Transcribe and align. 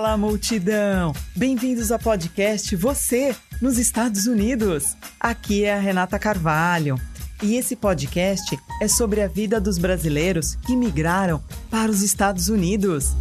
Fala, 0.00 0.16
multidão! 0.16 1.12
Bem-vindos 1.36 1.92
ao 1.92 1.98
podcast 1.98 2.74
Você 2.74 3.36
nos 3.60 3.76
Estados 3.76 4.26
Unidos. 4.26 4.96
Aqui 5.20 5.64
é 5.64 5.74
a 5.74 5.78
Renata 5.78 6.18
Carvalho. 6.18 6.98
E 7.42 7.54
esse 7.56 7.76
podcast 7.76 8.58
é 8.80 8.88
sobre 8.88 9.20
a 9.20 9.28
vida 9.28 9.60
dos 9.60 9.76
brasileiros 9.76 10.54
que 10.54 10.74
migraram 10.74 11.44
para 11.70 11.90
os 11.90 12.00
Estados 12.00 12.48
Unidos. 12.48 13.14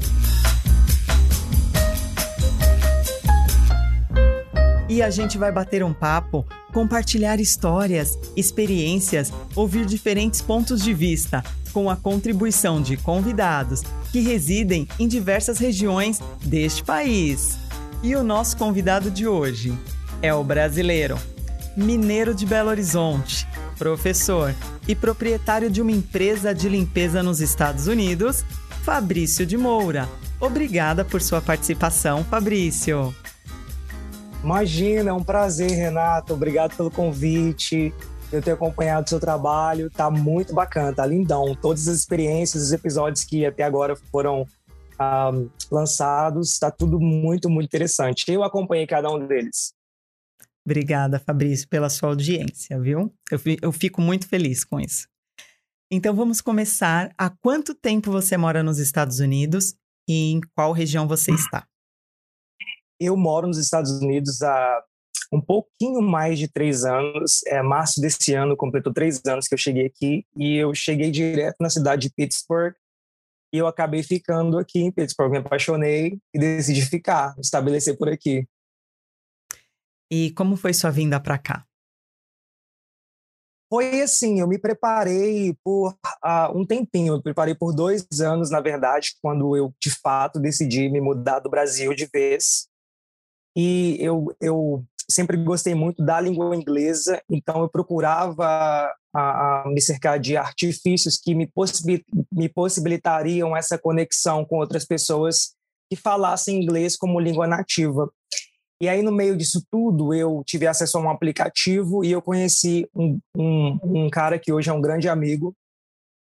E 4.88 5.02
a 5.02 5.10
gente 5.10 5.38
vai 5.38 5.52
bater 5.52 5.84
um 5.84 5.94
papo, 5.94 6.46
compartilhar 6.74 7.42
histórias, 7.42 8.18
experiências, 8.38 9.34
ouvir 9.54 9.86
diferentes 9.86 10.42
pontos 10.42 10.82
de 10.82 10.94
vista, 10.94 11.44
com 11.72 11.90
a 11.90 11.96
contribuição 11.96 12.82
de 12.82 12.98
convidados 12.98 13.82
que 14.12 14.20
residem 14.20 14.88
em 15.00 15.08
diversas 15.08 15.58
regiões 15.58 16.20
deste 16.44 16.84
país. 16.84 17.58
E 18.02 18.16
o 18.16 18.24
nosso 18.24 18.58
convidado 18.58 19.12
de 19.12 19.28
hoje 19.28 19.78
é 20.22 20.34
o 20.34 20.44
brasileiro, 20.44 21.18
mineiro 21.76 22.34
de 22.34 22.46
Belo 22.46 22.70
Horizonte, 22.70 23.48
professor 23.78 24.54
e 24.88 24.96
proprietário 24.96 25.70
de 25.70 25.82
uma 25.82 25.92
empresa 25.92 26.54
de 26.54 26.68
limpeza 26.68 27.22
nos 27.22 27.42
Estados 27.42 27.88
Unidos, 27.88 28.44
Fabrício 28.84 29.46
de 29.46 29.58
Moura. 29.58 30.08
Obrigada 30.40 31.04
por 31.04 31.22
sua 31.22 31.42
participação, 31.42 32.24
Fabrício. 32.24 33.14
Imagina, 34.44 35.10
é 35.10 35.14
um 35.14 35.24
prazer, 35.24 35.72
Renato. 35.72 36.34
Obrigado 36.34 36.76
pelo 36.76 36.90
convite. 36.90 37.94
Eu 38.32 38.44
tenho 38.44 38.56
acompanhado 38.56 39.08
o 39.08 39.10
seu 39.10 39.20
trabalho, 39.20 39.90
tá 39.90 40.12
muito 40.12 40.54
bacana, 40.54 40.94
tá 40.94 41.04
lindão. 41.04 41.56
Todas 41.56 41.88
as 41.88 41.98
experiências, 41.98 42.62
os 42.62 42.72
episódios 42.72 43.24
que 43.24 43.44
até 43.44 43.64
agora 43.64 43.96
foram 43.96 44.46
ah, 45.00 45.32
lançados, 45.72 46.60
tá 46.60 46.70
tudo 46.70 47.00
muito, 47.00 47.50
muito 47.50 47.66
interessante. 47.66 48.32
Eu 48.32 48.44
acompanhei 48.44 48.86
cada 48.86 49.10
um 49.10 49.26
deles. 49.26 49.74
Obrigada, 50.64 51.20
Fabrício, 51.20 51.68
pela 51.68 51.90
sua 51.90 52.10
audiência, 52.10 52.80
viu? 52.80 53.12
Eu, 53.32 53.40
eu 53.64 53.72
fico 53.72 54.00
muito 54.00 54.28
feliz 54.28 54.64
com 54.64 54.80
isso. 54.80 55.08
Então 55.92 56.16
vamos 56.16 56.40
começar. 56.40 57.12
Há 57.18 57.32
quanto 57.32 57.74
tempo 57.74 58.12
você 58.12 58.38
mora 58.38 58.62
nos 58.62 58.78
Estados 58.78 59.20
Unidos 59.20 59.74
e 60.08 60.34
em 60.34 60.42
qual 60.56 60.72
região 60.72 61.08
você 61.08 61.32
está? 61.32 61.66
Eu 63.00 63.18
moro 63.18 63.48
nos 63.48 63.58
Estados 63.58 63.92
Unidos 64.00 64.44
há 64.44 64.84
um 65.32 65.40
pouquinho 65.40 66.02
mais 66.02 66.40
de 66.40 66.48
três 66.48 66.84
anos. 66.84 67.42
É, 67.46 67.62
março 67.62 68.02
desse 68.02 68.34
ano 68.34 68.58
completou 68.58 68.94
três 68.94 69.22
anos 69.26 69.48
que 69.48 69.54
eu 69.54 69.58
cheguei 69.58 69.86
aqui 69.86 70.26
e 70.36 70.56
eu 70.56 70.74
cheguei 70.74 71.12
direto 71.12 71.58
na 71.60 71.70
cidade 71.70 72.08
de 72.08 72.14
Pittsburgh 72.14 72.74
e 73.54 73.58
eu 73.58 73.68
acabei 73.68 74.04
ficando 74.04 74.58
aqui 74.58 74.80
em 74.80 74.92
Pittsburgh. 74.92 75.32
Me 75.32 75.38
apaixonei 75.38 76.20
e 76.34 76.40
decidi 76.40 76.82
ficar, 76.82 77.36
estabelecer 77.40 77.98
por 77.98 78.10
aqui. 78.10 78.48
E 80.12 80.32
como 80.32 80.58
foi 80.58 80.74
sua 80.74 80.90
vinda 80.90 81.20
para 81.20 81.38
cá? 81.38 81.66
Foi 83.72 84.02
assim, 84.02 84.40
eu 84.40 84.48
me 84.48 84.58
preparei 84.58 85.56
por 85.64 85.94
uh, 86.26 86.58
um 86.58 86.66
tempinho, 86.66 87.14
eu 87.14 87.18
me 87.18 87.24
preparei 87.24 87.54
por 87.54 87.72
dois 87.72 88.04
anos, 88.20 88.50
na 88.50 88.60
verdade, 88.60 89.16
quando 89.22 89.56
eu 89.56 89.72
de 89.80 89.92
fato 89.92 90.40
decidi 90.40 90.90
me 90.90 91.00
mudar 91.00 91.38
do 91.38 91.52
Brasil 91.52 91.94
de 91.94 92.08
vez. 92.08 92.68
E 93.56 93.96
eu, 94.00 94.36
eu 94.42 94.84
sempre 95.10 95.38
gostei 95.38 95.74
muito 95.74 96.04
da 96.04 96.20
língua 96.20 96.56
inglesa, 96.56 97.22
então 97.30 97.62
eu 97.62 97.70
procurava 97.70 98.46
a, 99.14 99.64
a 99.64 99.64
me 99.68 99.82
cercar 99.82 100.20
de 100.20 100.38
artifícios 100.38 101.18
que 101.18 101.34
me, 101.34 101.48
possibil, 101.48 102.02
me 102.32 102.48
possibilitariam 102.48 103.56
essa 103.56 103.78
conexão 103.78 104.46
com 104.46 104.58
outras 104.58 104.86
pessoas 104.86 105.56
que 105.90 105.96
falassem 105.96 106.62
inglês 106.62 106.96
como 106.96 107.20
língua 107.20 107.48
nativa. 107.48 108.12
E 108.82 108.88
aí, 108.88 109.02
no 109.02 109.12
meio 109.12 109.36
disso 109.36 109.62
tudo, 109.70 110.14
eu 110.14 110.42
tive 110.46 110.66
acesso 110.66 110.98
a 110.98 111.02
um 111.02 111.10
aplicativo 111.10 112.06
e 112.06 112.12
eu 112.12 112.22
conheci 112.22 112.88
um, 112.96 113.20
um, 113.36 113.80
um 113.84 114.10
cara 114.10 114.40
que 114.40 114.54
hoje 114.54 114.70
é 114.70 114.74
um 114.74 114.82
grande 114.82 115.10
amigo. 115.10 115.54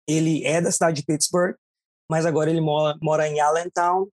Ele 0.07 0.45
é 0.45 0.61
da 0.61 0.71
cidade 0.71 1.01
de 1.01 1.07
Pittsburgh, 1.07 1.57
mas 2.09 2.25
agora 2.25 2.51
ele 2.51 2.61
mora, 2.61 2.97
mora 3.03 3.27
em 3.27 3.41
Allentown, 3.41 4.07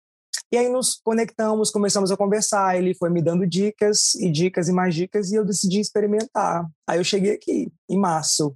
e 0.52 0.58
aí 0.58 0.70
nos 0.70 1.00
conectamos, 1.04 1.72
começamos 1.72 2.12
a 2.12 2.18
conversar, 2.18 2.78
ele 2.78 2.94
foi 2.94 3.10
me 3.10 3.22
dando 3.22 3.48
dicas 3.48 4.16
e 4.16 4.30
dicas 4.30 4.68
e 4.68 4.74
mais 4.74 4.94
dicas 4.94 5.32
e 5.32 5.36
eu 5.36 5.46
decidi 5.46 5.80
experimentar. 5.80 6.66
Aí 6.88 7.00
eu 7.00 7.04
cheguei 7.04 7.34
aqui 7.34 7.72
em 7.90 8.00
março. 8.00 8.54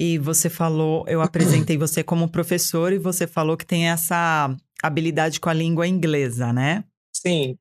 E 0.00 0.16
você 0.16 0.48
falou, 0.48 1.04
eu 1.08 1.20
apresentei 1.20 1.76
você 1.78 2.04
como 2.04 2.28
professor 2.28 2.92
e 2.92 2.98
você 2.98 3.26
falou 3.26 3.56
que 3.56 3.66
tem 3.66 3.88
essa 3.88 4.54
habilidade 4.82 5.40
com 5.40 5.48
a 5.48 5.54
língua 5.54 5.88
inglesa, 5.88 6.52
né? 6.52 6.84
Sim. 7.12 7.58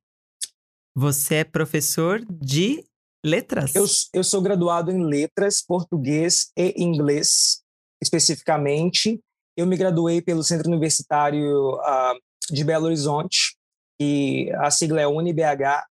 Você 0.96 1.36
é 1.36 1.44
professor 1.44 2.24
de 2.30 2.84
letras? 3.26 3.74
Eu, 3.76 3.86
eu 4.14 4.24
sou 4.24 4.42
graduado 4.42 4.92
em 4.92 5.04
letras, 5.04 5.64
português 5.64 6.52
e 6.56 6.74
inglês, 6.82 7.62
especificamente. 8.02 9.20
Eu 9.56 9.66
me 9.66 9.76
graduei 9.76 10.22
pelo 10.22 10.44
Centro 10.44 10.70
Universitário 10.70 11.76
uh, 11.76 12.27
de 12.50 12.64
Belo 12.64 12.86
Horizonte, 12.86 13.58
e 14.00 14.52
a 14.60 14.70
sigla 14.70 15.02
é 15.02 15.08
UniBH, 15.08 15.86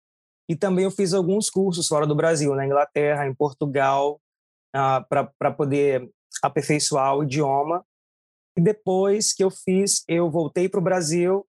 e 0.48 0.56
também 0.56 0.86
eu 0.86 0.92
fiz 0.92 1.14
alguns 1.14 1.50
cursos 1.50 1.88
fora 1.88 2.06
do 2.06 2.16
Brasil, 2.16 2.54
na 2.54 2.66
Inglaterra, 2.66 3.28
em 3.28 3.34
Portugal, 3.34 4.22
uh, 4.76 5.04
para 5.38 5.52
poder 5.52 6.08
aperfeiçoar 6.42 7.16
o 7.16 7.24
idioma. 7.24 7.84
E 8.58 8.62
depois 8.62 9.34
que 9.34 9.44
eu 9.44 9.50
fiz, 9.50 10.04
eu 10.08 10.30
voltei 10.30 10.70
para 10.70 10.80
o 10.80 10.84
Brasil 10.84 11.46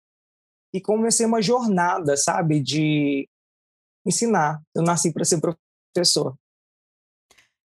e 0.75 0.81
comecei 0.81 1.27
uma 1.27 1.43
jornada, 1.43 2.17
sabe, 2.17 2.61
de 2.61 3.29
ensinar. 4.05 4.61
Eu 4.75 4.83
nasci 4.83 5.13
para 5.13 5.25
ser 5.25 5.41
professor. 5.41 6.37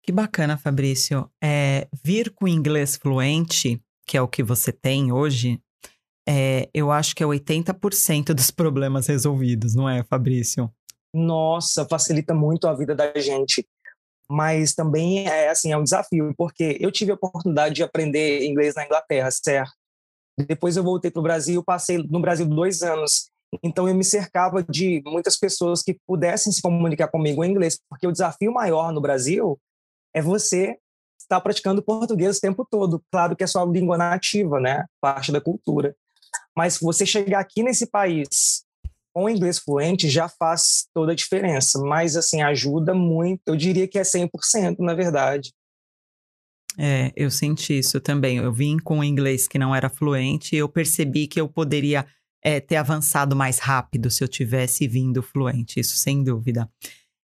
Que 0.02 0.10
bacana, 0.10 0.56
Fabrício. 0.56 1.30
É, 1.42 1.86
vir 2.02 2.32
com 2.32 2.48
inglês 2.48 2.96
fluente, 2.96 3.82
que 4.06 4.16
é 4.16 4.22
o 4.22 4.28
que 4.28 4.42
você 4.42 4.72
tem 4.72 5.12
hoje, 5.12 5.62
é, 6.28 6.68
eu 6.72 6.90
acho 6.90 7.14
que 7.14 7.22
é 7.22 7.26
80% 7.26 8.34
dos 8.34 8.50
problemas 8.50 9.06
resolvidos, 9.06 9.74
não 9.74 9.88
é, 9.88 10.02
Fabrício? 10.04 10.70
Nossa, 11.12 11.86
facilita 11.88 12.34
muito 12.34 12.68
a 12.68 12.74
vida 12.74 12.94
da 12.94 13.12
gente. 13.18 13.66
Mas 14.30 14.74
também 14.74 15.26
é 15.26 15.48
assim, 15.48 15.72
é 15.72 15.76
um 15.76 15.82
desafio, 15.82 16.32
porque 16.36 16.78
eu 16.80 16.92
tive 16.92 17.10
a 17.10 17.14
oportunidade 17.14 17.74
de 17.74 17.82
aprender 17.82 18.44
inglês 18.44 18.76
na 18.76 18.84
Inglaterra, 18.84 19.28
certo? 19.30 19.72
Depois 20.38 20.76
eu 20.76 20.84
voltei 20.84 21.10
para 21.10 21.18
o 21.18 21.22
Brasil, 21.22 21.64
passei 21.64 21.98
no 21.98 22.20
Brasil 22.20 22.46
dois 22.46 22.82
anos. 22.82 23.28
Então 23.62 23.88
eu 23.88 23.94
me 23.94 24.04
cercava 24.04 24.62
de 24.62 25.02
muitas 25.04 25.36
pessoas 25.36 25.82
que 25.82 25.98
pudessem 26.06 26.52
se 26.52 26.62
comunicar 26.62 27.08
comigo 27.08 27.42
em 27.44 27.50
inglês, 27.50 27.78
porque 27.88 28.06
o 28.06 28.12
desafio 28.12 28.52
maior 28.52 28.92
no 28.92 29.00
Brasil 29.00 29.58
é 30.14 30.22
você 30.22 30.78
estar 31.18 31.40
praticando 31.40 31.82
português 31.82 32.38
o 32.38 32.40
tempo 32.40 32.64
todo. 32.68 33.02
Claro 33.10 33.34
que 33.34 33.42
é 33.42 33.46
sua 33.46 33.64
língua 33.64 33.98
nativa, 33.98 34.60
né? 34.60 34.84
Parte 35.00 35.32
da 35.32 35.40
cultura. 35.40 35.94
Mas 36.56 36.78
você 36.80 37.06
chegar 37.06 37.40
aqui 37.40 37.62
nesse 37.62 37.86
país 37.86 38.64
com 39.12 39.28
inglês 39.28 39.58
fluente 39.58 40.08
já 40.08 40.28
faz 40.28 40.86
toda 40.94 41.12
a 41.12 41.14
diferença. 41.14 41.78
Mas, 41.80 42.16
assim, 42.16 42.42
ajuda 42.42 42.94
muito. 42.94 43.42
Eu 43.46 43.56
diria 43.56 43.88
que 43.88 43.98
é 43.98 44.02
100%, 44.02 44.76
na 44.78 44.94
verdade. 44.94 45.52
É, 46.78 47.12
eu 47.16 47.30
senti 47.30 47.78
isso 47.78 48.00
também. 48.00 48.38
Eu 48.38 48.52
vim 48.52 48.78
com 48.78 49.02
inglês 49.02 49.48
que 49.48 49.58
não 49.58 49.74
era 49.74 49.88
fluente 49.88 50.54
e 50.54 50.58
eu 50.58 50.68
percebi 50.68 51.26
que 51.26 51.40
eu 51.40 51.48
poderia 51.48 52.06
é, 52.42 52.60
ter 52.60 52.76
avançado 52.76 53.34
mais 53.36 53.58
rápido 53.58 54.10
se 54.10 54.22
eu 54.22 54.28
tivesse 54.28 54.86
vindo 54.86 55.22
fluente, 55.22 55.80
isso 55.80 55.96
sem 55.96 56.22
dúvida. 56.22 56.70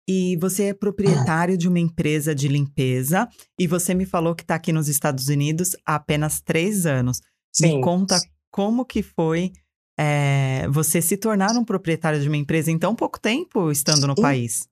E 0.09 0.37
você 0.41 0.65
é 0.65 0.75
proprietário 0.75 1.59
de 1.59 1.69
uma 1.69 1.81
empresa 1.81 2.35
de 2.35 2.49
limpeza 2.49 3.29
e 3.59 3.67
você 3.67 3.93
me 3.93 4.07
falou 4.07 4.35
que 4.35 4.43
está 4.43 4.55
aqui 4.55 4.73
nos 4.73 4.89
Estados 4.89 5.29
Unidos 5.29 5.77
há 5.85 5.97
apenas 5.97 6.41
três 6.41 6.87
anos. 6.87 7.21
Sim. 7.53 7.77
Me 7.77 7.83
conta 7.83 8.19
como 8.57 8.87
que 8.87 9.03
foi 9.03 9.53
é, 10.01 10.67
você 10.71 11.03
se 11.03 11.19
tornar 11.19 11.55
um 11.59 11.65
proprietário 11.65 12.19
de 12.19 12.27
uma 12.27 12.39
empresa 12.39 12.71
em 12.71 12.79
tão 12.79 12.97
pouco 12.97 13.21
tempo 13.21 13.71
estando 13.71 14.07
no 14.07 14.15
e, 14.17 14.23
país? 14.23 14.67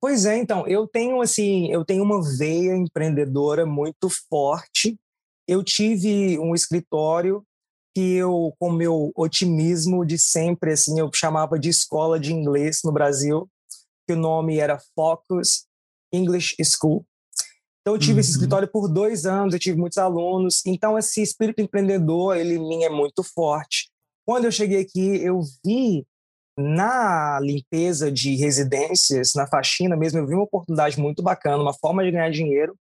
Pois 0.00 0.26
é, 0.26 0.38
então, 0.38 0.66
eu 0.66 0.88
tenho 0.88 1.20
assim, 1.22 1.70
eu 1.70 1.84
tenho 1.84 2.02
uma 2.02 2.20
veia 2.36 2.76
empreendedora 2.76 3.64
muito 3.64 4.08
forte. 4.28 4.98
Eu 5.46 5.62
tive 5.62 6.36
um 6.40 6.52
escritório 6.52 7.44
que 7.94 8.14
eu, 8.14 8.52
com 8.58 8.72
meu 8.72 9.12
otimismo 9.14 10.04
de 10.04 10.18
sempre, 10.18 10.72
assim, 10.72 10.98
eu 10.98 11.08
chamava 11.14 11.56
de 11.60 11.68
escola 11.68 12.18
de 12.18 12.32
inglês 12.32 12.80
no 12.84 12.90
Brasil, 12.90 13.48
que 14.04 14.14
o 14.14 14.18
nome 14.18 14.58
era 14.58 14.80
Focus 14.96 15.64
English 16.12 16.56
School. 16.60 17.06
Então, 17.88 17.96
eu 17.96 18.00
tive 18.00 18.12
uhum. 18.14 18.20
esse 18.20 18.32
escritório 18.32 18.68
por 18.68 18.86
dois 18.86 19.24
anos, 19.24 19.54
eu 19.54 19.58
tive 19.58 19.78
muitos 19.78 19.96
alunos. 19.96 20.60
Então, 20.66 20.98
esse 20.98 21.22
espírito 21.22 21.62
empreendedor, 21.62 22.36
ele 22.36 22.56
em 22.56 22.58
mim 22.58 22.84
é 22.84 22.90
muito 22.90 23.24
forte. 23.24 23.88
Quando 24.26 24.44
eu 24.44 24.52
cheguei 24.52 24.82
aqui, 24.82 25.16
eu 25.24 25.40
vi 25.64 26.06
na 26.58 27.40
limpeza 27.40 28.12
de 28.12 28.36
residências, 28.36 29.32
na 29.34 29.46
faxina 29.46 29.96
mesmo, 29.96 30.18
eu 30.18 30.26
vi 30.26 30.34
uma 30.34 30.42
oportunidade 30.42 31.00
muito 31.00 31.22
bacana, 31.22 31.62
uma 31.62 31.72
forma 31.72 32.04
de 32.04 32.10
ganhar 32.10 32.30
dinheiro 32.30 32.76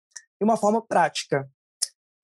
e 0.40 0.44
uma 0.44 0.56
forma 0.56 0.80
prática. 0.80 1.50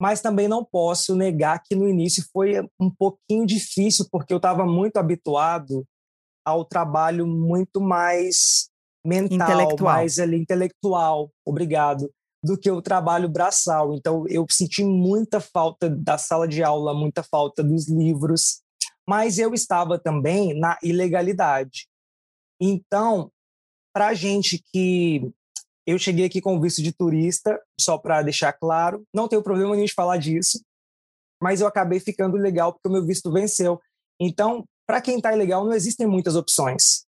mas 0.01 0.21
também 0.21 0.47
não 0.47 0.63
posso 0.63 1.13
negar 1.17 1.61
que 1.61 1.75
no 1.75 1.85
início 1.85 2.23
foi 2.31 2.65
um 2.79 2.89
pouquinho 2.89 3.45
difícil, 3.45 4.07
porque 4.09 4.31
eu 4.31 4.37
estava 4.37 4.65
muito 4.65 4.95
habituado 4.95 5.85
ao 6.45 6.63
trabalho 6.63 7.27
muito 7.27 7.81
mais 7.81 8.69
mental, 9.05 9.75
mais 9.81 10.17
ali, 10.17 10.37
intelectual, 10.37 11.29
obrigado, 11.45 12.09
do 12.43 12.57
que 12.57 12.71
o 12.71 12.81
trabalho 12.81 13.29
braçal. 13.29 13.93
Então, 13.93 14.25
eu 14.27 14.45
senti 14.49 14.83
muita 14.83 15.39
falta 15.39 15.89
da 15.89 16.17
sala 16.17 16.47
de 16.47 16.63
aula, 16.63 16.93
muita 16.93 17.21
falta 17.21 17.63
dos 17.63 17.87
livros, 17.89 18.61
mas 19.07 19.37
eu 19.37 19.53
estava 19.53 19.99
também 19.99 20.57
na 20.57 20.77
ilegalidade. 20.81 21.87
Então, 22.61 23.31
para 23.93 24.13
gente 24.13 24.63
que 24.71 25.31
eu 25.89 25.97
cheguei 25.97 26.25
aqui 26.25 26.39
com 26.39 26.61
visto 26.61 26.83
de 26.83 26.91
turista, 26.91 27.59
só 27.79 27.97
para 27.97 28.21
deixar 28.21 28.53
claro. 28.53 29.03
Não 29.13 29.27
tenho 29.27 29.41
problema 29.41 29.73
nenhum 29.73 29.85
de 29.85 29.93
falar 29.93 30.17
disso, 30.17 30.61
mas 31.41 31.61
eu 31.61 31.67
acabei 31.67 31.99
ficando 31.99 32.37
legal 32.37 32.71
porque 32.71 32.87
o 32.87 32.91
meu 32.91 33.03
visto 33.03 33.31
venceu. 33.31 33.81
Então, 34.19 34.65
para 34.85 35.01
quem 35.01 35.17
está 35.17 35.33
ilegal, 35.33 35.65
não 35.65 35.73
existem 35.73 36.05
muitas 36.05 36.35
opções. 36.35 37.05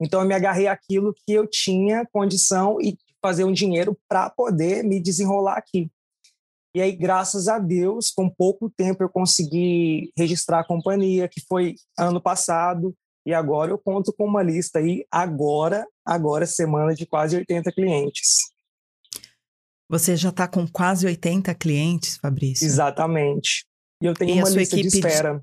Então, 0.00 0.20
eu 0.20 0.26
me 0.26 0.34
agarrei 0.34 0.66
àquilo 0.66 1.14
que 1.14 1.32
eu 1.32 1.46
tinha 1.46 2.06
condição 2.12 2.80
e 2.80 2.98
fazer 3.24 3.44
um 3.44 3.52
dinheiro 3.52 3.98
para 4.06 4.28
poder 4.28 4.84
me 4.84 5.00
desenrolar 5.00 5.56
aqui. 5.56 5.90
E 6.76 6.82
aí, 6.82 6.92
graças 6.92 7.48
a 7.48 7.58
Deus, 7.58 8.10
com 8.10 8.28
pouco 8.28 8.68
tempo 8.68 9.02
eu 9.02 9.08
consegui 9.08 10.12
registrar 10.14 10.60
a 10.60 10.66
companhia, 10.66 11.26
que 11.26 11.40
foi 11.48 11.76
ano 11.98 12.20
passado. 12.20 12.94
E 13.24 13.32
agora 13.32 13.70
eu 13.70 13.78
conto 13.78 14.12
com 14.12 14.26
uma 14.26 14.42
lista 14.42 14.78
aí, 14.78 15.06
agora, 15.10 15.86
agora 16.04 16.44
semana 16.44 16.94
de 16.94 17.06
quase 17.06 17.34
80 17.34 17.72
clientes. 17.72 18.40
Você 19.88 20.16
já 20.16 20.28
está 20.28 20.46
com 20.46 20.68
quase 20.68 21.06
80 21.06 21.54
clientes, 21.54 22.18
Fabrício? 22.18 22.66
Exatamente. 22.66 23.64
E 24.02 24.06
eu 24.06 24.12
tenho 24.12 24.36
e 24.36 24.38
uma 24.42 24.50
lista 24.50 24.76
de 24.76 24.86
espera. 24.88 25.42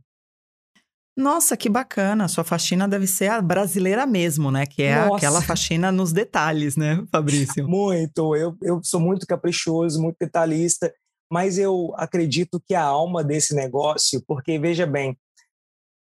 Nossa, 1.15 1.57
que 1.57 1.69
bacana. 1.69 2.27
Sua 2.27 2.43
faxina 2.43 2.87
deve 2.87 3.05
ser 3.05 3.29
a 3.29 3.41
brasileira 3.41 4.05
mesmo, 4.05 4.49
né? 4.49 4.65
Que 4.65 4.83
é 4.83 5.05
Nossa. 5.05 5.17
aquela 5.17 5.41
faxina 5.41 5.91
nos 5.91 6.13
detalhes, 6.13 6.75
né, 6.77 7.03
Fabrício? 7.11 7.67
muito. 7.67 8.35
Eu, 8.35 8.57
eu 8.61 8.81
sou 8.83 8.99
muito 8.99 9.27
caprichoso, 9.27 10.01
muito 10.01 10.17
detalhista, 10.19 10.93
mas 11.31 11.57
eu 11.57 11.93
acredito 11.95 12.61
que 12.65 12.73
a 12.73 12.83
alma 12.83 13.23
desse 13.23 13.53
negócio, 13.53 14.23
porque 14.25 14.57
veja 14.57 14.85
bem, 14.85 15.17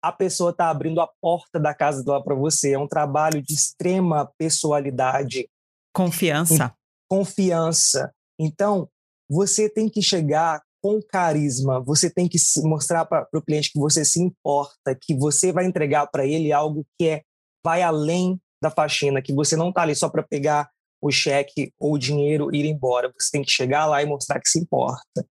a 0.01 0.11
pessoa 0.11 0.51
está 0.51 0.69
abrindo 0.69 1.01
a 1.01 1.09
porta 1.21 1.59
da 1.59 1.73
casa 1.73 2.03
dela 2.03 2.23
para 2.23 2.35
você. 2.35 2.73
É 2.73 2.79
um 2.79 2.87
trabalho 2.87 3.41
de 3.41 3.53
extrema 3.53 4.31
pessoalidade. 4.37 5.49
Confiança. 5.93 6.73
Confiança. 7.09 8.13
Então, 8.39 8.89
você 9.29 9.69
tem 9.69 9.89
que 9.89 10.01
chegar 10.01 10.61
com 10.81 11.01
carisma, 11.01 11.79
você 11.79 12.09
tem 12.09 12.27
que 12.27 12.37
mostrar 12.63 13.05
para 13.05 13.27
o 13.33 13.41
cliente 13.41 13.71
que 13.71 13.79
você 13.79 14.05
se 14.05 14.21
importa, 14.21 14.97
que 14.99 15.15
você 15.15 15.51
vai 15.51 15.65
entregar 15.65 16.07
para 16.07 16.25
ele 16.25 16.51
algo 16.51 16.85
que 16.97 17.07
é 17.07 17.21
vai 17.63 17.81
além 17.81 18.39
da 18.61 18.69
faxina, 18.69 19.21
que 19.21 19.33
você 19.33 19.55
não 19.55 19.69
está 19.69 19.81
ali 19.81 19.95
só 19.95 20.09
para 20.09 20.23
pegar 20.23 20.69
o 21.01 21.11
cheque 21.11 21.73
ou 21.79 21.93
o 21.93 21.97
dinheiro 21.97 22.53
e 22.53 22.59
ir 22.59 22.65
embora. 22.65 23.13
Você 23.19 23.29
tem 23.31 23.43
que 23.43 23.51
chegar 23.51 23.85
lá 23.85 24.01
e 24.01 24.05
mostrar 24.05 24.39
que 24.39 24.49
se 24.49 24.59
importa. 24.59 25.25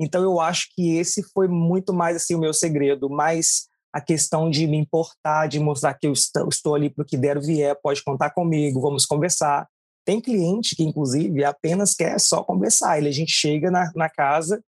Então 0.00 0.22
eu 0.22 0.40
acho 0.40 0.68
que 0.74 0.96
esse 0.96 1.22
foi 1.32 1.48
muito 1.48 1.92
mais 1.92 2.16
assim 2.16 2.34
o 2.34 2.40
meu 2.40 2.54
segredo, 2.54 3.10
mas 3.10 3.68
a 3.92 4.00
questão 4.00 4.50
de 4.50 4.66
me 4.66 4.78
importar, 4.78 5.46
de 5.48 5.60
mostrar 5.60 5.94
que 5.94 6.06
eu 6.06 6.12
estou 6.12 6.74
ali 6.74 6.88
para 6.88 7.02
o 7.02 7.04
que 7.04 7.16
der 7.16 7.36
ou 7.36 7.42
vier, 7.42 7.78
pode 7.82 8.02
contar 8.02 8.30
comigo, 8.30 8.80
vamos 8.80 9.04
conversar. 9.04 9.68
Tem 10.04 10.20
cliente 10.20 10.74
que, 10.74 10.82
inclusive, 10.82 11.44
apenas 11.44 11.94
quer 11.94 12.18
só 12.18 12.42
conversar. 12.42 12.98
Ele, 12.98 13.08
a 13.08 13.12
gente 13.12 13.30
chega 13.30 13.70
na, 13.70 13.92
na 13.94 14.08
casa, 14.08 14.62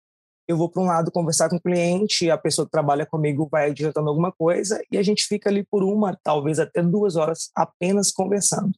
eu 0.49 0.57
vou 0.57 0.69
para 0.69 0.83
um 0.83 0.87
lado 0.87 1.11
conversar 1.11 1.49
com 1.49 1.57
o 1.57 1.61
cliente, 1.61 2.31
a 2.31 2.37
pessoa 2.37 2.67
que 2.67 2.73
trabalha 2.73 3.07
comigo 3.07 3.49
vai 3.51 3.71
adiantando 3.71 4.09
alguma 4.09 4.33
coisa 4.33 4.83
e 4.91 4.99
a 4.99 5.03
gente 5.03 5.25
fica 5.25 5.49
ali 5.49 5.65
por 5.65 5.85
uma, 5.85 6.19
talvez 6.23 6.59
até 6.59 6.83
duas 6.83 7.17
horas 7.17 7.51
apenas 7.55 8.11
conversando. 8.11 8.73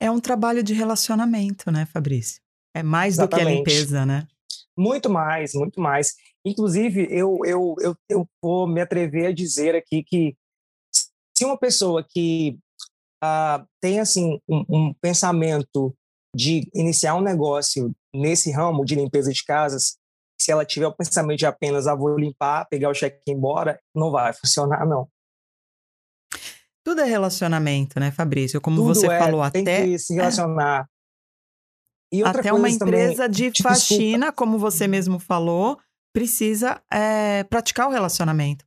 É 0.00 0.10
um 0.10 0.20
trabalho 0.20 0.62
de 0.62 0.74
relacionamento, 0.74 1.70
né, 1.70 1.86
Fabrício? 1.86 2.40
É 2.74 2.82
mais 2.82 3.14
Exatamente. 3.14 3.44
do 3.44 3.46
que 3.46 3.52
a 3.52 3.56
limpeza, 3.56 4.06
né? 4.06 4.26
Muito 4.76 5.08
mais, 5.08 5.54
muito 5.54 5.80
mais. 5.80 6.14
Inclusive, 6.44 7.06
eu, 7.10 7.38
eu, 7.44 7.74
eu, 7.80 7.96
eu 8.08 8.28
vou 8.42 8.66
me 8.66 8.80
atrever 8.80 9.26
a 9.26 9.32
dizer 9.32 9.74
aqui 9.74 10.02
que 10.02 10.36
se 11.36 11.44
uma 11.44 11.56
pessoa 11.56 12.04
que 12.06 12.58
uh, 13.22 13.66
tem 13.80 14.00
assim 14.00 14.40
um, 14.48 14.64
um, 14.68 14.94
pensamento 14.94 15.94
de 16.34 16.68
iniciar 16.74 17.14
um 17.14 17.22
negócio 17.22 17.94
nesse 18.14 18.50
ramo 18.50 18.84
de 18.84 18.94
limpeza 18.94 19.32
de 19.32 19.42
casas, 19.44 19.96
se 20.40 20.50
ela 20.50 20.64
tiver 20.64 20.86
o 20.86 20.94
pensamento 20.94 21.38
de 21.38 21.46
apenas 21.46 21.86
ah, 21.86 21.94
vou 21.94 22.18
limpar, 22.18 22.66
pegar 22.68 22.90
o 22.90 22.94
cheque 22.94 23.20
e 23.26 23.30
ir 23.30 23.34
embora, 23.34 23.80
não 23.94 24.10
vai 24.10 24.32
funcionar, 24.32 24.86
não. 24.86 25.08
Tudo 26.84 27.00
é 27.00 27.04
relacionamento, 27.04 27.98
né, 27.98 28.10
Fabrício? 28.10 28.60
Como 28.60 28.76
Tudo 28.76 28.94
você 28.94 29.06
é, 29.06 29.18
falou 29.18 29.50
tem 29.50 29.62
até. 29.62 29.80
Tem 29.80 29.92
que 29.92 29.98
se 29.98 30.14
relacionar. 30.14 30.86
até 32.24 32.52
uma 32.52 32.68
empresa 32.68 33.24
também, 33.24 33.50
de 33.50 33.62
faxina, 33.62 34.26
desculpa. 34.26 34.32
como 34.32 34.58
você 34.58 34.86
mesmo 34.86 35.18
falou, 35.18 35.78
precisa 36.12 36.82
é, 36.92 37.42
praticar 37.44 37.88
o 37.88 37.90
relacionamento. 37.90 38.66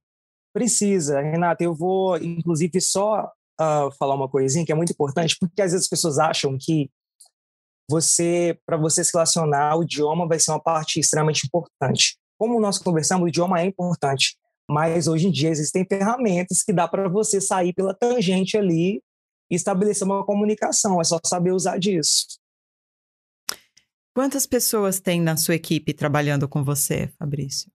Precisa, 0.52 1.22
Renata. 1.22 1.64
Eu 1.64 1.76
vou, 1.76 2.18
inclusive, 2.18 2.82
só 2.82 3.32
uh, 3.62 3.92
falar 4.00 4.16
uma 4.16 4.28
coisinha 4.28 4.66
que 4.66 4.72
é 4.72 4.76
muito 4.76 4.92
importante, 4.92 5.38
porque 5.40 5.62
às 5.62 5.72
vezes 5.72 5.86
as 5.86 5.90
pessoas 5.90 6.18
acham 6.18 6.58
que 6.60 6.90
você, 7.90 8.60
para 8.66 8.78
você 8.78 9.04
se 9.04 9.14
relacionar, 9.14 9.78
o 9.78 9.84
idioma 9.84 10.28
vai 10.28 10.40
ser 10.40 10.52
uma 10.52 10.62
parte 10.62 11.00
extremamente 11.00 11.46
importante. 11.46 12.18
Como 12.38 12.60
nós 12.60 12.78
conversamos, 12.78 13.26
o 13.26 13.28
idioma 13.30 13.62
é 13.62 13.66
importante, 13.66 14.38
mas 14.70 15.08
hoje 15.08 15.28
em 15.28 15.32
dia 15.32 15.50
existem 15.50 15.86
ferramentas 15.86 16.64
que 16.64 16.74
dá 16.74 16.88
para 16.88 17.08
você 17.08 17.40
sair 17.40 17.74
pela 17.74 17.94
tangente 17.94 18.58
ali 18.58 19.02
e 19.50 19.56
estabelecer 19.56 20.06
uma 20.06 20.26
comunicação. 20.26 21.00
É 21.00 21.04
só 21.04 21.20
saber 21.26 21.52
usar 21.52 21.78
disso. 21.80 22.26
Quantas 24.14 24.46
pessoas 24.46 25.00
tem 25.00 25.22
na 25.22 25.38
sua 25.38 25.56
equipe 25.56 25.94
trabalhando 25.94 26.50
com 26.50 26.64
você, 26.64 27.08
Fabrício? 27.20 27.72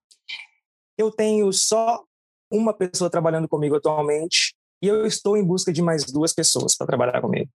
Eu 0.99 1.11
tenho 1.11 1.53
só 1.53 2.05
uma 2.50 2.75
pessoa 2.75 3.09
trabalhando 3.09 3.49
comigo 3.49 3.76
atualmente 3.76 4.54
e 4.83 4.88
eu 4.88 5.07
estou 5.07 5.37
em 5.37 5.45
busca 5.45 5.73
de 5.73 5.81
mais 5.81 6.04
duas 6.04 6.33
pessoas 6.33 6.76
para 6.76 6.87
trabalhar 6.87 7.21
comigo. 7.21 7.50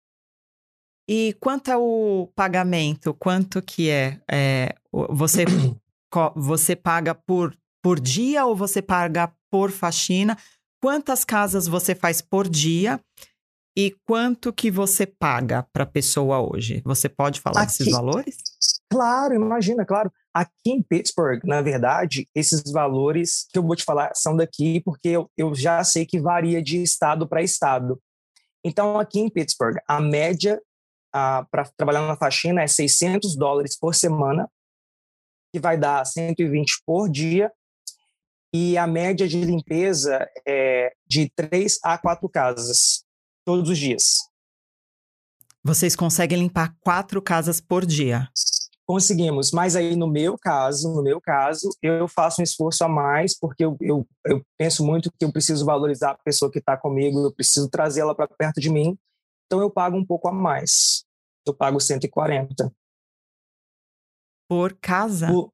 E 1.07 1.33
quanto 1.39 1.69
ao 1.69 2.27
pagamento, 2.35 3.13
quanto 3.13 3.61
que 3.61 3.89
é? 3.89 4.19
é 4.29 4.75
você, 4.91 5.45
você 6.35 6.75
paga 6.75 7.15
por, 7.15 7.57
por 7.81 7.99
dia 7.99 8.45
ou 8.45 8.55
você 8.55 8.81
paga 8.81 9.31
por 9.49 9.71
faxina? 9.71 10.37
Quantas 10.81 11.23
casas 11.23 11.67
você 11.67 11.95
faz 11.95 12.21
por 12.21 12.47
dia? 12.47 12.99
E 13.75 13.95
quanto 14.05 14.51
que 14.51 14.71
você 14.71 15.05
paga 15.05 15.63
para 15.71 15.83
a 15.83 15.87
pessoa 15.87 16.41
hoje? 16.41 16.81
Você 16.83 17.07
pode 17.07 17.39
falar 17.39 17.61
Aqui, 17.61 17.77
desses 17.77 17.91
valores? 17.91 18.37
Claro, 18.89 19.35
imagina, 19.35 19.85
claro. 19.85 20.11
Aqui 20.33 20.71
em 20.71 20.81
Pittsburgh, 20.81 21.41
na 21.45 21.61
verdade, 21.61 22.27
esses 22.33 22.63
valores 22.71 23.45
que 23.51 23.59
eu 23.59 23.63
vou 23.63 23.75
te 23.75 23.83
falar 23.83 24.11
são 24.15 24.35
daqui, 24.35 24.81
porque 24.81 25.09
eu, 25.09 25.29
eu 25.37 25.53
já 25.53 25.83
sei 25.83 26.05
que 26.07 26.19
varia 26.19 26.61
de 26.61 26.81
estado 26.81 27.27
para 27.27 27.43
estado. 27.43 28.01
Então, 28.65 28.99
aqui 28.99 29.19
em 29.19 29.29
Pittsburgh, 29.29 29.77
a 29.87 30.01
média 30.01 30.59
para 31.11 31.71
trabalhar 31.75 32.07
na 32.07 32.17
faxina 32.17 32.61
é 32.61 32.67
600 32.67 33.35
dólares 33.35 33.77
por 33.77 33.95
semana, 33.95 34.49
que 35.53 35.59
vai 35.59 35.77
dar 35.77 36.05
120 36.05 36.81
por 36.85 37.09
dia, 37.09 37.51
e 38.53 38.77
a 38.77 38.87
média 38.87 39.27
de 39.27 39.39
limpeza 39.41 40.27
é 40.47 40.91
de 41.05 41.29
três 41.35 41.79
a 41.83 41.97
quatro 41.97 42.29
casas 42.29 43.03
todos 43.45 43.69
os 43.69 43.77
dias. 43.77 44.17
Vocês 45.63 45.95
conseguem 45.95 46.39
limpar 46.39 46.73
quatro 46.79 47.21
casas 47.21 47.59
por 47.59 47.85
dia? 47.85 48.29
Conseguimos, 48.85 49.51
mas 49.51 49.75
aí 49.75 49.97
no 49.97 50.07
meu 50.07 50.37
caso, 50.37 50.93
no 50.93 51.03
meu 51.03 51.19
caso, 51.19 51.69
eu 51.81 52.07
faço 52.07 52.39
um 52.39 52.43
esforço 52.43 52.85
a 52.85 52.87
mais 52.87 53.37
porque 53.37 53.65
eu, 53.65 53.75
eu, 53.81 54.07
eu 54.25 54.41
penso 54.57 54.85
muito 54.85 55.11
que 55.11 55.25
eu 55.25 55.31
preciso 55.31 55.65
valorizar 55.65 56.11
a 56.11 56.17
pessoa 56.23 56.49
que 56.49 56.59
está 56.59 56.77
comigo, 56.77 57.19
eu 57.19 57.33
preciso 57.33 57.69
trazê-la 57.69 58.15
para 58.15 58.29
perto 58.29 58.61
de 58.61 58.69
mim, 58.69 58.97
então 59.47 59.61
eu 59.61 59.71
pago 59.71 59.97
um 59.97 60.05
pouco 60.05 60.27
a 60.27 60.31
mais. 60.31 61.05
Eu 61.45 61.53
pago 61.53 61.79
140. 61.79 62.71
Por 64.49 64.77
casa? 64.79 65.27
Por... 65.27 65.53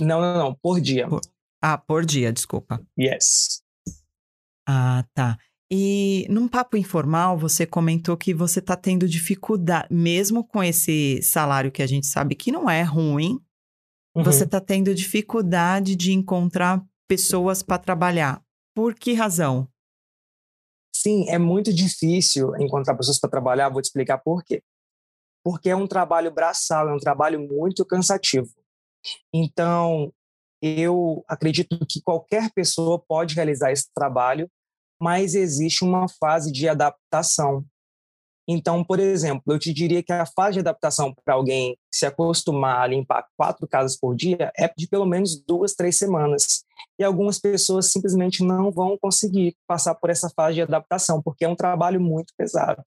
Não, 0.00 0.20
não, 0.20 0.36
não, 0.36 0.54
por 0.54 0.80
dia. 0.80 1.08
Por... 1.08 1.20
Ah, 1.62 1.78
por 1.78 2.04
dia, 2.04 2.32
desculpa. 2.32 2.84
Yes. 2.98 3.62
Ah, 4.68 5.04
tá. 5.14 5.38
E 5.70 6.26
num 6.28 6.46
papo 6.46 6.76
informal, 6.76 7.38
você 7.38 7.66
comentou 7.66 8.16
que 8.16 8.34
você 8.34 8.58
está 8.58 8.76
tendo 8.76 9.08
dificuldade, 9.08 9.88
mesmo 9.90 10.46
com 10.46 10.62
esse 10.62 11.22
salário 11.22 11.72
que 11.72 11.82
a 11.82 11.86
gente 11.86 12.06
sabe 12.06 12.34
que 12.34 12.52
não 12.52 12.68
é 12.68 12.82
ruim, 12.82 13.40
uhum. 14.14 14.22
você 14.22 14.44
está 14.44 14.60
tendo 14.60 14.94
dificuldade 14.94 15.96
de 15.96 16.12
encontrar 16.12 16.84
pessoas 17.08 17.62
para 17.62 17.78
trabalhar. 17.78 18.42
Por 18.74 18.94
que 18.94 19.14
razão? 19.14 19.68
Sim, 20.94 21.28
é 21.28 21.38
muito 21.38 21.72
difícil 21.72 22.54
encontrar 22.56 22.94
pessoas 22.94 23.18
para 23.18 23.30
trabalhar. 23.30 23.68
Vou 23.68 23.82
te 23.82 23.86
explicar 23.86 24.18
por 24.18 24.44
quê. 24.44 24.62
Porque 25.42 25.68
é 25.68 25.76
um 25.76 25.86
trabalho 25.86 26.30
braçal, 26.32 26.88
é 26.88 26.94
um 26.94 26.98
trabalho 26.98 27.40
muito 27.40 27.84
cansativo. 27.84 28.48
Então, 29.32 30.12
eu 30.62 31.24
acredito 31.28 31.78
que 31.86 32.00
qualquer 32.00 32.50
pessoa 32.54 32.98
pode 32.98 33.34
realizar 33.34 33.72
esse 33.72 33.92
trabalho, 33.92 34.50
mas 35.00 35.34
existe 35.34 35.84
uma 35.84 36.08
fase 36.08 36.50
de 36.50 36.68
adaptação. 36.68 37.64
Então, 38.46 38.84
por 38.84 39.00
exemplo, 39.00 39.54
eu 39.54 39.58
te 39.58 39.72
diria 39.72 40.02
que 40.02 40.12
a 40.12 40.26
fase 40.26 40.54
de 40.54 40.60
adaptação 40.60 41.14
para 41.24 41.34
alguém 41.34 41.78
se 41.90 42.04
acostumar 42.04 42.82
a 42.82 42.86
limpar 42.86 43.26
quatro 43.36 43.66
casas 43.66 43.98
por 43.98 44.14
dia 44.14 44.52
é 44.56 44.70
de 44.76 44.86
pelo 44.86 45.06
menos 45.06 45.42
duas, 45.42 45.74
três 45.74 45.96
semanas. 45.96 46.62
E 46.98 47.04
algumas 47.04 47.38
pessoas 47.38 47.90
simplesmente 47.90 48.44
não 48.44 48.70
vão 48.70 48.98
conseguir 48.98 49.56
passar 49.66 49.94
por 49.94 50.10
essa 50.10 50.28
fase 50.28 50.56
de 50.56 50.62
adaptação, 50.62 51.22
porque 51.22 51.44
é 51.44 51.48
um 51.48 51.56
trabalho 51.56 52.00
muito 52.00 52.34
pesado. 52.36 52.82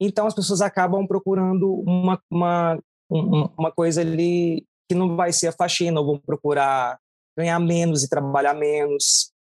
Então, 0.00 0.26
as 0.26 0.34
pessoas 0.34 0.60
acabam 0.60 1.06
procurando 1.06 1.82
uma, 1.86 2.20
uma, 2.30 2.78
uma 3.10 3.72
coisa 3.72 4.00
ali 4.00 4.64
que 4.88 4.94
não 4.94 5.16
vai 5.16 5.32
ser 5.32 5.48
a 5.48 5.52
faxina, 5.52 6.00
ou 6.00 6.06
vão 6.06 6.18
procurar 6.18 6.98
ganhar 7.36 7.58
menos 7.58 8.02
e 8.04 8.08
trabalhar 8.08 8.54
menos. 8.54 9.32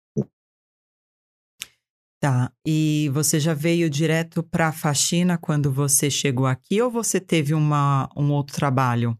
Tá. 2.22 2.52
E 2.64 3.08
você 3.08 3.40
já 3.40 3.52
veio 3.52 3.90
direto 3.90 4.44
para 4.44 4.68
a 4.68 4.72
faxina 4.72 5.36
quando 5.36 5.72
você 5.72 6.08
chegou 6.08 6.46
aqui 6.46 6.80
ou 6.80 6.88
você 6.88 7.20
teve 7.20 7.52
uma, 7.52 8.08
um 8.16 8.30
outro 8.30 8.54
trabalho? 8.54 9.18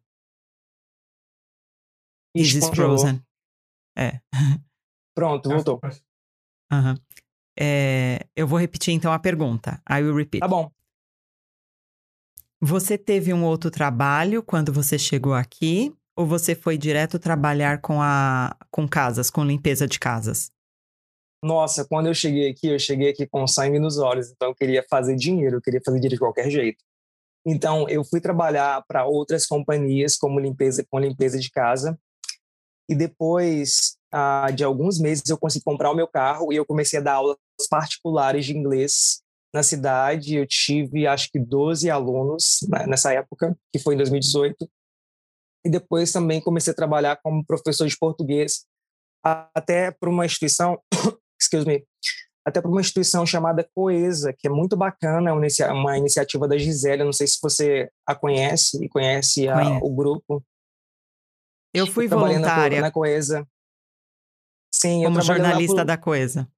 Is 2.33 2.53
this 2.53 2.69
frozen? 2.69 3.21
É. 3.99 4.21
Pronto, 5.17 5.49
voltou. 5.49 5.81
Uhum. 6.73 6.95
É, 7.59 8.25
eu 8.37 8.47
vou 8.47 8.57
repetir 8.57 8.95
então 8.95 9.13
a 9.13 9.19
pergunta. 9.19 9.83
I 9.91 10.01
will 10.01 10.15
repeat. 10.15 10.39
Tá 10.39 10.47
bom. 10.47 10.71
Você 12.61 12.97
teve 12.97 13.35
um 13.35 13.43
outro 13.45 13.69
trabalho 13.69 14.45
quando 14.45 14.73
você 14.73 14.97
chegou 14.97 15.35
aqui 15.35 15.93
ou 16.17 16.25
você 16.25 16.55
foi 16.55 16.79
direto 16.79 17.19
trabalhar 17.19 17.81
com 17.81 18.01
a 18.01 18.57
com 18.71 18.87
casas, 18.87 19.29
com 19.29 19.45
limpeza 19.45 19.89
de 19.89 19.99
casas? 19.99 20.53
Nossa, 21.43 21.85
quando 21.85 22.07
eu 22.07 22.15
cheguei 22.15 22.51
aqui, 22.51 22.69
eu 22.69 22.79
cheguei 22.79 23.11
aqui 23.11 23.27
com 23.27 23.47
sangue 23.47 23.79
nos 23.79 23.99
olhos, 23.99 24.31
então 24.31 24.49
eu 24.51 24.55
queria 24.55 24.85
fazer 24.89 25.17
dinheiro, 25.17 25.57
eu 25.57 25.61
queria 25.61 25.81
fazer 25.85 25.99
dinheiro 25.99 26.15
de 26.15 26.21
qualquer 26.21 26.49
jeito. 26.49 26.83
Então, 27.45 27.89
eu 27.89 28.05
fui 28.05 28.21
trabalhar 28.21 28.85
para 28.87 29.05
outras 29.05 29.47
companhias 29.47 30.17
como 30.17 30.39
limpeza 30.39 30.87
com 30.89 31.01
limpeza 31.01 31.39
de 31.39 31.51
casa. 31.51 31.99
E 32.89 32.95
depois 32.95 33.97
ah, 34.13 34.51
de 34.55 34.63
alguns 34.63 35.01
meses 35.01 35.29
eu 35.29 35.39
consegui 35.39 35.65
comprar 35.65 35.91
o 35.91 35.97
meu 35.97 36.07
carro 36.07 36.53
e 36.53 36.57
eu 36.57 36.67
comecei 36.67 36.99
a 36.99 37.03
dar 37.03 37.15
aulas 37.15 37.39
particulares 37.71 38.45
de 38.45 38.57
inglês 38.57 39.23
na 39.53 39.63
cidade. 39.63 40.37
Eu 40.37 40.47
tive 40.47 41.07
acho 41.07 41.31
que 41.31 41.39
12 41.41 41.91
alunos 41.91 42.59
né, 42.69 42.87
nessa 42.87 43.13
época, 43.13 43.57
que 43.73 43.81
foi 43.81 43.95
em 43.95 43.99
2018. 43.99 44.69
E 45.65 45.71
depois 45.71 46.13
também 46.13 46.41
comecei 46.41 46.73
a 46.73 46.77
trabalhar 46.77 47.17
como 47.23 47.45
professor 47.45 47.89
de 47.89 47.97
português 47.97 48.65
até 49.25 49.91
para 49.91 50.11
uma 50.11 50.27
instituição 50.27 50.81
excuse 51.43 51.67
me, 51.67 51.85
até 52.45 52.61
para 52.61 52.71
uma 52.71 52.81
instituição 52.81 53.25
chamada 53.25 53.69
Coesa, 53.75 54.33
que 54.37 54.49
é 54.49 54.51
muito 54.51 54.77
bacana, 54.77 55.31
é 55.31 55.73
uma 55.73 55.99
iniciativa 55.99 56.49
da 56.49 56.59
Gisele, 56.59 57.05
não 57.05 57.13
sei 57.13 57.27
se 57.27 57.39
você 57.41 57.91
a 58.07 58.15
conhece 58.15 58.85
e 58.85 58.89
conhece 58.89 59.49
a, 59.49 59.79
o 59.79 59.95
grupo. 59.95 60.43
Eu 61.75 61.87
fui 61.87 62.09
voluntária. 62.09 62.81
Na, 62.81 62.89
na 62.89 62.91
Coesa. 62.91 63.47
Sim, 64.75 65.05
Como 65.05 65.21
jornalista 65.21 65.77
por... 65.77 65.85
da 65.85 65.97
Coesa. 65.97 66.49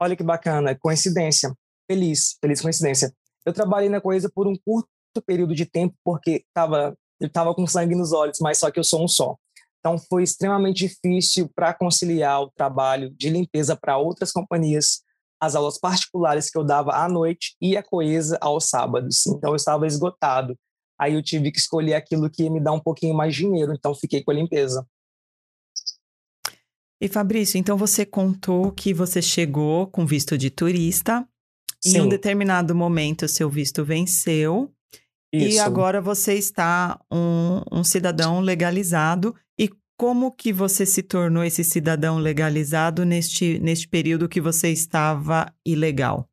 Olha 0.00 0.16
que 0.16 0.24
bacana, 0.24 0.74
coincidência. 0.74 1.54
Feliz, 1.88 2.36
feliz 2.40 2.60
coincidência. 2.60 3.14
Eu 3.46 3.52
trabalhei 3.52 3.88
na 3.88 4.00
Coesa 4.00 4.30
por 4.32 4.48
um 4.48 4.54
curto 4.56 4.88
período 5.24 5.54
de 5.54 5.66
tempo, 5.66 5.94
porque 6.04 6.44
tava, 6.52 6.96
eu 7.20 7.28
estava 7.28 7.54
com 7.54 7.66
sangue 7.66 7.94
nos 7.94 8.12
olhos, 8.12 8.38
mas 8.40 8.58
só 8.58 8.70
que 8.70 8.80
eu 8.80 8.84
sou 8.84 9.04
um 9.04 9.08
só. 9.08 9.36
Então, 9.82 9.98
foi 9.98 10.22
extremamente 10.22 10.86
difícil 10.86 11.50
para 11.52 11.74
conciliar 11.74 12.40
o 12.40 12.52
trabalho 12.52 13.12
de 13.18 13.28
limpeza 13.28 13.74
para 13.74 13.98
outras 13.98 14.30
companhias, 14.30 15.02
as 15.42 15.56
aulas 15.56 15.76
particulares 15.76 16.48
que 16.48 16.56
eu 16.56 16.62
dava 16.62 16.94
à 16.94 17.08
noite 17.08 17.56
e 17.60 17.76
a 17.76 17.82
coesa 17.82 18.38
aos 18.40 18.68
sábados. 18.68 19.26
Então, 19.26 19.50
eu 19.50 19.56
estava 19.56 19.84
esgotado. 19.84 20.56
Aí, 21.00 21.14
eu 21.14 21.22
tive 21.22 21.50
que 21.50 21.58
escolher 21.58 21.94
aquilo 21.94 22.30
que 22.30 22.44
ia 22.44 22.50
me 22.50 22.62
dar 22.62 22.72
um 22.72 22.78
pouquinho 22.78 23.12
mais 23.12 23.34
de 23.34 23.40
dinheiro. 23.40 23.74
Então, 23.74 23.92
fiquei 23.92 24.22
com 24.22 24.30
a 24.30 24.34
limpeza. 24.34 24.86
E 27.00 27.08
Fabrício, 27.08 27.58
então 27.58 27.76
você 27.76 28.06
contou 28.06 28.70
que 28.70 28.94
você 28.94 29.20
chegou 29.20 29.88
com 29.88 30.06
visto 30.06 30.38
de 30.38 30.48
turista. 30.48 31.26
Sim. 31.84 31.96
Em 31.96 32.00
um 32.02 32.08
determinado 32.08 32.72
momento, 32.76 33.26
seu 33.26 33.50
visto 33.50 33.84
venceu. 33.84 34.72
Isso. 35.32 35.56
E 35.56 35.58
agora 35.58 36.00
você 36.00 36.34
está 36.34 37.00
um, 37.10 37.62
um 37.72 37.82
cidadão 37.82 38.38
legalizado 38.38 39.34
como 39.96 40.32
que 40.32 40.52
você 40.52 40.84
se 40.84 41.02
tornou 41.02 41.44
esse 41.44 41.62
cidadão 41.62 42.18
legalizado 42.18 43.04
neste, 43.04 43.58
neste 43.60 43.88
período 43.88 44.28
que 44.28 44.40
você 44.40 44.70
estava 44.70 45.52
ilegal? 45.64 46.28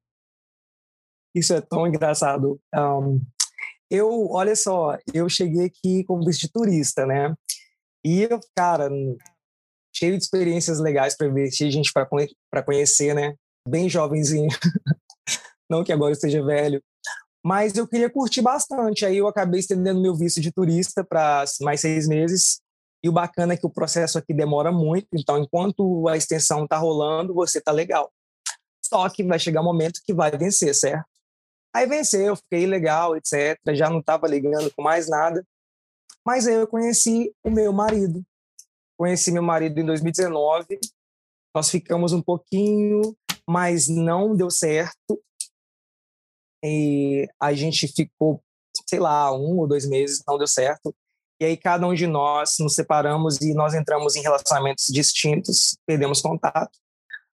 Isso 1.35 1.53
é 1.53 1.61
tão 1.61 1.85
engraçado. 1.85 2.59
Um, 2.75 3.21
eu, 3.89 4.27
olha 4.31 4.55
só, 4.55 4.97
eu 5.13 5.29
cheguei 5.29 5.65
aqui 5.65 6.03
como 6.03 6.25
visto 6.25 6.49
turista, 6.51 7.05
né? 7.05 7.33
E 8.03 8.23
eu, 8.23 8.39
cara, 8.55 8.89
cheio 9.95 10.17
de 10.17 10.23
experiências 10.23 10.79
legais 10.79 11.15
para 11.15 11.27
ver, 11.27 11.51
cheio 11.51 11.69
de 11.69 11.75
gente 11.75 11.91
para 11.93 12.63
conhecer, 12.63 13.13
né? 13.13 13.35
Bem 13.67 13.89
jovenzinho. 13.89 14.49
Não 15.69 15.83
que 15.83 15.91
agora 15.91 16.11
eu 16.11 16.13
esteja 16.13 16.43
velho. 16.43 16.81
Mas 17.45 17.75
eu 17.75 17.87
queria 17.87 18.09
curtir 18.09 18.41
bastante. 18.41 19.05
Aí 19.05 19.17
eu 19.17 19.27
acabei 19.27 19.59
estendendo 19.59 20.01
meu 20.01 20.15
visto 20.15 20.41
de 20.41 20.51
turista 20.51 21.03
para 21.03 21.45
mais 21.61 21.81
seis 21.81 22.07
meses. 22.07 22.61
E 23.03 23.09
o 23.09 23.13
bacana 23.13 23.53
é 23.53 23.57
que 23.57 23.65
o 23.65 23.69
processo 23.69 24.17
aqui 24.17 24.33
demora 24.33 24.71
muito, 24.71 25.07
então 25.13 25.37
enquanto 25.37 26.07
a 26.07 26.17
extensão 26.17 26.65
está 26.65 26.77
rolando, 26.77 27.33
você 27.33 27.59
está 27.59 27.71
legal. 27.71 28.11
Só 28.83 29.07
que 29.09 29.23
vai 29.23 29.39
chegar 29.39 29.61
um 29.61 29.65
momento 29.65 30.01
que 30.03 30.13
vai 30.13 30.31
vencer, 30.31 30.75
certo? 30.75 31.07
Aí 31.73 31.85
venceu, 31.85 32.35
fiquei 32.35 32.65
legal, 32.65 33.15
etc. 33.15 33.57
Já 33.73 33.89
não 33.89 33.99
estava 33.99 34.27
ligando 34.27 34.73
com 34.73 34.81
mais 34.81 35.07
nada. 35.07 35.45
Mas 36.25 36.47
aí 36.47 36.55
eu 36.55 36.67
conheci 36.67 37.33
o 37.43 37.49
meu 37.49 37.71
marido. 37.71 38.23
Conheci 38.97 39.31
meu 39.31 39.43
marido 39.43 39.79
em 39.79 39.85
2019. 39.85 40.79
Nós 41.55 41.69
ficamos 41.69 42.11
um 42.11 42.21
pouquinho, 42.21 43.01
mas 43.47 43.87
não 43.87 44.35
deu 44.35 44.49
certo. 44.49 45.21
E 46.63 47.27
a 47.39 47.53
gente 47.53 47.87
ficou, 47.87 48.43
sei 48.87 48.99
lá, 48.99 49.31
um 49.33 49.59
ou 49.59 49.67
dois 49.67 49.87
meses, 49.87 50.21
não 50.27 50.37
deu 50.37 50.47
certo. 50.47 50.93
E 51.39 51.45
aí 51.45 51.57
cada 51.57 51.87
um 51.87 51.93
de 51.93 52.05
nós 52.05 52.55
nos 52.59 52.75
separamos 52.75 53.39
e 53.41 53.53
nós 53.53 53.73
entramos 53.73 54.15
em 54.15 54.21
relacionamentos 54.21 54.85
distintos, 54.89 55.77
perdemos 55.85 56.21
contato. 56.21 56.77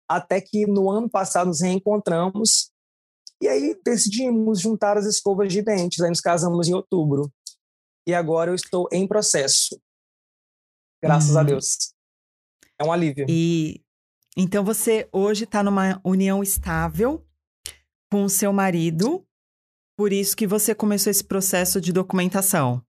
Até 0.08 0.40
que 0.40 0.66
no 0.66 0.88
ano 0.88 1.10
passado 1.10 1.48
nos 1.48 1.60
reencontramos 1.60 2.70
e 3.42 3.48
aí 3.48 3.78
decidimos 3.84 4.60
juntar 4.60 4.96
as 4.96 5.04
escovas 5.04 5.52
de 5.52 5.60
dentes. 5.62 6.00
Aí 6.00 6.08
nos 6.08 6.20
casamos 6.20 6.68
em 6.68 6.74
outubro. 6.74 7.30
E 8.06 8.14
agora 8.14 8.50
eu 8.50 8.54
estou 8.54 8.88
em 8.92 9.06
processo. 9.06 9.80
Graças 11.02 11.34
hum. 11.34 11.38
a 11.38 11.42
Deus. 11.42 11.92
É 12.78 12.84
um 12.84 12.92
alívio. 12.92 13.26
E 13.28 13.82
então 14.36 14.64
você 14.64 15.08
hoje 15.12 15.44
está 15.44 15.62
numa 15.62 16.00
união 16.04 16.42
estável 16.42 17.26
com 18.10 18.24
o 18.24 18.28
seu 18.28 18.52
marido, 18.52 19.26
por 19.96 20.12
isso 20.12 20.36
que 20.36 20.46
você 20.46 20.74
começou 20.74 21.10
esse 21.10 21.24
processo 21.24 21.80
de 21.80 21.92
documentação. 21.92 22.85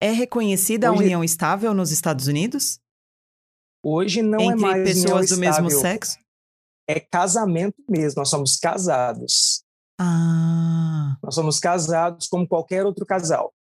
É 0.00 0.10
reconhecida 0.10 0.90
Hoje, 0.90 0.98
a 0.98 1.02
união 1.02 1.24
estável 1.24 1.72
nos 1.72 1.90
Estados 1.90 2.26
Unidos? 2.26 2.78
Hoje 3.82 4.22
não 4.22 4.40
é 4.40 4.44
Entre 4.44 4.58
é 4.58 4.60
mais 4.60 4.88
pessoas 4.88 5.28
do 5.28 5.38
mesmo 5.38 5.70
sexo? 5.70 6.16
É 6.88 7.00
casamento 7.00 7.82
mesmo, 7.88 8.20
nós 8.20 8.28
somos 8.28 8.56
casados. 8.56 9.62
Ah. 9.98 11.16
Nós 11.22 11.34
somos 11.34 11.58
casados 11.58 12.26
como 12.26 12.46
qualquer 12.46 12.84
outro 12.84 13.06
casal. 13.06 13.54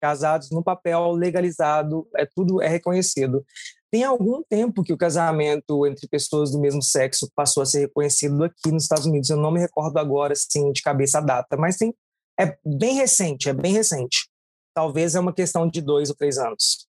Casados 0.00 0.50
no 0.50 0.62
papel, 0.62 1.12
legalizado, 1.12 2.08
é 2.16 2.26
tudo 2.26 2.62
é 2.62 2.68
reconhecido. 2.68 3.44
Tem 3.90 4.04
algum 4.04 4.42
tempo 4.42 4.82
que 4.82 4.92
o 4.92 4.98
casamento 4.98 5.86
entre 5.86 6.06
pessoas 6.08 6.50
do 6.50 6.60
mesmo 6.60 6.82
sexo 6.82 7.30
passou 7.34 7.62
a 7.62 7.66
ser 7.66 7.80
reconhecido 7.80 8.44
aqui 8.44 8.70
nos 8.70 8.84
Estados 8.84 9.06
Unidos. 9.06 9.30
Eu 9.30 9.36
não 9.36 9.50
me 9.50 9.60
recordo 9.60 9.98
agora, 9.98 10.32
assim, 10.32 10.70
de 10.72 10.82
cabeça 10.82 11.18
a 11.18 11.22
data, 11.22 11.56
mas 11.56 11.76
tem, 11.76 11.94
é 12.38 12.56
bem 12.64 12.94
recente, 12.94 13.48
é 13.48 13.54
bem 13.54 13.72
recente 13.72 14.28
talvez 14.76 15.14
é 15.14 15.20
uma 15.20 15.32
questão 15.32 15.66
de 15.66 15.80
dois 15.80 16.10
ou 16.10 16.14
três 16.14 16.36
anos. 16.36 16.86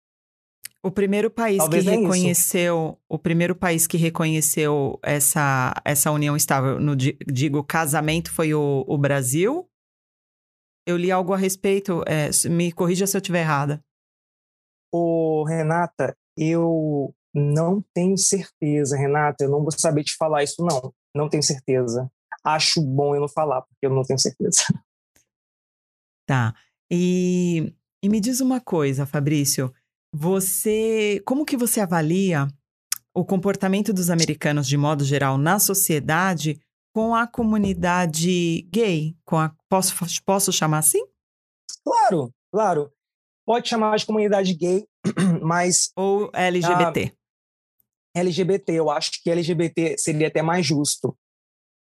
O 0.81 0.89
primeiro 0.89 1.29
país 1.29 1.57
talvez 1.57 1.83
que 1.83 1.89
reconheceu, 1.89 2.97
o 3.09 3.19
primeiro 3.19 3.55
país 3.55 3.85
que 3.85 3.97
reconheceu 3.97 4.97
essa, 5.03 5.73
essa 5.83 6.09
união 6.11 6.35
estável, 6.35 6.79
no 6.79 6.95
digo 6.95 7.61
casamento, 7.63 8.31
foi 8.31 8.53
o, 8.53 8.85
o 8.87 8.97
Brasil. 8.97 9.69
Eu 10.87 10.97
li 10.97 11.11
algo 11.11 11.33
a 11.33 11.37
respeito, 11.37 12.03
é, 12.07 12.29
me 12.49 12.71
corrija 12.71 13.05
se 13.05 13.15
eu 13.15 13.19
estiver 13.19 13.41
errada. 13.41 13.81
O 14.93 15.43
Renata, 15.45 16.15
eu 16.37 17.13
não 17.33 17.83
tenho 17.93 18.17
certeza, 18.17 18.97
Renata, 18.97 19.43
eu 19.43 19.49
não 19.49 19.61
vou 19.61 19.71
saber 19.71 20.03
te 20.03 20.15
falar 20.15 20.43
isso 20.43 20.63
não, 20.63 20.93
não 21.15 21.29
tenho 21.29 21.43
certeza. 21.43 22.09
Acho 22.43 22.81
bom 22.81 23.15
eu 23.15 23.21
não 23.21 23.29
falar 23.29 23.61
porque 23.61 23.85
eu 23.85 23.89
não 23.89 24.03
tenho 24.03 24.19
certeza. 24.19 24.63
Tá. 26.25 26.53
E, 26.95 27.73
e 28.03 28.07
me 28.07 28.19
diz 28.19 28.39
uma 28.39 28.61
coisa, 28.61 29.03
Fabrício. 29.03 29.73
Você, 30.13 31.19
como 31.25 31.43
que 31.43 31.57
você 31.57 31.81
avalia 31.81 32.47
o 33.15 33.25
comportamento 33.25 33.91
dos 33.91 34.11
americanos 34.11 34.67
de 34.67 34.77
modo 34.77 35.03
geral 35.03 35.35
na 35.35 35.57
sociedade 35.57 36.61
com 36.93 37.15
a 37.15 37.25
comunidade 37.25 38.61
gay? 38.71 39.17
Com 39.25 39.39
a, 39.39 39.51
posso, 39.67 39.95
posso 40.23 40.53
chamar 40.53 40.77
assim? 40.79 41.03
Claro, 41.83 42.31
claro. 42.51 42.93
Pode 43.43 43.67
chamar 43.67 43.97
de 43.97 44.05
comunidade 44.05 44.53
gay, 44.53 44.85
mas. 45.41 45.91
Ou 45.95 46.29
LGBT. 46.31 47.11
LGBT, 48.15 48.71
eu 48.73 48.91
acho 48.91 49.11
que 49.23 49.31
LGBT 49.31 49.97
seria 49.97 50.27
até 50.27 50.43
mais 50.43 50.63
justo, 50.63 51.17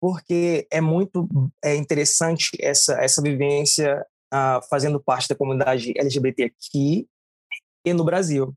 porque 0.01 0.67
é 0.69 0.81
muito 0.81 1.25
é 1.63 1.77
interessante 1.77 2.49
essa, 2.59 3.01
essa 3.01 3.21
vivência 3.21 4.05
uh, 4.33 4.61
fazendo 4.69 4.99
parte 4.99 5.27
da 5.27 5.35
comunidade 5.35 5.93
LGBT 5.97 6.45
aqui 6.45 7.07
e 7.85 7.93
no 7.93 8.03
Brasil. 8.03 8.53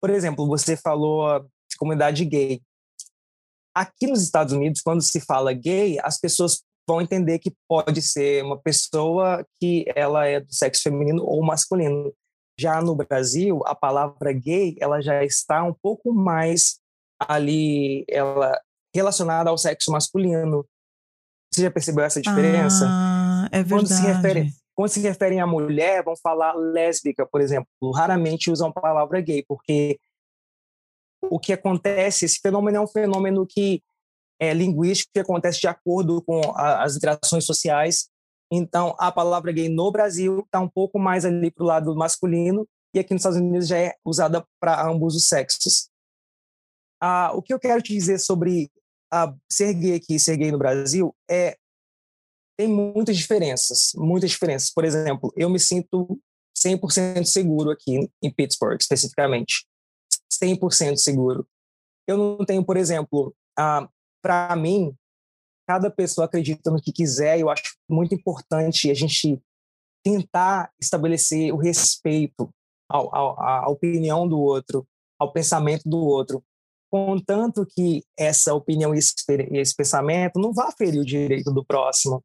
Por 0.00 0.10
exemplo, 0.10 0.46
você 0.46 0.76
falou 0.76 1.40
de 1.68 1.76
comunidade 1.78 2.24
gay. 2.24 2.62
Aqui 3.74 4.06
nos 4.06 4.22
Estados 4.22 4.52
Unidos, 4.52 4.80
quando 4.80 5.02
se 5.02 5.20
fala 5.20 5.52
gay, 5.52 5.98
as 6.02 6.18
pessoas 6.18 6.62
vão 6.88 7.00
entender 7.00 7.38
que 7.38 7.54
pode 7.68 8.02
ser 8.02 8.44
uma 8.44 8.58
pessoa 8.58 9.46
que 9.60 9.84
ela 9.94 10.26
é 10.26 10.40
do 10.40 10.52
sexo 10.52 10.82
feminino 10.82 11.22
ou 11.24 11.44
masculino. 11.44 12.12
Já 12.58 12.82
no 12.82 12.94
Brasil, 12.94 13.60
a 13.64 13.74
palavra 13.74 14.32
gay, 14.32 14.76
ela 14.80 15.00
já 15.00 15.24
está 15.24 15.62
um 15.62 15.72
pouco 15.72 16.12
mais 16.12 16.80
ali, 17.18 18.04
ela 18.08 18.58
relacionada 18.94 19.50
ao 19.50 19.58
sexo 19.58 19.92
masculino. 19.92 20.66
Você 21.52 21.62
já 21.62 21.70
percebeu 21.70 22.04
essa 22.04 22.20
diferença? 22.20 22.86
Ah, 22.88 23.48
é 23.52 23.62
verdade. 23.62 23.70
Quando 23.70 23.88
se, 23.88 24.02
refere, 24.02 24.52
quando 24.80 24.92
se 24.92 25.00
referem 25.00 25.42
à 25.42 25.46
mulher, 25.46 26.02
vão 26.02 26.16
falar 26.16 26.54
lésbica, 26.54 27.26
por 27.26 27.42
exemplo. 27.42 27.68
Raramente 27.94 28.50
usam 28.50 28.68
a 28.68 28.72
palavra 28.72 29.20
gay, 29.20 29.44
porque 29.46 30.00
o 31.22 31.38
que 31.38 31.52
acontece, 31.52 32.24
esse 32.24 32.40
fenômeno 32.40 32.78
é 32.78 32.80
um 32.80 32.86
fenômeno 32.86 33.46
que 33.46 33.82
é 34.40 34.54
linguístico, 34.54 35.10
que 35.12 35.20
acontece 35.20 35.60
de 35.60 35.68
acordo 35.68 36.22
com 36.22 36.40
a, 36.56 36.82
as 36.82 36.96
interações 36.96 37.44
sociais. 37.44 38.08
Então, 38.50 38.96
a 38.98 39.12
palavra 39.12 39.52
gay 39.52 39.68
no 39.68 39.92
Brasil 39.92 40.40
está 40.46 40.60
um 40.60 40.68
pouco 40.68 40.98
mais 40.98 41.26
ali 41.26 41.50
para 41.50 41.62
o 41.62 41.66
lado 41.66 41.94
masculino, 41.94 42.66
e 42.94 43.00
aqui 43.00 43.12
nos 43.12 43.20
Estados 43.20 43.38
Unidos 43.38 43.68
já 43.68 43.76
é 43.76 43.94
usada 44.02 44.42
para 44.58 44.82
ambos 44.88 45.14
os 45.14 45.28
sexos. 45.28 45.90
Ah, 46.98 47.32
o 47.34 47.42
que 47.42 47.52
eu 47.52 47.60
quero 47.60 47.82
te 47.82 47.92
dizer 47.92 48.18
sobre 48.18 48.70
ah, 49.12 49.30
ser 49.46 49.74
gay 49.74 49.96
aqui 49.96 50.14
e 50.14 50.18
ser 50.18 50.38
gay 50.38 50.50
no 50.50 50.56
Brasil 50.56 51.14
é 51.30 51.58
tem 52.60 52.68
muitas 52.68 53.16
diferenças, 53.16 53.92
muitas 53.94 54.28
diferenças. 54.28 54.70
Por 54.70 54.84
exemplo, 54.84 55.32
eu 55.34 55.48
me 55.48 55.58
sinto 55.58 56.20
100% 56.54 57.24
seguro 57.24 57.70
aqui 57.70 58.06
em 58.22 58.30
Pittsburgh, 58.30 58.76
especificamente. 58.78 59.66
100% 60.30 60.98
seguro. 60.98 61.48
Eu 62.06 62.18
não 62.18 62.44
tenho, 62.44 62.62
por 62.62 62.76
exemplo, 62.76 63.34
ah, 63.58 63.88
para 64.22 64.54
mim, 64.56 64.94
cada 65.66 65.90
pessoa 65.90 66.26
acredita 66.26 66.70
no 66.70 66.82
que 66.82 66.92
quiser, 66.92 67.40
eu 67.40 67.48
acho 67.48 67.78
muito 67.88 68.14
importante 68.14 68.90
a 68.90 68.94
gente 68.94 69.40
tentar 70.04 70.70
estabelecer 70.78 71.54
o 71.54 71.56
respeito 71.56 72.50
à 72.90 73.70
opinião 73.70 74.28
do 74.28 74.38
outro, 74.38 74.86
ao 75.18 75.32
pensamento 75.32 75.88
do 75.88 75.96
outro, 75.96 76.44
contanto 76.90 77.64
que 77.64 78.04
essa 78.18 78.52
opinião 78.52 78.94
e 78.94 78.98
esse, 78.98 79.14
esse 79.52 79.74
pensamento 79.74 80.38
não 80.38 80.52
vá 80.52 80.70
ferir 80.72 81.00
o 81.00 81.06
direito 81.06 81.50
do 81.50 81.64
próximo. 81.64 82.22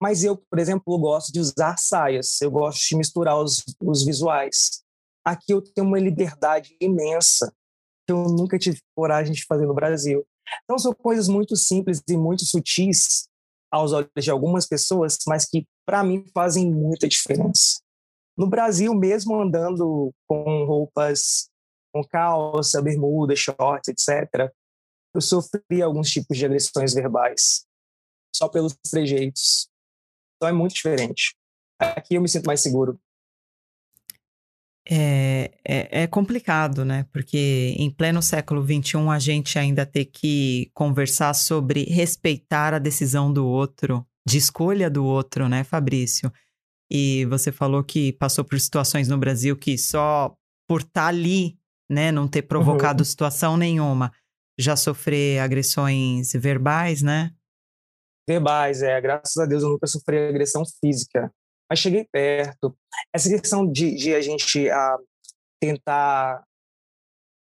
Mas 0.00 0.24
eu, 0.24 0.36
por 0.36 0.58
exemplo, 0.58 0.98
gosto 0.98 1.32
de 1.32 1.40
usar 1.40 1.78
saias, 1.78 2.40
eu 2.40 2.50
gosto 2.50 2.86
de 2.86 2.96
misturar 2.96 3.38
os, 3.38 3.62
os 3.80 4.04
visuais. 4.04 4.82
Aqui 5.24 5.52
eu 5.52 5.62
tenho 5.62 5.86
uma 5.86 5.98
liberdade 5.98 6.76
imensa 6.80 7.52
que 8.06 8.12
eu 8.12 8.24
nunca 8.24 8.58
tive 8.58 8.78
coragem 8.94 9.32
de 9.32 9.44
fazer 9.44 9.66
no 9.66 9.74
Brasil. 9.74 10.24
Então, 10.64 10.78
são 10.78 10.92
coisas 10.92 11.28
muito 11.28 11.56
simples 11.56 12.00
e 12.08 12.16
muito 12.16 12.44
sutis 12.44 13.28
aos 13.70 13.92
olhos 13.92 14.10
de 14.16 14.30
algumas 14.30 14.66
pessoas, 14.66 15.18
mas 15.26 15.44
que, 15.44 15.66
para 15.84 16.04
mim, 16.04 16.24
fazem 16.32 16.70
muita 16.70 17.08
diferença. 17.08 17.80
No 18.36 18.46
Brasil, 18.46 18.94
mesmo 18.94 19.40
andando 19.40 20.12
com 20.28 20.64
roupas 20.64 21.48
com 21.92 22.04
calça, 22.04 22.82
bermuda, 22.82 23.34
shorts, 23.34 23.88
etc., 23.88 24.52
eu 25.14 25.20
sofri 25.20 25.80
alguns 25.82 26.10
tipos 26.10 26.36
de 26.36 26.44
agressões 26.44 26.92
verbais, 26.92 27.64
só 28.34 28.48
pelos 28.48 28.76
trejeitos. 28.90 29.66
Então 30.36 30.48
é 30.48 30.52
muito 30.52 30.74
diferente. 30.74 31.34
Aqui 31.78 32.14
eu 32.14 32.22
me 32.22 32.28
sinto 32.28 32.46
mais 32.46 32.60
seguro. 32.60 32.98
É, 34.88 35.50
é, 35.64 36.02
é, 36.02 36.06
complicado, 36.06 36.84
né? 36.84 37.06
Porque 37.12 37.74
em 37.76 37.90
pleno 37.90 38.22
século 38.22 38.64
XXI 38.64 39.08
a 39.10 39.18
gente 39.18 39.58
ainda 39.58 39.84
tem 39.84 40.04
que 40.04 40.70
conversar 40.72 41.34
sobre 41.34 41.84
respeitar 41.84 42.72
a 42.72 42.78
decisão 42.78 43.32
do 43.32 43.44
outro, 43.44 44.06
de 44.24 44.38
escolha 44.38 44.88
do 44.88 45.04
outro, 45.04 45.48
né, 45.48 45.64
Fabrício? 45.64 46.32
E 46.88 47.24
você 47.26 47.50
falou 47.50 47.82
que 47.82 48.12
passou 48.12 48.44
por 48.44 48.60
situações 48.60 49.08
no 49.08 49.18
Brasil 49.18 49.56
que 49.56 49.76
só 49.76 50.36
por 50.68 50.82
estar 50.82 51.02
tá 51.02 51.06
ali, 51.08 51.58
né, 51.90 52.12
não 52.12 52.28
ter 52.28 52.42
provocado 52.42 53.00
uhum. 53.00 53.04
situação 53.04 53.56
nenhuma, 53.56 54.12
já 54.56 54.76
sofrer 54.76 55.40
agressões 55.40 56.32
verbais, 56.32 57.02
né? 57.02 57.32
Verbais, 58.28 58.82
é. 58.82 59.00
Graças 59.00 59.36
a 59.36 59.46
Deus 59.46 59.62
eu 59.62 59.68
nunca 59.70 59.86
sofri 59.86 60.28
agressão 60.28 60.64
física 60.80 61.32
mas 61.68 61.78
cheguei 61.78 62.04
perto. 62.04 62.76
Essa 63.12 63.28
questão 63.28 63.70
de, 63.70 63.94
de 63.94 64.14
a 64.14 64.20
gente 64.20 64.70
a, 64.70 64.96
tentar. 65.60 66.44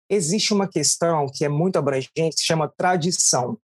Existe 0.09 0.53
uma 0.53 0.67
questão 0.67 1.27
que 1.27 1.43
é 1.43 1.49
muito 1.49 1.77
abrangente, 1.77 2.11
que 2.15 2.39
se 2.39 2.45
chama 2.45 2.71
tradição. 2.77 3.57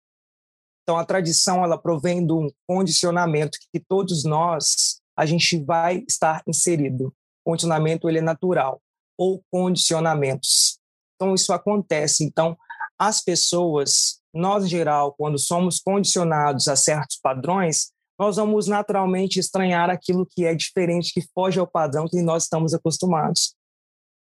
Então, 0.82 0.98
a 0.98 1.04
tradição 1.04 1.62
ela 1.62 1.78
provém 1.78 2.26
de 2.26 2.32
um 2.32 2.50
condicionamento 2.66 3.58
que 3.72 3.78
todos 3.78 4.24
nós 4.24 5.00
a 5.16 5.24
gente 5.24 5.62
vai 5.62 6.04
estar 6.08 6.42
inserido. 6.48 7.14
O 7.44 7.50
condicionamento 7.50 8.08
ele 8.08 8.18
é 8.18 8.22
natural 8.22 8.82
ou 9.16 9.40
condicionamentos. 9.52 10.80
Então, 11.14 11.34
isso 11.34 11.52
acontece. 11.52 12.24
Então, 12.24 12.58
as 12.98 13.22
pessoas, 13.22 14.20
nós 14.34 14.64
em 14.64 14.68
geral, 14.68 15.14
quando 15.14 15.38
somos 15.38 15.78
condicionados 15.78 16.68
a 16.68 16.76
certos 16.76 17.18
padrões, 17.22 17.92
nós 18.18 18.36
vamos 18.36 18.66
naturalmente 18.66 19.38
estranhar 19.38 19.90
aquilo 19.90 20.26
que 20.26 20.44
é 20.44 20.54
diferente, 20.54 21.12
que 21.12 21.26
foge 21.34 21.58
ao 21.58 21.66
padrão 21.66 22.06
que 22.06 22.22
nós 22.22 22.44
estamos 22.44 22.72
acostumados. 22.72 23.54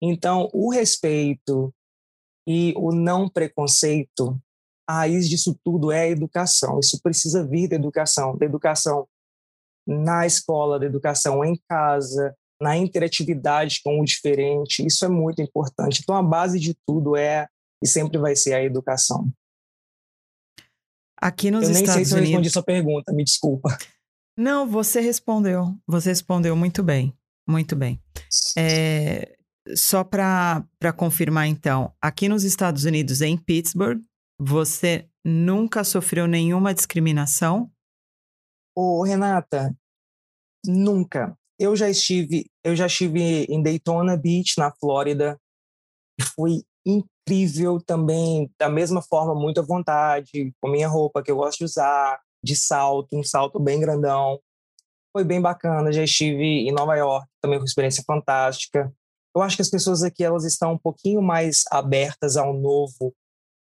Então, 0.01 0.49
o 0.53 0.71
respeito 0.71 1.75
e 2.47 2.73
o 2.77 2.93
não 2.93 3.29
preconceito, 3.29 4.41
a 4.89 4.99
raiz 4.99 5.29
disso 5.29 5.59
tudo 5.65 5.91
é 5.91 6.03
a 6.03 6.09
educação. 6.09 6.79
Isso 6.79 7.01
precisa 7.03 7.47
vir 7.47 7.69
da 7.69 7.77
educação, 7.77 8.37
da 8.37 8.47
educação 8.47 9.07
na 9.87 10.27
escola, 10.27 10.79
da 10.79 10.87
educação 10.87 11.45
em 11.45 11.61
casa, 11.69 12.35
na 12.61 12.77
interatividade 12.77 13.81
com 13.83 14.01
o 14.01 14.05
diferente. 14.05 14.85
Isso 14.87 15.05
é 15.05 15.09
muito 15.09 15.43
importante. 15.43 16.01
Então, 16.03 16.15
a 16.15 16.23
base 16.23 16.59
de 16.61 16.75
tudo 16.87 17.17
é 17.17 17.49
e 17.83 17.87
sempre 17.87 18.19
vai 18.19 18.35
ser 18.35 18.55
a 18.55 18.63
educação. 18.63 19.31
Aqui 21.21 21.51
nos 21.51 21.65
eu 21.65 21.71
Estados 21.73 21.97
nem 21.97 21.97
sei 21.97 22.05
se 22.05 22.15
eu 22.15 22.21
respondi 22.21 22.51
sua 22.51 22.63
pergunta, 22.63 23.13
me 23.13 23.25
desculpa. 23.25 23.77
Não, 24.37 24.69
você 24.69 25.01
respondeu. 25.01 25.75
Você 25.87 26.11
respondeu 26.11 26.55
muito 26.55 26.83
bem. 26.83 27.13
Muito 27.49 27.75
bem. 27.75 28.01
É, 28.57 29.37
só 29.75 30.05
para 30.05 30.93
confirmar, 30.97 31.49
então, 31.49 31.93
aqui 32.01 32.29
nos 32.29 32.45
Estados 32.45 32.85
Unidos, 32.85 33.21
em 33.21 33.37
Pittsburgh, 33.37 34.01
você 34.39 35.09
nunca 35.25 35.83
sofreu 35.83 36.27
nenhuma 36.27 36.73
discriminação? 36.73 37.71
Ô, 38.77 39.03
Renata, 39.03 39.77
nunca. 40.65 41.37
Eu 41.59 41.75
já 41.75 41.91
estive, 41.91 42.49
eu 42.63 42.77
já 42.77 42.87
estive 42.87 43.45
em 43.49 43.61
Daytona 43.61 44.17
Beach, 44.17 44.57
na 44.59 44.71
Flórida. 44.71 45.37
Foi 46.37 46.63
incrível 47.29 47.81
também, 47.81 48.51
da 48.59 48.69
mesma 48.69 49.03
forma, 49.03 49.35
muito 49.35 49.61
à 49.61 49.63
vontade, 49.63 50.55
com 50.61 50.71
minha 50.71 50.89
roupa 50.89 51.23
que 51.23 51.31
eu 51.31 51.37
gosto 51.37 51.59
de 51.59 51.65
usar, 51.65 52.19
de 52.43 52.57
salto, 52.57 53.17
um 53.17 53.23
salto 53.23 53.61
bem 53.61 53.79
grandão. 53.79 54.41
Foi 55.13 55.25
bem 55.25 55.41
bacana. 55.41 55.93
Já 55.93 56.03
estive 56.03 56.43
em 56.43 56.73
Nova 56.73 56.97
York, 56.97 57.27
também 57.41 57.59
com 57.59 57.65
experiência 57.65 58.03
fantástica. 58.07 58.93
Eu 59.35 59.43
acho 59.43 59.57
que 59.57 59.63
as 59.63 59.71
pessoas 59.71 60.03
aqui 60.03 60.25
elas 60.25 60.45
estão 60.45 60.73
um 60.73 60.79
pouquinho 60.79 61.23
mais 61.23 61.65
abertas 61.71 62.37
ao 62.37 62.55
novo 62.55 63.15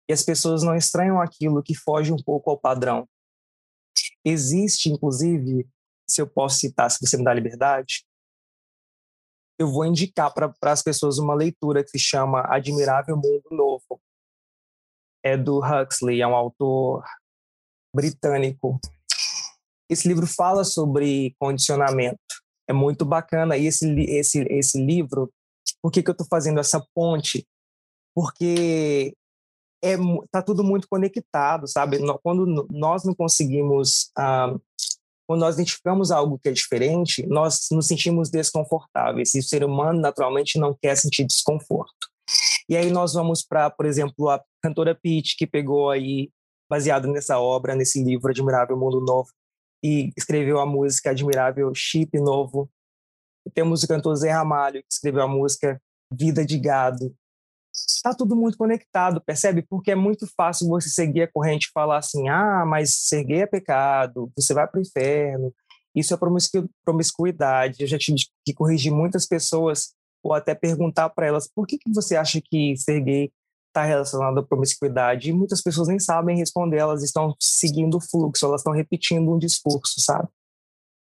e 0.09 0.13
as 0.13 0.23
pessoas 0.23 0.63
não 0.63 0.75
estranham 0.75 1.21
aquilo 1.21 1.63
que 1.63 1.75
foge 1.75 2.13
um 2.13 2.17
pouco 2.17 2.51
ao 2.51 2.59
padrão. 2.59 3.07
Existe, 4.25 4.91
inclusive, 4.91 5.67
se 6.09 6.21
eu 6.21 6.27
posso 6.27 6.59
citar, 6.59 6.91
se 6.91 6.99
você 7.01 7.17
me 7.17 7.25
dá 7.25 7.33
liberdade, 7.33 8.05
eu 9.61 9.69
vou 9.69 9.85
indicar 9.85 10.33
para 10.33 10.51
as 10.63 10.83
pessoas 10.83 11.19
uma 11.19 11.35
leitura 11.35 11.85
que 11.85 11.91
se 11.91 11.99
chama 11.99 12.43
Admirável 12.49 13.15
Mundo 13.15 13.45
Novo. 13.51 14.01
É 15.23 15.37
do 15.37 15.61
Huxley, 15.61 16.23
é 16.23 16.27
um 16.27 16.35
autor 16.35 17.05
britânico. 17.95 18.81
Esse 19.91 20.09
livro 20.09 20.27
fala 20.27 20.65
sobre 20.65 21.35
condicionamento. 21.39 22.19
É 22.67 22.73
muito 22.73 23.05
bacana. 23.05 23.59
E 23.59 23.67
esse, 23.67 23.87
esse, 24.09 24.41
esse 24.49 24.83
livro 24.83 25.31
Por 25.83 25.93
que, 25.93 26.03
que 26.03 26.09
eu 26.09 26.13
estou 26.13 26.27
fazendo 26.27 26.59
essa 26.59 26.83
ponte? 26.95 27.47
Porque 28.15 29.13
é 29.85 29.97
tá 30.31 30.41
tudo 30.43 30.65
muito 30.65 30.89
conectado, 30.89 31.69
sabe? 31.69 31.99
Quando 32.23 32.67
nós 32.71 33.05
não 33.05 33.15
conseguimos, 33.15 34.11
ah, 34.17 34.55
quando 35.31 35.43
nós 35.43 35.55
identificamos 35.55 36.11
algo 36.11 36.41
que 36.41 36.49
é 36.49 36.53
diferente, 36.53 37.25
nós 37.29 37.69
nos 37.71 37.87
sentimos 37.87 38.31
desconfortáveis. 38.31 39.33
E 39.33 39.39
o 39.39 39.43
ser 39.45 39.63
humano 39.63 40.01
naturalmente 40.01 40.59
não 40.59 40.75
quer 40.75 40.97
sentir 40.97 41.25
desconforto. 41.25 42.09
E 42.69 42.77
aí 42.77 42.91
nós 42.91 43.13
vamos 43.13 43.41
para, 43.41 43.71
por 43.71 43.87
exemplo, 43.87 44.29
a 44.29 44.43
cantora 44.61 44.93
Pitt, 44.93 45.37
que 45.37 45.47
pegou 45.47 45.89
aí 45.89 46.33
baseado 46.69 47.07
nessa 47.07 47.39
obra, 47.39 47.77
nesse 47.77 48.03
livro 48.03 48.29
Admirável 48.29 48.77
Mundo 48.77 49.01
Novo, 49.01 49.29
e 49.85 50.11
escreveu 50.19 50.59
a 50.59 50.67
música 50.67 51.11
Admirável 51.11 51.71
Chip 51.77 52.19
Novo. 52.19 52.69
E 53.47 53.51
temos 53.53 53.85
o 53.85 53.87
cantor 53.87 54.17
Zé 54.17 54.33
Ramalho, 54.33 54.81
que 54.81 54.93
escreveu 54.93 55.23
a 55.23 55.29
música 55.29 55.81
Vida 56.13 56.45
de 56.45 56.59
Gado 56.59 57.15
está 57.73 58.15
tudo 58.15 58.35
muito 58.37 58.57
conectado, 58.59 59.21
percebe? 59.21 59.63
Porque 59.63 59.91
é 59.91 59.95
muito 59.95 60.27
fácil 60.37 60.69
você 60.69 60.89
seguir 60.89 61.23
a 61.23 61.33
corrente 61.33 61.67
e 61.67 61.73
falar 61.73 61.99
assim: 61.99 62.29
ah, 62.29 62.65
mas 62.67 62.95
ser 62.95 63.25
gay 63.25 63.43
é 63.43 63.47
pecado, 63.47 64.31
você 64.37 64.55
vai 64.55 64.67
para 64.67 64.79
o 64.79 64.83
inferno, 64.83 65.55
isso 65.95 66.15
é 66.15 66.19
promiscuidade. 66.85 67.83
Eu 67.83 67.87
já 67.87 67.99
tive 67.99 68.19
que 68.45 68.55
corrigir 68.55 68.93
muitas 68.93 69.27
pessoas 69.27 69.93
ou 70.23 70.35
até 70.35 70.55
perguntar 70.55 71.11
para 71.11 71.27
elas 71.27 71.49
por 71.49 71.67
que, 71.67 71.79
que 71.79 71.93
você 71.93 72.17
acha 72.17 72.41
que 72.41 72.77
ser 72.77 73.01
gay 73.01 73.33
está 73.69 73.85
relacionado 73.85 74.39
à 74.39 74.43
promiscuidade. 74.43 75.31
E 75.31 75.33
muitas 75.33 75.63
pessoas 75.63 75.89
nem 75.89 75.99
sabem 75.99 76.37
responder, 76.37 76.79
elas 76.79 77.03
estão 77.03 77.35
seguindo 77.41 77.97
o 77.97 78.01
fluxo, 78.01 78.45
elas 78.45 78.61
estão 78.61 78.73
repetindo 78.73 79.33
um 79.33 79.39
discurso, 79.39 80.01
sabe? 80.01 80.29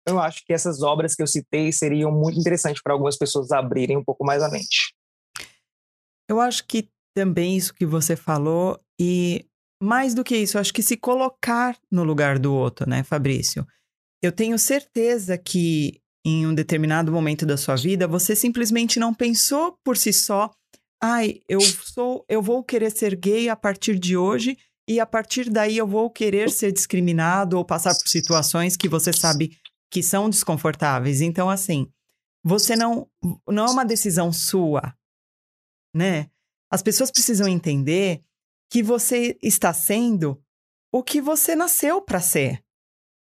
Eu 0.06 0.20
acho 0.20 0.44
que 0.46 0.54
essas 0.54 0.82
obras 0.82 1.16
que 1.16 1.22
eu 1.22 1.28
citei 1.28 1.72
seriam 1.72 2.12
muito 2.12 2.40
interessantes 2.40 2.82
para 2.82 2.94
algumas 2.94 3.18
pessoas 3.18 3.52
abrirem 3.52 3.98
um 3.98 4.04
pouco 4.04 4.26
mais 4.26 4.42
a 4.42 4.50
mente. 4.50 4.94
Eu 6.30 6.40
acho 6.40 6.66
que 6.66 6.88
também 7.16 7.58
isso 7.58 7.74
que 7.74 7.86
você 7.86 8.16
falou, 8.16 8.80
e 9.00 9.46
mais 9.82 10.14
do 10.14 10.24
que 10.24 10.38
isso, 10.38 10.60
acho 10.60 10.74
que 10.74 10.84
se 10.84 10.96
colocar 10.96 11.76
no 11.92 12.04
lugar 12.04 12.38
do 12.38 12.54
outro, 12.54 12.88
né, 12.88 13.04
Fabrício? 13.04 13.66
Eu 14.22 14.32
tenho 14.32 14.60
certeza 14.60 15.38
que 15.38 16.00
em 16.26 16.46
um 16.46 16.54
determinado 16.54 17.12
momento 17.12 17.46
da 17.46 17.58
sua 17.58 17.76
vida, 17.76 18.08
você 18.08 18.36
simplesmente 18.36 19.00
não 19.00 19.14
pensou 19.14 19.78
por 19.84 19.98
si 19.98 20.12
só, 20.14 20.52
ai, 21.02 21.40
eu 21.48 21.62
sou, 21.62 22.26
eu 22.28 22.42
vou 22.42 22.64
querer 22.64 22.92
ser 22.92 23.16
gay 23.16 23.50
a 23.50 23.56
partir 23.56 23.98
de 23.98 24.18
hoje 24.18 24.58
e 24.88 25.00
a 25.00 25.06
partir 25.06 25.50
daí 25.50 25.78
eu 25.78 25.88
vou 25.88 26.10
querer 26.10 26.50
ser 26.50 26.72
discriminado 26.72 27.58
ou 27.58 27.66
passar 27.66 27.94
por 27.96 28.08
situações 28.08 28.76
que 28.76 28.90
você 28.90 29.14
sabe 29.14 29.58
que 29.90 30.04
são 30.04 30.30
desconfortáveis. 30.30 31.22
Então, 31.22 31.50
assim, 31.50 31.88
você 32.44 32.76
não 32.76 33.08
não 33.48 33.66
é 33.66 33.72
uma 33.72 33.86
decisão 33.86 34.32
sua, 34.34 34.94
né? 35.94 36.30
As 36.72 36.82
pessoas 36.82 37.12
precisam 37.12 37.48
entender 37.48 38.24
que 38.70 38.84
você 38.84 39.38
está 39.42 39.74
sendo 39.74 40.42
o 40.92 41.04
que 41.04 41.20
você 41.22 41.56
nasceu 41.56 42.02
para 42.02 42.20
ser. 42.20 42.64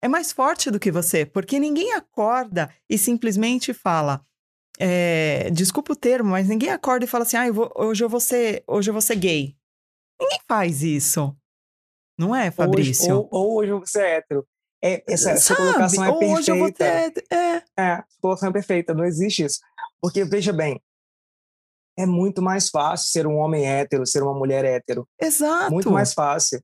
É 0.02 0.08
mais 0.08 0.32
forte 0.32 0.69
do 0.69 0.80
que 0.80 0.91
você, 0.91 1.26
porque 1.26 1.60
ninguém 1.60 1.93
acorda 1.93 2.73
e 2.89 2.97
simplesmente 2.97 3.73
fala. 3.73 4.26
É, 4.80 5.49
desculpa 5.52 5.93
o 5.93 5.95
termo, 5.95 6.32
mas 6.32 6.47
ninguém 6.47 6.69
acorda 6.69 7.06
e 7.06 7.08
fala 7.08 7.23
assim: 7.23 7.38
ah, 7.38 7.47
eu 7.47 7.54
vou, 7.54 7.71
hoje, 7.76 8.04
eu 8.04 8.10
vou 8.10 8.19
ser, 8.19 8.63
hoje 8.67 8.89
eu 8.89 8.93
vou 8.93 9.02
ser 9.02 9.15
gay. 9.15 9.56
Ninguém 10.19 10.39
faz 10.47 10.84
isso. 10.84 11.36
Não 12.17 12.36
é, 12.36 12.52
Fabrício? 12.52 13.15
Ou, 13.15 13.30
ou, 13.32 13.41
ou 13.41 13.58
hoje 13.58 13.71
eu 13.71 13.78
vou 13.78 13.88
ser 13.88 14.06
hétero. 14.06 14.47
É, 14.84 15.02
essa, 15.08 15.32
essa 15.32 15.56
colocação 15.56 16.04
é 16.04 16.10
ou 16.10 16.19
perfeita. 16.19 16.39
Hoje 16.39 16.52
eu 16.52 16.58
vou 16.58 16.71
ter, 16.71 17.23
é. 17.32 17.38
é, 17.38 17.63
essa 17.78 18.06
colocação 18.21 18.49
é 18.49 18.52
perfeita, 18.52 18.93
não 18.93 19.06
existe 19.06 19.45
isso. 19.45 19.60
Porque, 20.02 20.26
veja 20.26 20.52
bem, 20.52 20.82
é 21.97 22.06
muito 22.06 22.41
mais 22.41 22.69
fácil 22.69 23.12
ser 23.12 23.27
um 23.27 23.38
homem 23.38 23.65
hétero, 23.65 24.06
ser 24.06 24.23
uma 24.23 24.34
mulher 24.34 24.65
hétero. 24.65 25.08
Exato. 25.21 25.71
Muito 25.71 25.91
mais 25.91 26.13
fácil. 26.13 26.62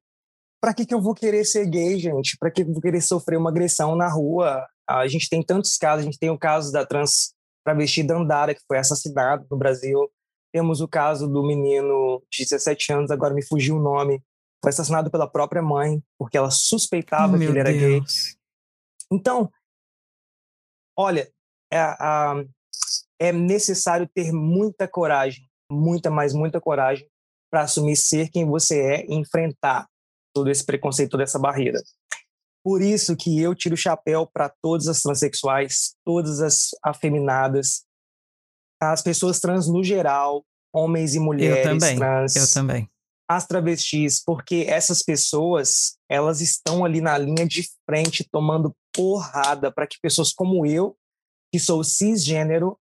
Para 0.62 0.74
que, 0.74 0.86
que 0.86 0.94
eu 0.94 1.02
vou 1.02 1.14
querer 1.14 1.46
ser 1.46 1.66
gay, 1.70 1.98
gente? 1.98 2.38
Para 2.38 2.52
que 2.52 2.64
eu 2.64 2.74
vou 2.74 2.82
querer 2.82 3.02
sofrer 3.02 3.38
uma 3.38 3.50
agressão 3.50 3.96
na 3.96 4.10
rua? 4.10 4.68
A 4.88 5.08
gente 5.08 5.30
tem 5.30 5.42
tantos 5.42 5.78
casos. 5.78 6.02
A 6.02 6.06
gente 6.06 6.20
tem 6.20 6.30
o 6.30 6.38
caso 6.38 6.72
da 6.72 6.86
trans 6.86 7.34
travesti 7.64 8.04
Dandara, 8.04 8.56
que 8.56 8.62
foi 8.68 8.78
assassinado 8.78 9.46
no 9.50 9.58
Brasil. 9.58 10.10
Temos 10.52 10.82
o 10.82 10.88
caso 10.88 11.28
do 11.28 11.44
menino 11.44 12.24
de 12.32 12.44
17 12.44 12.94
anos, 12.94 13.12
agora 13.12 13.34
me 13.34 13.46
fugiu 13.46 13.78
o 13.78 13.82
nome. 13.82 14.22
Foi 14.64 14.70
assassinado 14.70 15.12
pela 15.12 15.30
própria 15.30 15.62
mãe, 15.62 16.04
porque 16.18 16.38
ela 16.38 16.50
suspeitava 16.50 17.36
oh, 17.36 17.40
que 17.40 17.46
ele 17.46 17.60
era 17.60 17.72
Deus. 17.72 17.80
gay. 17.80 18.36
Então, 19.12 19.50
olha, 20.98 21.32
é 21.72 21.80
a, 21.80 21.98
a, 22.00 22.46
é 23.20 23.32
necessário 23.32 24.08
ter 24.08 24.32
muita 24.32 24.88
coragem, 24.88 25.46
muita, 25.72 26.10
mas 26.10 26.34
muita 26.34 26.62
coragem 26.62 27.08
para 27.52 27.62
assumir 27.62 27.96
ser 27.96 28.30
quem 28.30 28.46
você 28.46 28.80
é 28.80 29.06
e 29.06 29.16
enfrentar 29.16 29.88
todo 30.34 30.50
esse 30.50 30.66
preconceito, 30.66 31.12
toda 31.12 31.24
essa 31.24 31.40
barreira. 31.40 31.82
Por 32.64 32.82
isso 32.82 33.16
que 33.16 33.40
eu 33.40 33.56
tiro 33.56 33.76
o 33.76 33.78
chapéu 33.78 34.28
para 34.32 34.50
todas 34.62 34.88
as 34.88 35.02
transexuais, 35.02 35.96
todas 36.06 36.42
as 36.42 36.70
afeminadas, 36.84 37.84
as 38.82 39.02
pessoas 39.02 39.40
trans 39.40 39.68
no 39.68 39.84
geral, 39.84 40.46
homens 40.74 41.16
e 41.16 41.20
mulheres 41.20 41.66
eu 41.66 41.72
também, 41.74 41.98
trans. 41.98 42.36
Eu 42.36 42.52
também. 42.52 42.90
As 43.30 43.46
travestis, 43.46 44.24
porque 44.24 44.66
essas 44.68 45.04
pessoas, 45.04 45.98
elas 46.10 46.42
estão 46.42 46.84
ali 46.84 47.00
na 47.00 47.18
linha 47.18 47.46
de 47.46 47.68
frente 47.86 48.28
tomando 48.30 48.76
porrada 48.94 49.72
para 49.72 49.86
que 49.86 50.00
pessoas 50.02 50.34
como 50.34 50.66
eu, 50.66 50.98
que 51.52 51.60
sou 51.60 51.84
cisgênero, 51.84 52.78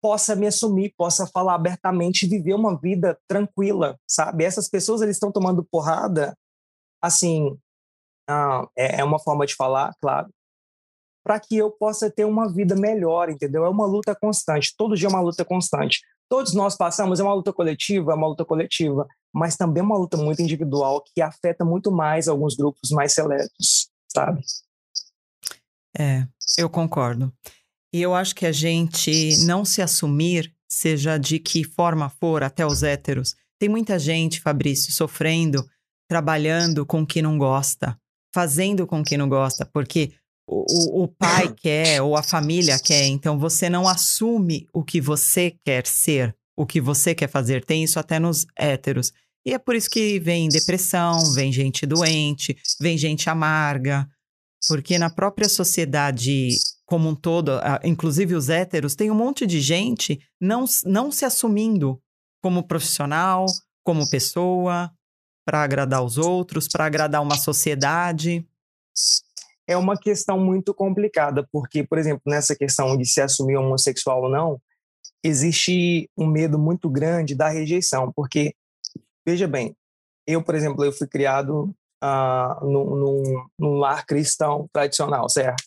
possa 0.00 0.36
me 0.36 0.46
assumir, 0.46 0.94
possa 0.96 1.26
falar 1.26 1.54
abertamente 1.54 2.24
e 2.24 2.28
viver 2.28 2.54
uma 2.54 2.78
vida 2.78 3.18
tranquila, 3.28 3.98
sabe? 4.06 4.44
Essas 4.44 4.68
pessoas 4.68 5.02
eles 5.02 5.16
estão 5.16 5.32
tomando 5.32 5.64
porrada, 5.64 6.36
assim, 7.02 7.58
ah, 8.28 8.66
é, 8.76 9.00
é 9.00 9.04
uma 9.04 9.18
forma 9.18 9.46
de 9.46 9.54
falar, 9.54 9.94
claro, 10.00 10.28
para 11.24 11.40
que 11.40 11.56
eu 11.56 11.70
possa 11.72 12.08
ter 12.08 12.24
uma 12.24 12.52
vida 12.52 12.76
melhor, 12.76 13.28
entendeu? 13.28 13.64
É 13.64 13.68
uma 13.68 13.84
luta 13.84 14.14
constante, 14.14 14.74
todo 14.76 14.94
dia 14.94 15.08
é 15.08 15.10
uma 15.10 15.20
luta 15.20 15.44
constante. 15.44 16.00
Todos 16.28 16.54
nós 16.54 16.76
passamos, 16.76 17.18
é 17.18 17.22
uma 17.22 17.34
luta 17.34 17.52
coletiva, 17.52 18.12
é 18.12 18.14
uma 18.14 18.28
luta 18.28 18.44
coletiva, 18.44 19.06
mas 19.34 19.56
também 19.56 19.80
é 19.80 19.84
uma 19.84 19.98
luta 19.98 20.16
muito 20.16 20.40
individual 20.40 21.02
que 21.02 21.20
afeta 21.20 21.64
muito 21.64 21.90
mais 21.90 22.28
alguns 22.28 22.56
grupos 22.56 22.90
mais 22.90 23.12
seletos, 23.12 23.90
sabe? 24.08 24.42
É, 25.98 26.26
eu 26.58 26.68
concordo. 26.68 27.32
E 27.96 28.02
eu 28.02 28.14
acho 28.14 28.34
que 28.34 28.44
a 28.44 28.52
gente 28.52 29.38
não 29.46 29.64
se 29.64 29.80
assumir, 29.80 30.52
seja 30.70 31.16
de 31.16 31.38
que 31.38 31.64
forma 31.64 32.10
for, 32.10 32.42
até 32.42 32.66
os 32.66 32.82
héteros. 32.82 33.34
Tem 33.58 33.70
muita 33.70 33.98
gente, 33.98 34.38
Fabrício, 34.38 34.92
sofrendo, 34.92 35.66
trabalhando 36.06 36.84
com 36.84 37.00
o 37.00 37.06
que 37.06 37.22
não 37.22 37.38
gosta, 37.38 37.98
fazendo 38.34 38.86
com 38.86 39.00
o 39.00 39.02
que 39.02 39.16
não 39.16 39.30
gosta, 39.30 39.64
porque 39.64 40.12
o, 40.46 41.04
o 41.04 41.08
pai 41.08 41.50
quer 41.56 42.02
ou 42.02 42.18
a 42.18 42.22
família 42.22 42.78
quer, 42.78 43.06
então 43.06 43.38
você 43.38 43.70
não 43.70 43.88
assume 43.88 44.68
o 44.74 44.84
que 44.84 45.00
você 45.00 45.56
quer 45.64 45.86
ser, 45.86 46.36
o 46.54 46.66
que 46.66 46.82
você 46.82 47.14
quer 47.14 47.30
fazer. 47.30 47.64
Tem 47.64 47.82
isso 47.82 47.98
até 47.98 48.18
nos 48.18 48.44
héteros. 48.54 49.10
E 49.42 49.54
é 49.54 49.58
por 49.58 49.74
isso 49.74 49.88
que 49.88 50.20
vem 50.20 50.50
depressão, 50.50 51.32
vem 51.32 51.50
gente 51.50 51.86
doente, 51.86 52.54
vem 52.78 52.98
gente 52.98 53.30
amarga, 53.30 54.06
porque 54.68 54.98
na 54.98 55.08
própria 55.08 55.48
sociedade 55.48 56.50
como 56.86 57.08
um 57.08 57.14
todo, 57.14 57.52
inclusive 57.82 58.34
os 58.34 58.48
héteros, 58.48 58.94
tem 58.94 59.10
um 59.10 59.14
monte 59.14 59.44
de 59.44 59.60
gente 59.60 60.20
não, 60.40 60.64
não 60.84 61.10
se 61.10 61.24
assumindo 61.24 62.00
como 62.40 62.62
profissional, 62.62 63.44
como 63.84 64.08
pessoa, 64.08 64.90
para 65.44 65.62
agradar 65.62 66.02
os 66.04 66.16
outros, 66.16 66.68
para 66.68 66.86
agradar 66.86 67.20
uma 67.22 67.36
sociedade. 67.36 68.46
É 69.66 69.76
uma 69.76 69.96
questão 69.96 70.38
muito 70.38 70.72
complicada, 70.72 71.46
porque, 71.50 71.82
por 71.82 71.98
exemplo, 71.98 72.22
nessa 72.26 72.54
questão 72.54 72.96
de 72.96 73.04
se 73.04 73.20
assumir 73.20 73.56
homossexual 73.56 74.22
ou 74.22 74.28
não, 74.28 74.60
existe 75.24 76.08
um 76.16 76.26
medo 76.26 76.56
muito 76.56 76.88
grande 76.88 77.34
da 77.34 77.48
rejeição, 77.48 78.12
porque, 78.14 78.54
veja 79.26 79.48
bem, 79.48 79.76
eu, 80.24 80.42
por 80.42 80.54
exemplo, 80.54 80.84
eu 80.84 80.92
fui 80.92 81.08
criado 81.08 81.74
uh, 82.02 82.64
num, 82.64 82.96
num, 82.96 83.46
num 83.58 83.74
lar 83.74 84.06
cristão 84.06 84.68
tradicional, 84.72 85.28
certo? 85.28 85.64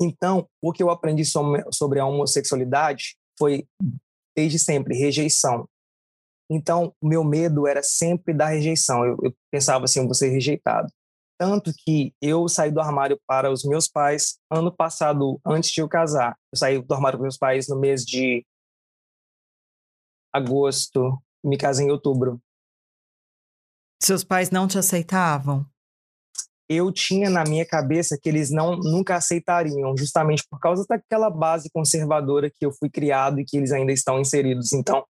Então, 0.00 0.48
o 0.62 0.72
que 0.72 0.82
eu 0.82 0.90
aprendi 0.90 1.24
sobre 1.24 2.00
a 2.00 2.06
homossexualidade 2.06 3.16
foi, 3.38 3.66
desde 4.34 4.58
sempre, 4.58 4.96
rejeição. 4.96 5.68
Então, 6.50 6.94
o 7.00 7.06
meu 7.06 7.22
medo 7.22 7.66
era 7.66 7.82
sempre 7.82 8.32
da 8.32 8.46
rejeição. 8.46 9.04
Eu, 9.04 9.18
eu 9.22 9.34
pensava 9.52 9.84
assim, 9.84 10.00
eu 10.00 10.06
vou 10.06 10.14
ser 10.14 10.30
rejeitado. 10.30 10.90
Tanto 11.38 11.72
que 11.84 12.12
eu 12.20 12.48
saí 12.48 12.70
do 12.70 12.80
armário 12.80 13.18
para 13.26 13.50
os 13.50 13.64
meus 13.64 13.88
pais 13.88 14.38
ano 14.50 14.74
passado, 14.74 15.40
antes 15.46 15.70
de 15.70 15.80
eu 15.80 15.88
casar. 15.88 16.36
Eu 16.52 16.58
saí 16.58 16.82
do 16.82 16.94
armário 16.94 17.18
para 17.18 17.22
meus 17.22 17.38
pais 17.38 17.68
no 17.68 17.78
mês 17.78 18.04
de 18.04 18.44
agosto, 20.32 21.22
me 21.44 21.56
casei 21.56 21.86
em 21.86 21.90
outubro. 21.90 22.40
Seus 24.02 24.24
pais 24.24 24.50
não 24.50 24.66
te 24.66 24.78
aceitavam? 24.78 25.66
Eu 26.72 26.92
tinha 26.92 27.28
na 27.28 27.42
minha 27.42 27.66
cabeça 27.66 28.16
que 28.16 28.28
eles 28.28 28.48
não 28.48 28.76
nunca 28.76 29.16
aceitariam, 29.16 29.96
justamente 29.96 30.44
por 30.48 30.60
causa 30.60 30.86
daquela 30.88 31.28
base 31.28 31.68
conservadora 31.68 32.48
que 32.48 32.64
eu 32.64 32.70
fui 32.70 32.88
criado 32.88 33.40
e 33.40 33.44
que 33.44 33.56
eles 33.56 33.72
ainda 33.72 33.90
estão 33.90 34.20
inseridos. 34.20 34.72
Então, 34.72 35.04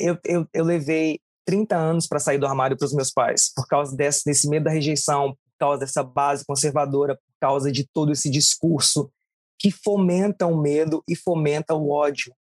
eu, 0.00 0.18
eu, 0.24 0.48
eu 0.52 0.64
levei 0.64 1.20
30 1.46 1.76
anos 1.76 2.08
para 2.08 2.18
sair 2.18 2.38
do 2.38 2.48
armário 2.48 2.76
para 2.76 2.84
os 2.84 2.92
meus 2.92 3.12
pais, 3.12 3.52
por 3.54 3.68
causa 3.68 3.94
desse, 3.96 4.24
desse 4.24 4.48
medo 4.48 4.64
da 4.64 4.72
rejeição, 4.72 5.34
por 5.34 5.56
causa 5.56 5.78
dessa 5.78 6.02
base 6.02 6.44
conservadora, 6.44 7.14
por 7.14 7.34
causa 7.40 7.70
de 7.70 7.86
todo 7.86 8.10
esse 8.10 8.28
discurso 8.28 9.08
que 9.56 9.70
fomenta 9.70 10.46
o 10.48 10.60
medo 10.60 11.00
e 11.08 11.14
fomenta 11.14 11.74
o 11.74 11.90
ódio. 11.90 12.34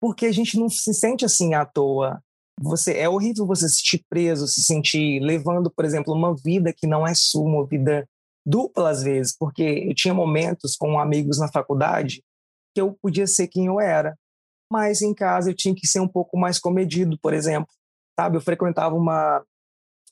Porque 0.00 0.26
a 0.26 0.32
gente 0.32 0.58
não 0.58 0.68
se 0.68 0.92
sente 0.92 1.24
assim 1.24 1.54
à 1.54 1.64
toa. 1.64 2.20
Você 2.62 2.96
é 2.96 3.08
horrível 3.08 3.46
você 3.46 3.68
se 3.68 3.76
sentir 3.76 4.04
preso, 4.08 4.46
se 4.46 4.62
sentir 4.62 5.20
levando, 5.20 5.70
por 5.70 5.84
exemplo, 5.84 6.14
uma 6.14 6.34
vida 6.34 6.72
que 6.72 6.86
não 6.86 7.06
é 7.06 7.12
sua, 7.14 7.42
uma 7.42 7.66
vida 7.66 8.08
dupla 8.46 8.90
às 8.90 9.02
vezes, 9.02 9.36
porque 9.36 9.62
eu 9.62 9.94
tinha 9.94 10.14
momentos 10.14 10.76
com 10.76 10.98
amigos 10.98 11.38
na 11.38 11.50
faculdade 11.50 12.22
que 12.74 12.80
eu 12.80 12.96
podia 13.02 13.26
ser 13.26 13.48
quem 13.48 13.66
eu 13.66 13.80
era, 13.80 14.16
mas 14.70 15.02
em 15.02 15.12
casa 15.14 15.50
eu 15.50 15.54
tinha 15.54 15.74
que 15.74 15.86
ser 15.86 16.00
um 16.00 16.08
pouco 16.08 16.38
mais 16.38 16.58
comedido, 16.58 17.18
por 17.20 17.34
exemplo, 17.34 17.70
sabe? 18.18 18.36
Eu 18.36 18.40
frequentava 18.40 18.94
uma 18.94 19.44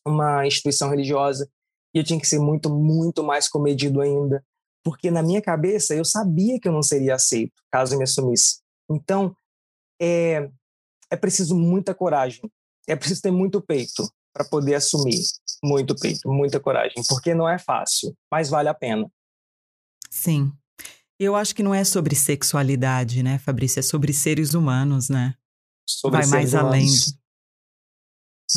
uma 0.06 0.46
instituição 0.46 0.88
religiosa 0.88 1.48
e 1.94 1.98
eu 1.98 2.04
tinha 2.04 2.18
que 2.18 2.26
ser 2.26 2.38
muito 2.38 2.70
muito 2.70 3.22
mais 3.22 3.48
comedido 3.48 4.00
ainda, 4.00 4.44
porque 4.84 5.10
na 5.10 5.22
minha 5.22 5.42
cabeça 5.42 5.94
eu 5.94 6.04
sabia 6.04 6.58
que 6.58 6.68
eu 6.68 6.72
não 6.72 6.82
seria 6.82 7.14
aceito 7.14 7.54
caso 7.70 7.94
eu 7.94 7.98
me 7.98 8.04
assumisse. 8.04 8.60
Então, 8.90 9.34
é 10.00 10.50
é 11.10 11.16
preciso 11.16 11.56
muita 11.56 11.94
coragem, 11.94 12.42
é 12.86 12.94
preciso 12.94 13.22
ter 13.22 13.30
muito 13.30 13.60
peito 13.60 14.10
para 14.32 14.44
poder 14.44 14.74
assumir 14.76 15.20
muito 15.62 15.94
peito, 15.96 16.28
muita 16.28 16.60
coragem, 16.60 17.02
porque 17.08 17.34
não 17.34 17.48
é 17.48 17.58
fácil, 17.58 18.16
mas 18.30 18.48
vale 18.48 18.68
a 18.68 18.74
pena. 18.74 19.10
Sim. 20.08 20.52
Eu 21.18 21.36
acho 21.36 21.54
que 21.54 21.62
não 21.62 21.74
é 21.74 21.84
sobre 21.84 22.14
sexualidade, 22.14 23.22
né, 23.22 23.38
Fabrício? 23.38 23.80
É 23.80 23.82
sobre 23.82 24.12
seres 24.12 24.54
humanos, 24.54 25.10
né? 25.10 25.34
Sobre 25.86 26.20
Vai 26.22 26.30
mais 26.30 26.54
humanos. 26.54 26.68
além. 26.70 26.86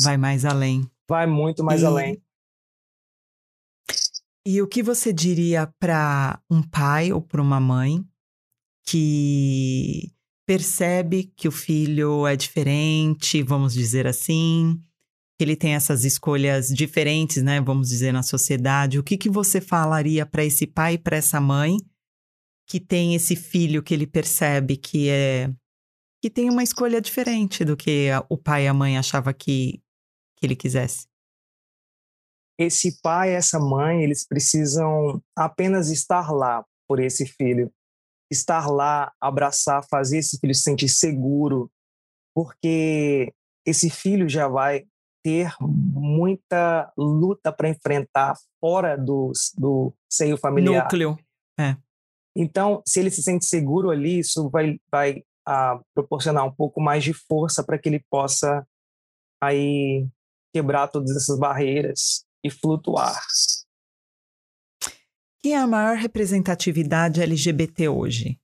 Vai 0.00 0.16
mais 0.16 0.44
além. 0.44 0.90
Vai 1.08 1.26
muito 1.26 1.62
mais 1.62 1.82
e... 1.82 1.86
além. 1.86 2.22
E 4.46 4.62
o 4.62 4.68
que 4.68 4.82
você 4.82 5.12
diria 5.12 5.72
para 5.78 6.40
um 6.50 6.62
pai 6.62 7.12
ou 7.12 7.20
para 7.20 7.40
uma 7.40 7.60
mãe 7.60 8.06
que 8.86 10.13
percebe 10.46 11.32
que 11.36 11.48
o 11.48 11.52
filho 11.52 12.26
é 12.26 12.36
diferente, 12.36 13.42
vamos 13.42 13.72
dizer 13.72 14.06
assim, 14.06 14.80
que 15.38 15.44
ele 15.44 15.56
tem 15.56 15.74
essas 15.74 16.04
escolhas 16.04 16.68
diferentes, 16.68 17.42
né, 17.42 17.60
vamos 17.60 17.88
dizer, 17.88 18.12
na 18.12 18.22
sociedade, 18.22 18.98
o 18.98 19.02
que, 19.02 19.16
que 19.16 19.30
você 19.30 19.60
falaria 19.60 20.24
para 20.24 20.44
esse 20.44 20.66
pai 20.66 20.94
e 20.94 20.98
para 20.98 21.16
essa 21.16 21.40
mãe 21.40 21.76
que 22.66 22.80
tem 22.80 23.14
esse 23.14 23.36
filho 23.36 23.82
que 23.82 23.92
ele 23.92 24.06
percebe 24.06 24.76
que 24.76 25.08
é 25.08 25.52
que 26.22 26.30
tem 26.30 26.48
uma 26.48 26.62
escolha 26.62 27.02
diferente 27.02 27.66
do 27.66 27.76
que 27.76 28.08
a, 28.08 28.24
o 28.30 28.38
pai 28.38 28.64
e 28.64 28.66
a 28.66 28.72
mãe 28.72 28.96
achava 28.96 29.34
que, 29.34 29.82
que 30.36 30.46
ele 30.46 30.56
quisesse? 30.56 31.06
Esse 32.58 32.98
pai 33.02 33.32
e 33.32 33.34
essa 33.34 33.58
mãe, 33.58 34.02
eles 34.02 34.26
precisam 34.26 35.22
apenas 35.36 35.90
estar 35.90 36.30
lá 36.32 36.64
por 36.88 36.98
esse 36.98 37.26
filho 37.26 37.70
estar 38.30 38.66
lá, 38.70 39.12
abraçar, 39.20 39.86
fazer 39.88 40.18
esse 40.18 40.38
filho 40.38 40.54
se 40.54 40.62
sentir 40.62 40.88
seguro, 40.88 41.70
porque 42.34 43.32
esse 43.66 43.88
filho 43.88 44.28
já 44.28 44.48
vai 44.48 44.86
ter 45.22 45.54
muita 45.60 46.92
luta 46.98 47.50
para 47.50 47.68
enfrentar 47.68 48.34
fora 48.60 48.96
do, 48.96 49.32
do 49.56 49.94
seio 50.10 50.36
familiar. 50.36 50.84
Núcleo. 50.84 51.18
É. 51.58 51.76
Então, 52.36 52.82
se 52.86 53.00
ele 53.00 53.10
se 53.10 53.22
sente 53.22 53.46
seguro 53.46 53.90
ali, 53.90 54.18
isso 54.18 54.50
vai, 54.50 54.78
vai 54.90 55.22
ah, 55.46 55.80
proporcionar 55.94 56.44
um 56.44 56.52
pouco 56.52 56.80
mais 56.80 57.04
de 57.04 57.14
força 57.14 57.62
para 57.64 57.78
que 57.78 57.88
ele 57.88 58.04
possa 58.10 58.66
aí 59.42 60.06
quebrar 60.52 60.88
todas 60.88 61.16
essas 61.16 61.38
barreiras 61.38 62.24
e 62.44 62.50
flutuar. 62.50 63.18
Quem 65.44 65.52
é 65.52 65.58
a 65.58 65.66
maior 65.66 65.98
representatividade 65.98 67.20
LGBT 67.20 67.90
hoje? 67.90 68.40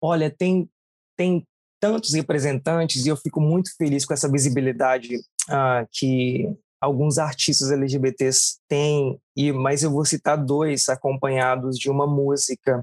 Olha, 0.00 0.34
tem, 0.34 0.70
tem 1.18 1.46
tantos 1.78 2.14
representantes 2.14 3.04
e 3.04 3.10
eu 3.10 3.16
fico 3.18 3.42
muito 3.42 3.76
feliz 3.76 4.06
com 4.06 4.14
essa 4.14 4.30
visibilidade 4.30 5.18
uh, 5.18 5.86
que 5.90 6.48
alguns 6.80 7.18
artistas 7.18 7.70
LGBTs 7.70 8.58
têm, 8.66 9.20
e, 9.36 9.52
mas 9.52 9.82
eu 9.82 9.90
vou 9.90 10.06
citar 10.06 10.42
dois 10.42 10.88
acompanhados 10.88 11.78
de 11.78 11.90
uma 11.90 12.06
música. 12.06 12.82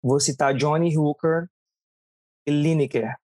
Vou 0.00 0.20
citar 0.20 0.54
Johnny 0.54 0.96
Hooker 0.96 1.48
e 2.46 2.52
Lineker. 2.52 3.16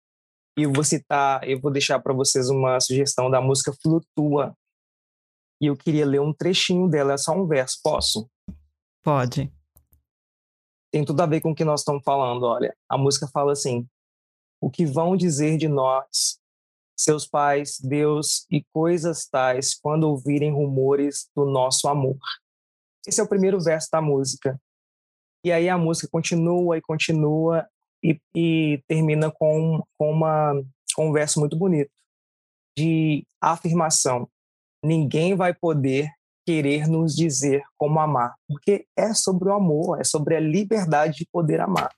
E 0.57 0.67
vou 0.67 0.85
citar, 0.85 1.47
eu 1.47 1.61
vou 1.61 1.71
deixar 1.71 2.01
para 2.01 2.15
vocês 2.15 2.49
uma 2.49 2.81
sugestão 2.81 3.31
da 3.31 3.43
música 3.43 3.75
Flutua, 3.75 4.57
e 5.63 5.67
eu 5.67 5.77
queria 5.77 6.05
ler 6.05 6.21
um 6.21 6.35
trechinho 6.35 6.89
dela, 6.89 7.13
é 7.13 7.17
só 7.17 7.33
um 7.33 7.47
verso, 7.47 7.79
posso? 7.85 8.29
Pode. 9.01 9.49
Tem 10.91 11.05
tudo 11.05 11.21
a 11.21 11.27
ver 11.27 11.41
com 11.41 11.53
o 11.53 11.55
que 11.55 11.65
nós 11.65 11.81
estamos 11.81 12.03
falando, 12.03 12.43
olha. 12.43 12.77
A 12.89 12.99
música 12.99 13.29
fala 13.29 13.53
assim: 13.53 13.87
O 14.61 14.69
que 14.69 14.85
vão 14.85 15.17
dizer 15.17 15.57
de 15.57 15.69
nós, 15.69 16.41
seus 16.99 17.29
pais, 17.29 17.79
Deus 17.81 18.45
e 18.51 18.65
coisas 18.73 19.25
tais, 19.27 19.75
quando 19.77 20.03
ouvirem 20.05 20.53
rumores 20.53 21.31
do 21.35 21.47
nosso 21.47 21.87
amor? 21.87 22.19
Esse 23.07 23.21
é 23.21 23.25
o 23.25 23.29
primeiro 23.29 23.61
verso 23.61 23.89
da 23.91 24.03
música. 24.03 24.61
E 25.45 25.53
aí 25.53 25.69
a 25.69 25.79
música 25.79 26.09
continua 26.11 26.77
e 26.77 26.83
continua 26.83 27.69
e, 28.03 28.21
e 28.35 28.83
termina 28.89 29.31
com, 29.31 29.81
com, 29.97 30.11
uma, 30.11 30.55
com 30.95 31.09
um 31.09 31.13
verso 31.13 31.39
muito 31.39 31.57
bonito 31.57 31.91
de 32.77 33.25
afirmação 33.41 34.29
ninguém 34.83 35.35
vai 35.35 35.55
poder 35.55 36.11
querer 36.45 36.89
nos 36.89 37.15
dizer 37.15 37.63
como 37.77 38.01
amar, 38.01 38.35
porque 38.49 38.87
é 38.97 39.15
sobre 39.15 39.49
o 39.49 39.53
amor, 39.53 40.01
é 40.01 40.05
sobre 40.05 40.37
a 40.37 40.41
liberdade 40.41 41.19
de 41.19 41.27
poder 41.27 41.61
amar. 41.61 41.91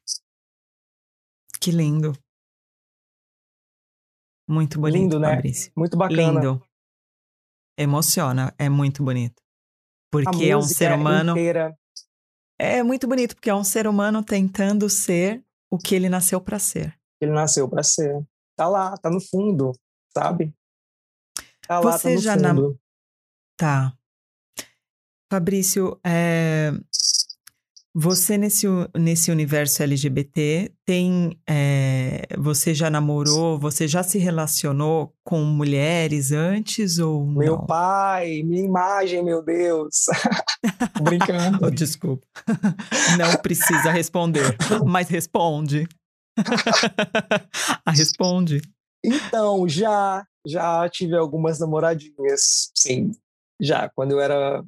Que 1.61 1.71
lindo. 1.71 2.13
Muito 4.47 4.79
bonito, 4.79 5.01
lindo, 5.01 5.19
né? 5.19 5.31
Fabrício. 5.31 5.73
Muito 5.75 5.97
bacana. 5.97 6.41
Lindo. 6.41 6.63
Emociona, 7.79 8.55
é 8.59 8.69
muito 8.69 9.03
bonito. 9.03 9.43
Porque 10.13 10.45
é 10.45 10.57
um 10.57 10.63
ser 10.63 10.93
humano. 10.93 11.33
Inteira. 11.33 11.77
É 12.59 12.83
muito 12.83 13.09
bonito, 13.09 13.35
porque 13.35 13.51
é 13.51 13.55
um 13.55 13.65
ser 13.65 13.87
humano 13.87 14.23
tentando 14.23 14.89
ser 14.89 15.43
o 15.71 15.79
que 15.79 15.95
ele 15.95 16.09
nasceu 16.09 16.41
para 16.41 16.59
ser. 16.59 16.97
Ele 17.21 17.33
nasceu 17.33 17.69
para 17.69 17.83
ser. 17.83 18.25
Tá 18.57 18.69
lá, 18.69 18.97
tá 18.99 19.11
no 19.11 19.21
fundo, 19.21 19.73
sabe? 20.17 20.55
Lá, 21.69 21.81
Você 21.81 22.19
já 22.19 22.35
fundo. 22.35 22.71
Na... 22.71 22.77
Tá. 23.57 23.93
Fabrício, 25.33 25.99
é... 26.05 26.73
você 27.95 28.37
nesse, 28.37 28.67
nesse 28.97 29.31
universo 29.31 29.83
LGBT 29.83 30.73
tem. 30.85 31.39
É... 31.49 32.27
Você 32.39 32.75
já 32.75 32.91
namorou, 32.91 33.59
você 33.59 33.89
já 33.89 34.03
se 34.03 34.19
relacionou 34.19 35.15
com 35.25 35.43
mulheres 35.43 36.31
antes 36.31 36.99
ou 36.99 37.25
não? 37.25 37.35
Meu 37.35 37.67
pai, 37.67 38.43
minha 38.43 38.65
imagem, 38.65 39.25
meu 39.25 39.43
Deus. 39.43 40.07
Brincando. 41.03 41.59
oh, 41.67 41.71
desculpa. 41.71 42.27
Não 43.19 43.37
precisa 43.43 43.91
responder, 43.91 44.57
mas 44.87 45.09
responde. 45.09 45.89
ah, 47.85 47.91
responde. 47.91 48.61
Então, 49.05 49.69
já, 49.69 50.27
já 50.47 50.89
tive 50.89 51.17
algumas 51.17 51.59
namoradinhas, 51.59 52.71
sim. 52.75 53.13
Já, 53.61 53.89
quando 53.89 54.13
eu 54.13 54.21
era. 54.21 54.63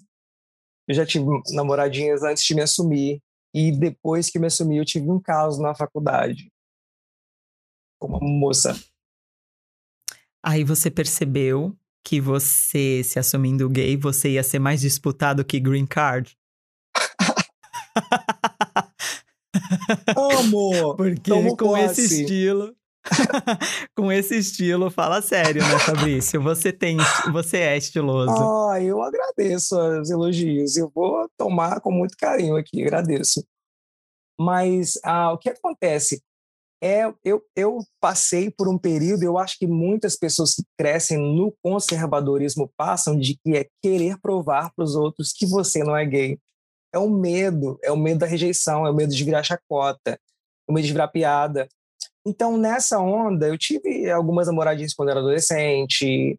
Eu 0.89 0.95
já 0.95 1.05
tive 1.05 1.27
namoradinhas 1.53 2.23
antes 2.23 2.45
de 2.45 2.55
me 2.55 2.62
assumir. 2.62 3.21
E 3.55 3.73
depois 3.73 4.29
que 4.29 4.39
me 4.39 4.47
assumi, 4.47 4.77
eu 4.77 4.85
tive 4.85 5.11
um 5.11 5.21
caso 5.21 5.62
na 5.62 5.75
faculdade. 5.75 6.53
Com 7.99 8.09
uma 8.09 8.21
moça. 8.21 8.79
Aí 10.45 10.62
você 10.62 10.91
percebeu 10.91 11.77
que 12.05 12.21
você, 12.21 13.03
se 13.03 13.19
assumindo 13.19 13.69
gay, 13.69 13.97
você 13.97 14.33
ia 14.33 14.43
ser 14.43 14.59
mais 14.59 14.81
disputado 14.81 15.45
que 15.45 15.59
green 15.59 15.87
card? 15.87 16.37
Amo! 20.17 20.95
Porque 20.97 21.57
com 21.57 21.77
esse 21.77 22.23
estilo. 22.23 22.77
com 23.97 24.11
esse 24.11 24.37
estilo, 24.37 24.90
fala 24.90 25.23
sério, 25.23 25.62
né, 25.62 25.79
Fabrício? 25.79 26.42
Você 26.42 26.73
tem, 26.73 26.97
você 27.33 27.59
é 27.59 27.77
estiloso. 27.77 28.33
Ah, 28.71 28.81
eu 28.81 29.03
agradeço 29.03 29.79
os 30.01 30.11
elogios. 30.11 30.77
Eu 30.77 30.90
vou 30.95 31.29
tomar 31.37 31.81
com 31.81 31.90
muito 31.90 32.16
carinho 32.16 32.57
aqui, 32.57 32.83
agradeço. 32.83 33.45
Mas 34.38 34.99
ah, 35.03 35.33
o 35.33 35.38
que 35.38 35.49
acontece? 35.49 36.23
é, 36.83 37.12
eu, 37.25 37.42
eu 37.57 37.79
passei 38.01 38.51
por 38.51 38.69
um 38.69 38.79
período, 38.79 39.23
eu 39.23 39.38
acho 39.38 39.59
que 39.59 39.66
muitas 39.66 40.16
pessoas 40.16 40.55
que 40.55 40.62
crescem 40.79 41.19
no 41.19 41.53
conservadorismo 41.62 42.71
passam 42.77 43.19
de 43.19 43.37
que 43.37 43.57
é 43.57 43.66
querer 43.83 44.19
provar 44.21 44.73
para 44.75 44.85
os 44.85 44.95
outros 44.95 45.33
que 45.33 45.47
você 45.47 45.83
não 45.83 45.97
é 45.97 46.05
gay. 46.05 46.38
É 46.92 46.99
o 46.99 47.09
medo, 47.09 47.79
é 47.83 47.90
o 47.90 47.97
medo 47.97 48.21
da 48.21 48.27
rejeição, 48.27 48.87
é 48.87 48.90
o 48.90 48.95
medo 48.95 49.14
de 49.14 49.25
virar 49.25 49.42
chacota, 49.42 50.12
é 50.12 50.19
o 50.71 50.73
medo 50.73 50.87
de 50.87 50.92
virar 50.92 51.09
piada. 51.09 51.69
Então, 52.27 52.57
nessa 52.57 52.99
onda, 52.99 53.47
eu 53.47 53.57
tive 53.57 54.11
algumas 54.11 54.49
namoradinhas 54.49 54.93
quando 54.93 55.11
era 55.11 55.21
adolescente, 55.21 56.37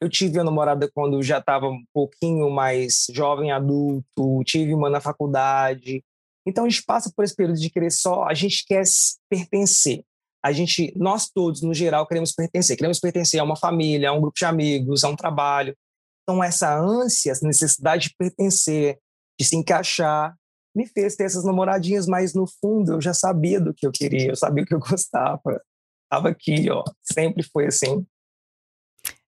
eu 0.00 0.08
tive 0.08 0.38
uma 0.38 0.44
namorada 0.44 0.88
quando 0.94 1.20
já 1.22 1.38
estava 1.38 1.66
um 1.66 1.82
pouquinho 1.92 2.48
mais 2.50 3.06
jovem, 3.10 3.50
adulto, 3.50 4.44
tive 4.44 4.72
uma 4.72 4.88
na 4.88 5.00
faculdade. 5.00 6.04
Então 6.46 6.64
a 6.64 6.68
gente 6.68 6.84
passa 6.84 7.12
por 7.14 7.24
esse 7.24 7.34
período 7.34 7.58
de 7.58 7.68
querer 7.68 7.90
só, 7.90 8.24
a 8.24 8.32
gente 8.32 8.64
quer 8.64 8.84
pertencer. 9.28 10.04
A 10.40 10.52
gente, 10.52 10.92
nós 10.96 11.28
todos, 11.28 11.62
no 11.62 11.74
geral, 11.74 12.06
queremos 12.06 12.32
pertencer. 12.32 12.76
Queremos 12.76 13.00
pertencer 13.00 13.40
a 13.40 13.44
uma 13.44 13.56
família, 13.56 14.10
a 14.10 14.12
um 14.12 14.20
grupo 14.20 14.38
de 14.38 14.44
amigos, 14.44 15.02
a 15.02 15.08
um 15.08 15.16
trabalho. 15.16 15.74
Então 16.22 16.44
essa 16.44 16.78
ânsia, 16.78 17.32
essa 17.32 17.44
necessidade 17.44 18.08
de 18.08 18.14
pertencer, 18.16 18.98
de 19.38 19.44
se 19.44 19.56
encaixar, 19.56 20.36
me 20.78 20.86
fez 20.86 21.16
ter 21.16 21.24
essas 21.24 21.44
namoradinhas, 21.44 22.06
mas 22.06 22.34
no 22.34 22.46
fundo 22.46 22.92
eu 22.92 23.00
já 23.00 23.12
sabia 23.12 23.60
do 23.60 23.74
que 23.74 23.84
eu 23.84 23.90
queria, 23.90 24.28
eu 24.28 24.36
sabia 24.36 24.62
o 24.62 24.66
que 24.66 24.74
eu 24.74 24.78
gostava. 24.78 25.60
Estava 26.04 26.28
aqui, 26.28 26.70
ó, 26.70 26.84
sempre 27.02 27.42
foi 27.42 27.66
assim. 27.66 28.06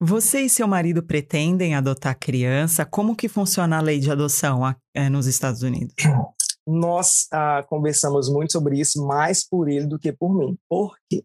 Você 0.01 0.41
e 0.41 0.49
seu 0.49 0.67
marido 0.67 1.03
pretendem 1.03 1.75
adotar 1.75 2.19
criança? 2.19 2.87
Como 2.87 3.15
que 3.15 3.29
funciona 3.29 3.77
a 3.77 3.83
lei 3.83 4.01
de 4.01 4.11
adoção 4.11 4.75
é, 4.95 5.11
nos 5.11 5.27
Estados 5.27 5.63
Unidos? 5.63 5.95
Nós 6.67 7.27
ah, 7.31 7.63
conversamos 7.69 8.31
muito 8.31 8.53
sobre 8.53 8.81
isso, 8.81 9.07
mais 9.07 9.47
por 9.47 9.69
ele 9.69 9.87
do 9.87 9.99
que 9.99 10.11
por 10.13 10.35
mim. 10.35 10.59
Porque 10.67 11.23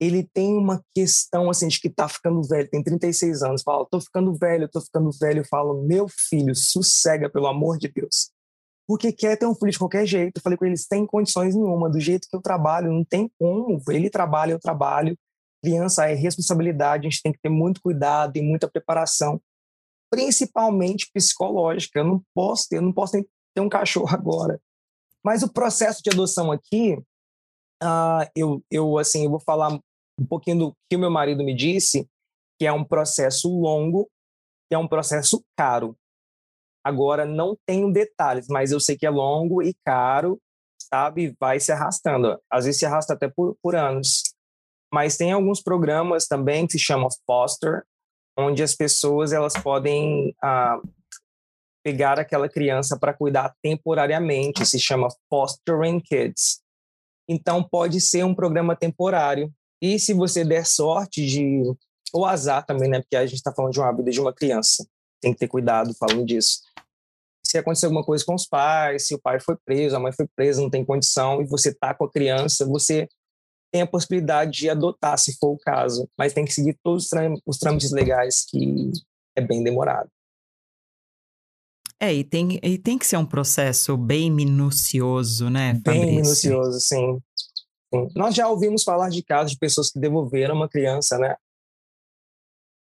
ele 0.00 0.26
tem 0.32 0.56
uma 0.56 0.82
questão 0.94 1.50
assim 1.50 1.68
de 1.68 1.78
que 1.78 1.90
tá 1.90 2.08
ficando 2.08 2.42
velho, 2.42 2.70
tem 2.70 2.82
36 2.82 3.42
anos, 3.42 3.62
fala, 3.62 3.86
tô 3.90 4.00
ficando 4.00 4.34
velho, 4.34 4.66
tô 4.66 4.80
ficando 4.80 5.10
velho, 5.20 5.40
eu 5.40 5.44
falo, 5.44 5.82
meu 5.82 6.06
filho, 6.08 6.54
sossega, 6.54 7.28
pelo 7.28 7.46
amor 7.46 7.76
de 7.76 7.88
Deus. 7.88 8.30
Porque 8.90 9.12
quer 9.12 9.38
ter 9.38 9.46
um 9.46 9.54
filho 9.54 9.70
de 9.70 9.78
qualquer 9.78 10.04
jeito. 10.04 10.38
Eu 10.38 10.42
falei 10.42 10.58
com 10.58 10.64
eles, 10.64 10.88
tem 10.88 11.06
condições 11.06 11.54
nenhuma, 11.54 11.88
do 11.88 12.00
jeito 12.00 12.26
que 12.28 12.34
eu 12.34 12.42
trabalho, 12.42 12.90
não 12.90 13.04
tem 13.04 13.30
como. 13.38 13.80
Ele 13.88 14.10
trabalha, 14.10 14.50
eu 14.50 14.58
trabalho 14.58 15.16
criança 15.62 16.08
é 16.08 16.14
responsabilidade, 16.14 17.06
a 17.06 17.10
gente 17.10 17.22
tem 17.22 17.32
que 17.32 17.38
ter 17.40 17.48
muito 17.48 17.80
cuidado 17.80 18.36
e 18.36 18.42
muita 18.42 18.68
preparação, 18.68 19.40
principalmente 20.10 21.10
psicológica. 21.12 22.00
Eu 22.00 22.04
não 22.04 22.22
posso 22.34 22.68
ter, 22.68 22.76
eu 22.78 22.82
não 22.82 22.92
posso 22.92 23.12
ter 23.12 23.60
um 23.60 23.68
cachorro 23.68 24.08
agora. 24.12 24.60
Mas 25.22 25.42
o 25.42 25.52
processo 25.52 26.02
de 26.02 26.10
adoção 26.10 26.50
aqui, 26.50 26.94
uh, 27.82 28.26
eu, 28.34 28.64
eu 28.70 28.98
assim, 28.98 29.24
eu 29.24 29.30
vou 29.30 29.40
falar 29.40 29.70
um 30.18 30.26
pouquinho 30.26 30.58
do 30.58 30.76
que 30.88 30.96
o 30.96 30.98
meu 30.98 31.10
marido 31.10 31.44
me 31.44 31.54
disse, 31.54 32.08
que 32.58 32.66
é 32.66 32.72
um 32.72 32.84
processo 32.84 33.48
longo, 33.48 34.10
que 34.68 34.74
é 34.74 34.78
um 34.78 34.88
processo 34.88 35.44
caro. 35.56 35.96
Agora 36.84 37.24
não 37.24 37.56
tenho 37.66 37.92
detalhes, 37.92 38.46
mas 38.48 38.72
eu 38.72 38.80
sei 38.80 38.96
que 38.96 39.06
é 39.06 39.10
longo 39.10 39.62
e 39.62 39.74
caro, 39.84 40.40
sabe? 40.92 41.34
Vai 41.38 41.60
se 41.60 41.72
arrastando. 41.72 42.38
Às 42.50 42.64
vezes 42.64 42.78
se 42.78 42.86
arrasta 42.86 43.14
até 43.14 43.28
por, 43.28 43.56
por 43.62 43.76
anos. 43.76 44.22
Mas 44.92 45.16
tem 45.16 45.32
alguns 45.32 45.62
programas 45.62 46.26
também 46.26 46.66
que 46.66 46.72
se 46.72 46.78
chamam 46.78 47.08
foster, 47.26 47.84
onde 48.38 48.62
as 48.62 48.74
pessoas 48.74 49.32
elas 49.32 49.54
podem 49.54 50.34
ah, 50.42 50.80
pegar 51.84 52.18
aquela 52.18 52.48
criança 52.48 52.98
para 52.98 53.14
cuidar 53.14 53.54
temporariamente, 53.62 54.66
se 54.66 54.78
chama 54.78 55.08
Fostering 55.28 56.00
Kids. 56.00 56.60
Então 57.28 57.62
pode 57.62 58.00
ser 58.00 58.24
um 58.24 58.34
programa 58.34 58.74
temporário. 58.74 59.52
E 59.80 59.98
se 59.98 60.12
você 60.12 60.44
der 60.44 60.66
sorte 60.66 61.24
de 61.24 61.62
ou 62.12 62.26
azar 62.26 62.64
também, 62.66 62.88
né? 62.88 63.00
Porque 63.00 63.16
a 63.16 63.24
gente 63.24 63.36
está 63.36 63.52
falando 63.52 63.72
de 63.72 63.80
uma 63.80 63.94
vida 63.94 64.10
de 64.10 64.20
uma 64.20 64.34
criança, 64.34 64.84
tem 65.20 65.32
que 65.32 65.38
ter 65.38 65.48
cuidado 65.48 65.94
falando 65.94 66.24
disso. 66.24 66.60
Se 67.44 67.58
acontecer 67.58 67.86
alguma 67.86 68.04
coisa 68.04 68.24
com 68.24 68.34
os 68.34 68.46
pais, 68.46 69.06
se 69.06 69.14
o 69.14 69.20
pai 69.20 69.40
foi 69.40 69.56
preso, 69.64 69.96
a 69.96 70.00
mãe 70.00 70.12
foi 70.12 70.26
presa, 70.36 70.62
não 70.62 70.70
tem 70.70 70.84
condição, 70.84 71.42
e 71.42 71.46
você 71.46 71.74
tá 71.74 71.92
com 71.94 72.04
a 72.04 72.10
criança, 72.10 72.66
você 72.66 73.08
tem 73.72 73.82
a 73.82 73.86
possibilidade 73.86 74.52
de 74.52 74.70
adotar, 74.70 75.18
se 75.18 75.36
for 75.38 75.52
o 75.52 75.58
caso, 75.58 76.08
mas 76.18 76.32
tem 76.32 76.44
que 76.44 76.52
seguir 76.52 76.78
todos 76.82 77.08
os 77.46 77.58
trâmites 77.58 77.92
legais, 77.92 78.44
que 78.48 78.92
é 79.36 79.40
bem 79.40 79.62
demorado. 79.62 80.10
É, 81.98 82.14
e 82.14 82.24
tem, 82.24 82.58
e 82.62 82.78
tem 82.78 82.98
que 82.98 83.06
ser 83.06 83.18
um 83.18 83.26
processo 83.26 83.96
bem 83.96 84.30
minucioso, 84.30 85.50
né, 85.50 85.74
Fabrício? 85.84 86.06
Bem 86.06 86.16
minucioso, 86.16 86.80
sim. 86.80 87.20
sim. 87.94 88.08
Nós 88.16 88.34
já 88.34 88.48
ouvimos 88.48 88.82
falar 88.82 89.10
de 89.10 89.22
casos 89.22 89.52
de 89.52 89.58
pessoas 89.58 89.90
que 89.90 90.00
devolveram 90.00 90.54
uma 90.54 90.68
criança, 90.68 91.18
né? 91.18 91.36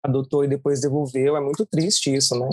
Adotou 0.06 0.44
e 0.44 0.48
depois 0.48 0.82
devolveu. 0.82 1.36
É 1.36 1.42
muito 1.42 1.66
triste 1.66 2.14
isso, 2.14 2.38
né? 2.38 2.48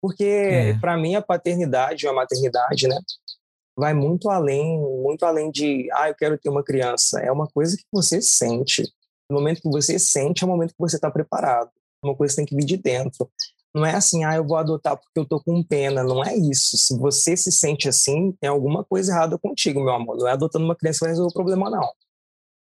Porque, 0.00 0.24
é. 0.24 0.78
para 0.78 0.96
mim, 0.96 1.14
a 1.14 1.22
paternidade 1.22 2.06
ou 2.06 2.12
a 2.12 2.16
maternidade, 2.16 2.88
né? 2.88 2.98
vai 3.76 3.94
muito 3.94 4.28
além, 4.28 4.78
muito 4.78 5.24
além 5.24 5.50
de, 5.50 5.88
ah, 5.92 6.08
eu 6.08 6.14
quero 6.14 6.38
ter 6.38 6.48
uma 6.48 6.62
criança. 6.62 7.20
É 7.20 7.30
uma 7.30 7.46
coisa 7.46 7.76
que 7.76 7.84
você 7.92 8.20
sente. 8.20 8.82
No 9.30 9.38
momento 9.38 9.62
que 9.62 9.70
você 9.70 9.98
sente, 9.98 10.44
é 10.44 10.46
o 10.46 10.50
momento 10.50 10.72
que 10.72 10.78
você 10.78 10.96
está 10.96 11.10
preparado. 11.10 11.70
Uma 12.02 12.14
coisa 12.14 12.36
tem 12.36 12.44
que 12.44 12.54
vir 12.54 12.64
de 12.64 12.76
dentro. 12.76 13.30
Não 13.74 13.86
é 13.86 13.94
assim, 13.94 14.24
ah, 14.24 14.34
eu 14.34 14.46
vou 14.46 14.58
adotar 14.58 14.96
porque 14.96 15.18
eu 15.18 15.24
tô 15.24 15.42
com 15.42 15.62
pena. 15.62 16.02
Não 16.02 16.22
é 16.22 16.36
isso. 16.36 16.76
Se 16.76 16.96
você 16.98 17.36
se 17.36 17.50
sente 17.50 17.88
assim, 17.88 18.32
tem 18.32 18.50
alguma 18.50 18.84
coisa 18.84 19.12
errada 19.12 19.38
contigo, 19.38 19.82
meu 19.82 19.94
amor. 19.94 20.18
Não 20.18 20.28
é 20.28 20.32
adotando 20.32 20.64
uma 20.64 20.76
criança 20.76 20.98
que 20.98 21.04
vai 21.04 21.10
resolver 21.10 21.30
o 21.30 21.34
problema, 21.34 21.70
não. 21.70 21.90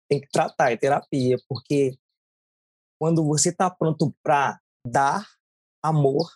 Tem 0.10 0.22
que 0.22 0.30
tratar, 0.32 0.72
é 0.72 0.78
terapia, 0.78 1.38
porque 1.50 1.98
quando 3.02 3.26
você 3.26 3.50
está 3.50 3.68
pronto 3.68 4.16
para 4.22 4.62
dar 4.86 5.28
amor 5.84 6.30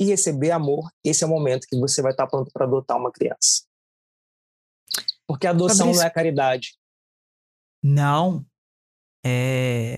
e 0.00 0.06
receber 0.06 0.50
amor, 0.50 0.90
esse 1.04 1.22
é 1.22 1.26
o 1.26 1.28
momento 1.28 1.66
que 1.68 1.78
você 1.78 2.00
vai 2.00 2.12
estar 2.12 2.24
tá 2.24 2.30
pronto 2.30 2.50
para 2.50 2.64
adotar 2.64 2.96
uma 2.96 3.12
criança. 3.12 3.66
Porque 5.28 5.46
adoção 5.46 5.76
Fabrício... 5.76 6.00
não 6.00 6.06
é 6.06 6.10
caridade. 6.10 6.78
Não. 7.84 8.46
É... 9.22 9.96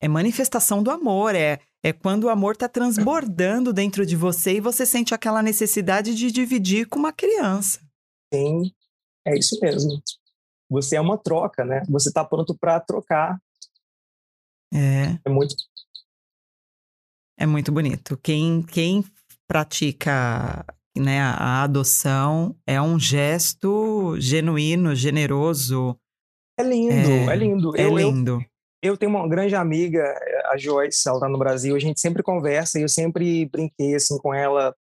é 0.00 0.08
manifestação 0.08 0.82
do 0.82 0.90
amor. 0.90 1.34
É, 1.34 1.60
é 1.84 1.92
quando 1.92 2.24
o 2.24 2.30
amor 2.30 2.54
está 2.54 2.66
transbordando 2.66 3.74
dentro 3.74 4.06
de 4.06 4.16
você 4.16 4.54
e 4.54 4.60
você 4.62 4.86
sente 4.86 5.12
aquela 5.12 5.42
necessidade 5.42 6.14
de 6.14 6.32
dividir 6.32 6.88
com 6.88 6.98
uma 6.98 7.12
criança. 7.12 7.86
Sim, 8.32 8.74
é 9.26 9.36
isso 9.36 9.60
mesmo. 9.60 10.02
Você 10.70 10.96
é 10.96 11.00
uma 11.02 11.18
troca, 11.18 11.66
né? 11.66 11.82
Você 11.90 12.08
está 12.08 12.24
pronto 12.24 12.56
para 12.58 12.80
trocar. 12.80 13.38
É. 14.72 15.18
É 15.24 15.30
muito. 15.30 15.54
É 17.38 17.46
muito 17.46 17.72
bonito. 17.72 18.18
Quem, 18.22 18.62
quem 18.62 19.04
pratica 19.48 20.64
né, 20.96 21.20
a 21.20 21.62
adoção 21.62 22.54
é 22.66 22.80
um 22.80 22.98
gesto 22.98 24.16
genuíno, 24.18 24.94
generoso. 24.94 25.96
É 26.58 26.62
lindo, 26.62 26.92
é, 26.92 27.26
é 27.26 27.36
lindo. 27.36 27.76
É 27.76 27.84
eu, 27.86 27.96
lindo. 27.96 28.40
Eu, 28.82 28.92
eu, 28.92 28.96
tenho 28.96 29.10
uma 29.10 29.26
grande 29.26 29.54
amiga, 29.54 30.02
a 30.52 30.56
Joyce, 30.58 31.08
ela 31.08 31.20
tá 31.20 31.28
no 31.28 31.38
Brasil, 31.38 31.74
a 31.74 31.78
gente 31.78 32.00
sempre 32.00 32.22
conversa 32.22 32.78
e 32.78 32.82
eu 32.82 32.88
sempre 32.88 33.46
brinquei 33.46 33.94
assim 33.94 34.18
com 34.18 34.34
ela, 34.34 34.74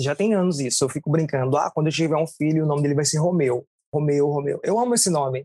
já 0.00 0.14
tem 0.14 0.34
anos 0.34 0.60
isso, 0.60 0.84
eu 0.84 0.88
fico 0.88 1.10
brincando, 1.10 1.56
ah, 1.56 1.70
quando 1.72 1.88
eu 1.88 1.92
tiver 1.92 2.16
um 2.16 2.26
filho, 2.26 2.64
o 2.64 2.66
nome 2.66 2.82
dele 2.82 2.94
vai 2.94 3.04
ser 3.04 3.18
Romeu. 3.18 3.64
Romeu, 3.92 4.28
Romeu. 4.28 4.60
Eu 4.62 4.78
amo 4.78 4.94
esse 4.94 5.10
nome. 5.10 5.44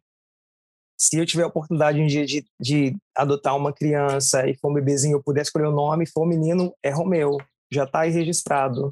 Se 1.04 1.18
eu 1.18 1.26
tiver 1.26 1.44
a 1.44 1.48
oportunidade 1.48 2.00
um 2.00 2.08
dia 2.08 2.26
de, 2.26 2.46
de 2.58 2.96
adotar 3.14 3.58
uma 3.58 3.74
criança 3.74 4.48
e 4.48 4.56
for 4.56 4.72
um 4.72 4.74
bebezinho, 4.74 5.18
eu 5.18 5.22
puder 5.22 5.42
escolher 5.42 5.68
o 5.68 5.76
nome, 5.76 6.08
for 6.08 6.24
um 6.24 6.30
menino, 6.30 6.74
é 6.82 6.92
Romeu. 6.92 7.38
Já 7.70 7.84
está 7.84 8.02
aí 8.02 8.10
registrado 8.10 8.90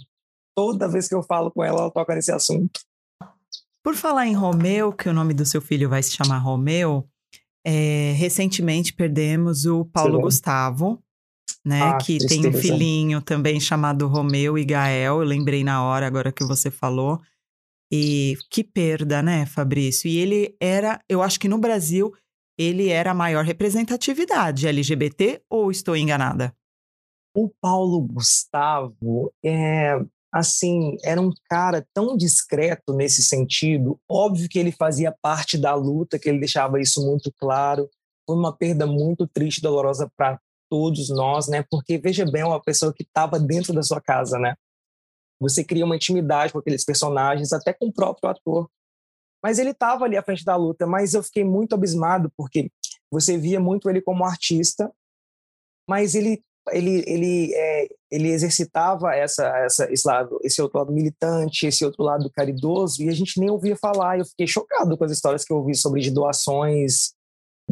toda 0.53 0.89
vez 0.89 1.07
que 1.07 1.15
eu 1.15 1.23
falo 1.23 1.49
com 1.49 1.63
ela, 1.63 1.83
ela 1.83 1.91
toca 1.91 2.13
nesse 2.13 2.29
assunto. 2.29 2.81
Por 3.81 3.95
falar 3.95 4.27
em 4.27 4.33
Romeu, 4.33 4.91
que 4.91 5.07
o 5.07 5.13
nome 5.13 5.33
do 5.33 5.45
seu 5.45 5.61
filho 5.61 5.87
vai 5.87 6.03
se 6.03 6.11
chamar 6.11 6.39
Romeu, 6.39 7.07
é, 7.65 8.11
recentemente 8.17 8.91
perdemos 8.91 9.65
o 9.65 9.85
Paulo 9.85 10.17
Sim. 10.17 10.21
Gustavo, 10.21 11.01
né? 11.63 11.81
Ah, 11.81 11.97
que 11.97 12.17
tem 12.17 12.45
um 12.45 12.53
filhinho 12.53 13.21
também 13.21 13.57
chamado 13.57 14.05
Romeu 14.07 14.57
e 14.57 14.65
Gael. 14.65 15.21
Eu 15.21 15.27
lembrei 15.27 15.63
na 15.63 15.81
hora 15.81 16.05
agora 16.05 16.29
que 16.29 16.43
você 16.43 16.69
falou. 16.69 17.21
E 17.91 18.37
que 18.49 18.63
perda, 18.63 19.21
né, 19.21 19.45
Fabrício? 19.45 20.07
E 20.09 20.17
ele 20.17 20.55
era, 20.61 20.99
eu 21.09 21.21
acho 21.21 21.39
que 21.39 21.49
no 21.49 21.57
Brasil, 21.57 22.13
ele 22.57 22.89
era 22.89 23.11
a 23.11 23.15
maior 23.15 23.43
representatividade 23.43 24.67
LGBT 24.67 25.41
ou 25.49 25.69
estou 25.69 25.95
enganada? 25.95 26.55
O 27.35 27.49
Paulo 27.61 28.01
Gustavo 28.01 29.33
é, 29.43 29.99
assim, 30.33 30.95
era 31.03 31.19
um 31.21 31.31
cara 31.49 31.85
tão 31.93 32.15
discreto 32.15 32.93
nesse 32.93 33.23
sentido. 33.23 33.99
Óbvio 34.09 34.47
que 34.47 34.59
ele 34.59 34.71
fazia 34.71 35.13
parte 35.21 35.57
da 35.57 35.73
luta, 35.75 36.17
que 36.17 36.29
ele 36.29 36.39
deixava 36.39 36.79
isso 36.79 37.05
muito 37.05 37.31
claro. 37.37 37.89
Foi 38.25 38.37
uma 38.37 38.55
perda 38.55 38.85
muito 38.85 39.27
triste, 39.27 39.61
dolorosa 39.61 40.09
para 40.15 40.39
todos 40.69 41.09
nós, 41.09 41.49
né? 41.49 41.65
Porque 41.69 41.97
veja 41.97 42.25
bem, 42.25 42.43
uma 42.43 42.61
pessoa 42.61 42.93
que 42.93 43.03
estava 43.03 43.37
dentro 43.37 43.73
da 43.73 43.83
sua 43.83 43.99
casa, 43.99 44.39
né? 44.39 44.55
Você 45.41 45.63
cria 45.63 45.83
uma 45.83 45.95
intimidade 45.95 46.53
com 46.53 46.59
aqueles 46.59 46.85
personagens, 46.85 47.51
até 47.51 47.73
com 47.73 47.87
o 47.87 47.91
próprio 47.91 48.29
ator. 48.29 48.69
Mas 49.43 49.57
ele 49.57 49.71
estava 49.71 50.05
ali 50.05 50.15
à 50.15 50.21
frente 50.21 50.45
da 50.45 50.55
luta, 50.55 50.85
mas 50.85 51.15
eu 51.15 51.23
fiquei 51.23 51.43
muito 51.43 51.73
abismado 51.73 52.31
porque 52.37 52.71
você 53.11 53.39
via 53.39 53.59
muito 53.59 53.89
ele 53.89 54.01
como 54.01 54.23
artista, 54.23 54.91
mas 55.89 56.13
ele 56.13 56.43
ele 56.71 57.03
ele 57.07 57.53
é, 57.55 57.87
ele 58.11 58.29
exercitava 58.29 59.15
essa 59.15 59.47
essa 59.65 59.91
esse 59.91 60.07
lado 60.07 60.39
esse 60.43 60.61
outro 60.61 60.77
lado 60.77 60.93
militante 60.93 61.65
esse 61.65 61.83
outro 61.83 62.03
lado 62.03 62.29
caridoso 62.29 63.01
e 63.01 63.09
a 63.09 63.13
gente 63.13 63.39
nem 63.39 63.49
ouvia 63.49 63.75
falar. 63.75 64.19
Eu 64.19 64.25
fiquei 64.25 64.45
chocado 64.45 64.95
com 64.95 65.03
as 65.03 65.11
histórias 65.11 65.43
que 65.43 65.51
eu 65.51 65.57
ouvi 65.57 65.75
sobre 65.75 66.01
de 66.01 66.11
doações 66.11 67.13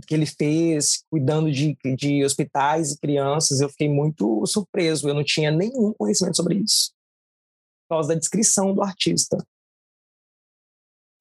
que 0.07 0.15
ele 0.15 0.25
fez 0.25 1.03
cuidando 1.11 1.51
de, 1.51 1.77
de 1.95 2.23
hospitais 2.23 2.93
e 2.93 2.99
crianças. 2.99 3.59
Eu 3.59 3.69
fiquei 3.69 3.89
muito 3.89 4.45
surpreso. 4.47 5.07
Eu 5.07 5.13
não 5.13 5.25
tinha 5.25 5.51
nenhum 5.51 5.93
conhecimento 5.93 6.37
sobre 6.37 6.55
isso 6.55 6.91
causa 7.89 8.09
da 8.09 8.19
descrição 8.19 8.73
do 8.73 8.81
artista. 8.81 9.37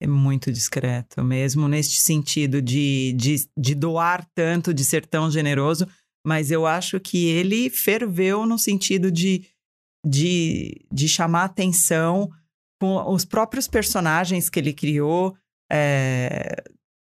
É 0.01 0.07
muito 0.07 0.51
discreto, 0.51 1.21
mesmo 1.23 1.67
neste 1.67 1.99
sentido 1.99 2.61
de, 2.61 3.13
de, 3.13 3.49
de 3.57 3.75
doar 3.75 4.25
tanto, 4.33 4.73
de 4.73 4.85
ser 4.85 5.05
tão 5.05 5.29
generoso, 5.29 5.85
mas 6.25 6.51
eu 6.51 6.65
acho 6.65 6.99
que 6.99 7.27
ele 7.27 7.69
ferveu 7.69 8.45
no 8.45 8.57
sentido 8.57 9.11
de, 9.11 9.45
de, 10.05 10.85
de 10.89 11.09
chamar 11.09 11.45
atenção 11.45 12.29
com 12.79 13.11
os 13.11 13.25
próprios 13.25 13.67
personagens 13.67 14.49
que 14.49 14.57
ele 14.57 14.73
criou, 14.73 15.35
é, 15.69 16.63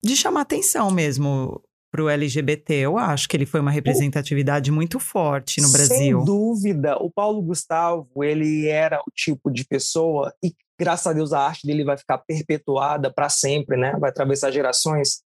de 0.02 0.16
chamar 0.16 0.42
atenção 0.42 0.90
mesmo 0.90 1.62
para 1.98 2.04
o 2.04 2.08
LGBT. 2.08 2.74
Eu 2.74 2.96
acho 2.96 3.28
que 3.28 3.36
ele 3.36 3.44
foi 3.44 3.58
uma 3.58 3.72
representatividade 3.72 4.70
muito 4.70 5.00
forte 5.00 5.60
no 5.60 5.70
Brasil. 5.72 6.18
Sem 6.18 6.24
dúvida. 6.24 6.96
O 6.96 7.10
Paulo 7.10 7.42
Gustavo, 7.42 8.22
ele 8.22 8.68
era 8.68 9.00
o 9.00 9.10
tipo 9.12 9.50
de 9.50 9.64
pessoa, 9.64 10.32
e 10.42 10.54
graças 10.78 11.08
a 11.08 11.12
Deus 11.12 11.32
a 11.32 11.40
arte 11.40 11.66
dele 11.66 11.82
vai 11.82 11.98
ficar 11.98 12.18
perpetuada 12.18 13.12
para 13.12 13.28
sempre, 13.28 13.76
né? 13.76 13.96
vai 13.98 14.10
atravessar 14.10 14.52
gerações. 14.52 15.22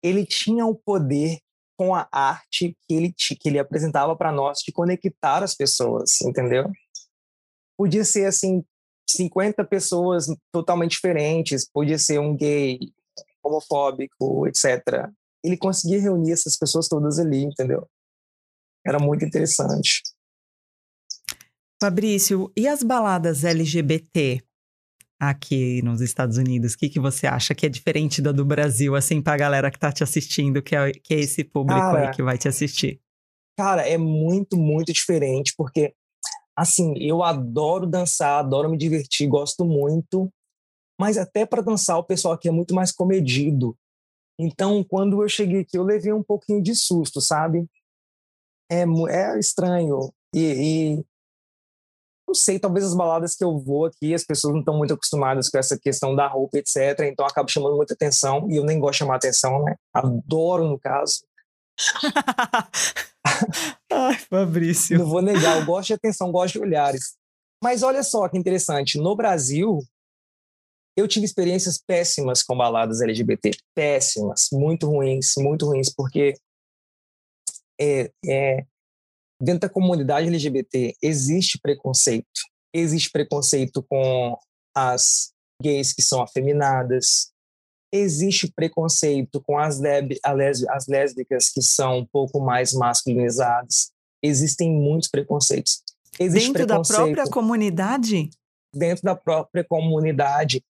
Ele 0.00 0.24
tinha 0.24 0.64
o 0.64 0.76
poder 0.76 1.38
com 1.76 1.92
a 1.92 2.06
arte 2.12 2.76
que 2.86 2.94
ele, 2.94 3.12
que 3.12 3.48
ele 3.48 3.58
apresentava 3.58 4.14
para 4.14 4.30
nós 4.30 4.58
de 4.64 4.70
conectar 4.70 5.42
as 5.42 5.56
pessoas, 5.56 6.20
entendeu? 6.20 6.70
Podia 7.76 8.04
ser 8.04 8.26
assim 8.26 8.62
50 9.10 9.64
pessoas 9.64 10.26
totalmente 10.52 10.92
diferentes, 10.92 11.68
podia 11.68 11.98
ser 11.98 12.20
um 12.20 12.36
gay, 12.36 12.78
homofóbico, 13.42 14.46
etc. 14.46 15.10
Ele 15.44 15.56
conseguia 15.56 16.00
reunir 16.00 16.32
essas 16.32 16.56
pessoas 16.56 16.88
todas 16.88 17.18
ali, 17.18 17.42
entendeu? 17.42 17.86
Era 18.86 18.98
muito 18.98 19.24
interessante. 19.24 20.02
Fabrício, 21.80 22.52
e 22.56 22.68
as 22.68 22.82
baladas 22.82 23.44
LGBT? 23.44 24.42
aqui 25.22 25.80
nos 25.82 26.00
Estados 26.00 26.36
Unidos? 26.36 26.72
O 26.72 26.78
que, 26.78 26.88
que 26.88 26.98
você 26.98 27.28
acha 27.28 27.54
que 27.54 27.64
é 27.64 27.68
diferente 27.68 28.20
da 28.20 28.32
do 28.32 28.44
Brasil, 28.44 28.96
assim, 28.96 29.22
pra 29.22 29.36
galera 29.36 29.70
que 29.70 29.78
tá 29.78 29.92
te 29.92 30.02
assistindo, 30.02 30.60
que 30.60 30.74
é, 30.74 30.90
que 30.90 31.14
é 31.14 31.20
esse 31.20 31.44
público 31.44 31.80
cara, 31.80 32.08
aí 32.08 32.10
que 32.14 32.22
vai 32.22 32.36
te 32.36 32.48
assistir? 32.48 33.00
Cara, 33.56 33.88
é 33.88 33.96
muito, 33.96 34.56
muito 34.56 34.92
diferente, 34.92 35.54
porque, 35.56 35.94
assim, 36.56 36.94
eu 36.98 37.22
adoro 37.22 37.86
dançar, 37.86 38.40
adoro 38.40 38.68
me 38.68 38.76
divertir, 38.76 39.28
gosto 39.28 39.64
muito, 39.64 40.28
mas 41.00 41.16
até 41.16 41.46
para 41.46 41.62
dançar 41.62 41.98
o 41.98 42.04
pessoal 42.04 42.34
aqui 42.34 42.48
é 42.48 42.52
muito 42.52 42.74
mais 42.74 42.90
comedido. 42.90 43.76
Então, 44.42 44.82
quando 44.82 45.22
eu 45.22 45.28
cheguei 45.28 45.60
aqui, 45.60 45.78
eu 45.78 45.84
levei 45.84 46.12
um 46.12 46.22
pouquinho 46.22 46.62
de 46.62 46.74
susto, 46.74 47.20
sabe? 47.20 47.66
É, 48.70 48.82
é 48.82 49.38
estranho. 49.38 50.12
E, 50.34 50.96
e 50.96 51.04
não 52.26 52.34
sei, 52.34 52.58
talvez 52.58 52.86
as 52.86 52.94
baladas 52.94 53.36
que 53.36 53.44
eu 53.44 53.58
vou 53.58 53.84
aqui, 53.84 54.14
as 54.14 54.24
pessoas 54.24 54.54
não 54.54 54.60
estão 54.60 54.76
muito 54.76 54.94
acostumadas 54.94 55.48
com 55.48 55.58
essa 55.58 55.78
questão 55.78 56.16
da 56.16 56.26
roupa, 56.26 56.58
etc. 56.58 57.00
Então 57.00 57.26
acaba 57.26 57.48
chamando 57.48 57.76
muita 57.76 57.94
atenção 57.94 58.50
e 58.50 58.56
eu 58.56 58.64
nem 58.64 58.80
gosto 58.80 58.92
de 58.92 58.98
chamar 58.98 59.16
atenção, 59.16 59.62
né? 59.64 59.76
Adoro, 59.92 60.66
no 60.66 60.78
caso. 60.78 61.24
Ai, 63.92 64.18
Fabrício. 64.18 64.98
Não 64.98 65.06
vou 65.06 65.22
negar, 65.22 65.60
eu 65.60 65.66
gosto 65.66 65.88
de 65.88 65.94
atenção, 65.94 66.32
gosto 66.32 66.54
de 66.54 66.60
olhares. 66.60 67.16
Mas 67.62 67.82
olha 67.82 68.02
só 68.02 68.28
que 68.28 68.38
interessante, 68.38 68.98
no 68.98 69.14
Brasil, 69.14 69.80
eu 70.96 71.08
tive 71.08 71.24
experiências 71.24 71.78
péssimas 71.78 72.42
com 72.42 72.56
baladas 72.56 73.00
LGBT. 73.00 73.50
Péssimas, 73.74 74.48
muito 74.52 74.86
ruins, 74.88 75.32
muito 75.38 75.66
ruins, 75.66 75.92
porque 75.92 76.34
é, 77.80 78.10
é, 78.26 78.64
dentro 79.40 79.60
da 79.60 79.68
comunidade 79.68 80.28
LGBT 80.28 80.94
existe 81.02 81.58
preconceito. 81.60 82.26
Existe 82.74 83.10
preconceito 83.10 83.82
com 83.82 84.36
as 84.74 85.32
gays 85.60 85.92
que 85.92 86.02
são 86.02 86.22
afeminadas. 86.22 87.32
Existe 87.92 88.50
preconceito 88.50 89.42
com 89.42 89.58
as, 89.58 89.80
as 90.68 90.86
lésbicas 90.86 91.50
que 91.50 91.62
são 91.62 91.98
um 91.98 92.06
pouco 92.06 92.40
mais 92.40 92.72
masculinizadas. 92.72 93.90
Existem 94.22 94.70
muitos 94.72 95.08
preconceitos. 95.08 95.82
Existe 96.18 96.52
dentro 96.52 96.66
preconceito 96.66 96.98
da 96.98 97.04
própria 97.04 97.24
comunidade? 97.30 98.30
Dentro 98.74 99.02
da 99.02 99.14
própria 99.14 99.64
comunidade. 99.64 100.62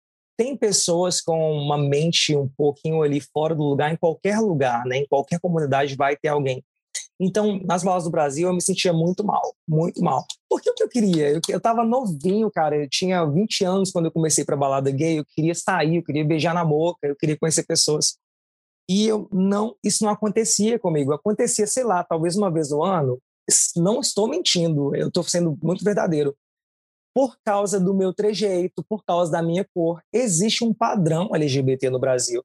Tem 0.40 0.56
pessoas 0.56 1.20
com 1.20 1.52
uma 1.52 1.76
mente 1.76 2.34
um 2.34 2.48
pouquinho 2.56 3.02
ali 3.02 3.20
fora 3.20 3.54
do 3.54 3.62
lugar, 3.62 3.92
em 3.92 3.96
qualquer 3.96 4.38
lugar, 4.38 4.86
né? 4.86 4.96
em 4.96 5.06
qualquer 5.06 5.38
comunidade 5.38 5.94
vai 5.96 6.16
ter 6.16 6.28
alguém 6.28 6.64
então, 7.20 7.60
nas 7.66 7.84
balas 7.84 8.04
do 8.04 8.10
Brasil, 8.10 8.48
eu 8.48 8.54
me 8.54 8.62
sentia 8.62 8.94
muito 8.94 9.22
mal, 9.22 9.54
muito 9.68 10.02
mal. 10.02 10.24
Porque 10.48 10.70
o 10.70 10.74
que 10.74 10.82
eu 10.82 10.88
queria? 10.88 11.28
Eu, 11.28 11.40
eu 11.50 11.60
tava 11.60 11.84
novinho, 11.84 12.50
cara. 12.50 12.74
Eu 12.74 12.88
tinha 12.88 13.26
20 13.26 13.62
anos 13.62 13.90
quando 13.92 14.06
eu 14.06 14.10
comecei 14.10 14.42
pra 14.42 14.56
balada 14.56 14.90
gay. 14.90 15.18
Eu 15.18 15.24
queria 15.26 15.54
sair, 15.54 15.96
eu 15.96 16.02
queria 16.02 16.24
beijar 16.24 16.54
na 16.54 16.64
boca, 16.64 17.06
eu 17.06 17.14
queria 17.14 17.36
conhecer 17.36 17.64
pessoas. 17.64 18.16
E 18.88 19.06
eu 19.06 19.28
não, 19.30 19.76
isso 19.84 20.02
não 20.02 20.10
acontecia 20.10 20.78
comigo. 20.78 21.12
Acontecia, 21.12 21.66
sei 21.66 21.84
lá, 21.84 22.02
talvez 22.02 22.36
uma 22.36 22.50
vez 22.50 22.70
no 22.70 22.82
ano. 22.82 23.18
Não 23.76 24.00
estou 24.00 24.26
mentindo, 24.26 24.96
eu 24.96 25.08
estou 25.08 25.22
sendo 25.22 25.58
muito 25.62 25.84
verdadeiro. 25.84 26.34
Por 27.14 27.36
causa 27.44 27.80
do 27.80 27.92
meu 27.92 28.14
trejeito, 28.14 28.84
por 28.88 29.04
causa 29.04 29.32
da 29.32 29.42
minha 29.42 29.66
cor, 29.74 30.00
existe 30.12 30.64
um 30.64 30.72
padrão 30.72 31.30
LGBT 31.34 31.90
no 31.90 31.98
Brasil 31.98 32.44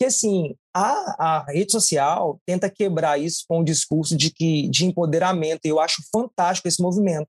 que 0.00 0.06
assim 0.06 0.56
a, 0.74 0.92
a, 1.18 1.44
rede 1.44 1.70
social 1.70 2.40
tenta 2.46 2.70
quebrar 2.70 3.20
isso 3.20 3.44
com 3.46 3.60
o 3.60 3.64
discurso 3.64 4.16
de 4.16 4.32
que 4.32 4.66
de 4.68 4.86
empoderamento. 4.86 5.66
E 5.66 5.68
eu 5.68 5.78
acho 5.78 6.02
fantástico 6.10 6.66
esse 6.66 6.80
movimento, 6.80 7.28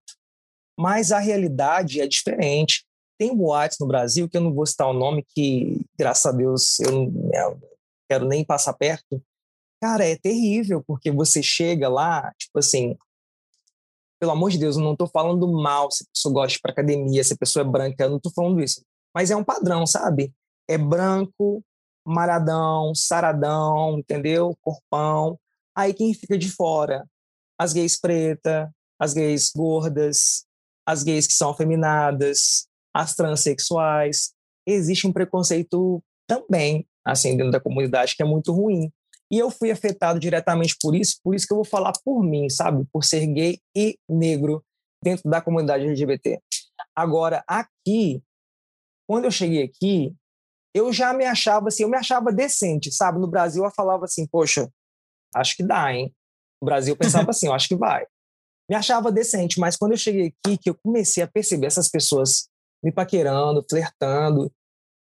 mas 0.80 1.11
a 1.11 1.19
realidade 1.19 1.99
é 1.99 2.07
diferente. 2.07 2.86
Tem 3.19 3.36
boates 3.36 3.78
no 3.78 3.88
Brasil 3.88 4.30
que 4.30 4.38
eu 4.38 4.41
não 4.41 4.53
vou 4.53 4.65
citar 4.65 4.88
o 4.88 4.93
nome, 4.93 5.26
que 5.36 5.82
graças 5.99 6.26
a 6.26 6.32
Deus 6.32 6.80
eu 6.80 6.91
não, 6.91 7.01
eu 7.34 7.51
não 7.51 7.61
quero 8.09 8.26
nem 8.26 8.45
passar 8.45 8.74
perto. 8.74 9.22
Cara, 9.84 10.07
é 10.07 10.15
terrível 10.15 10.82
porque 10.88 11.11
você 11.11 11.43
chega 11.43 11.89
lá, 11.89 12.34
tipo 12.39 12.57
assim, 12.57 12.97
pelo 14.22 14.34
amor 14.34 14.51
de 14.51 14.59
Deus, 14.59 14.78
eu 14.78 14.84
não 14.84 14.91
estou 14.91 15.07
falando 15.07 15.51
mal 15.51 15.89
se 15.89 16.03
a 16.03 16.07
pessoa 16.13 16.32
gosta 16.32 16.59
para 16.61 16.72
academia, 16.72 17.24
se 17.24 17.34
a 17.34 17.38
pessoa 17.38 17.65
é 17.65 17.67
branca, 17.67 18.03
eu 18.03 18.09
não 18.11 18.17
estou 18.17 18.32
falando 18.32 18.61
isso. 18.61 18.84
Mas 19.15 19.32
é 19.32 19.36
um 19.36 19.43
padrão, 19.43 19.88
sabe? 19.88 20.32
É 20.69 20.78
branco, 20.78 21.63
maradão, 22.05 22.93
saradão, 22.93 23.97
entendeu? 23.97 24.55
Corpão. 24.61 25.39
Aí 25.76 25.91
quem 25.91 26.13
fica 26.13 26.38
de 26.38 26.51
fora? 26.51 27.03
As 27.57 27.74
gays 27.74 27.99
pretas, 27.99 28.69
as 28.99 29.15
gays 29.15 29.51
gordas, 29.55 30.45
as 30.86 31.01
gays 31.01 31.26
que 31.26 31.34
são 31.34 31.49
afeminadas, 31.49 32.67
as 32.93 33.15
transexuais. 33.15 34.34
Existe 34.67 35.07
um 35.07 35.11
preconceito 35.11 35.99
também, 36.28 36.88
assim, 37.03 37.36
dentro 37.36 37.51
da 37.51 37.59
comunidade, 37.59 38.15
que 38.15 38.22
é 38.22 38.26
muito 38.26 38.53
ruim. 38.53 38.91
E 39.32 39.39
eu 39.39 39.49
fui 39.49 39.71
afetado 39.71 40.19
diretamente 40.19 40.75
por 40.82 40.93
isso, 40.93 41.19
por 41.23 41.34
isso 41.34 41.47
que 41.47 41.53
eu 41.53 41.57
vou 41.57 41.65
falar 41.65 41.93
por 42.03 42.21
mim, 42.21 42.49
sabe? 42.49 42.86
Por 42.91 43.03
ser 43.03 43.25
gay 43.27 43.59
e 43.73 43.97
negro 44.09 44.61
dentro 45.01 45.29
da 45.29 45.41
comunidade 45.41 45.86
LGBT. 45.86 46.41
Agora, 46.93 47.41
aqui, 47.47 48.21
quando 49.07 49.25
eu 49.25 49.32
cheguei 49.32 49.63
aqui, 49.63 50.13
eu 50.73 50.91
já 50.91 51.13
me 51.13 51.25
achava 51.25 51.69
assim, 51.69 51.84
eu 51.84 51.89
me 51.89 51.97
achava 51.97 52.32
decente, 52.32 52.91
sabe? 52.91 53.19
No 53.19 53.27
Brasil 53.27 53.63
eu 53.63 53.71
falava 53.71 54.05
assim, 54.05 54.27
poxa, 54.27 54.69
acho 55.34 55.55
que 55.55 55.63
dá, 55.63 55.93
hein? 55.93 56.13
No 56.61 56.65
Brasil 56.65 56.93
eu 56.93 56.97
pensava 56.97 57.29
assim, 57.32 57.47
eu 57.47 57.53
acho 57.53 57.69
que 57.69 57.75
vai. 57.75 58.05
Me 58.69 58.75
achava 58.75 59.11
decente, 59.11 59.59
mas 59.59 59.75
quando 59.77 59.91
eu 59.93 59.97
cheguei 59.97 60.27
aqui, 60.27 60.57
que 60.57 60.69
eu 60.69 60.75
comecei 60.75 61.23
a 61.23 61.27
perceber 61.27 61.67
essas 61.67 61.89
pessoas 61.89 62.49
me 62.84 62.91
paquerando, 62.91 63.65
flertando, 63.69 64.51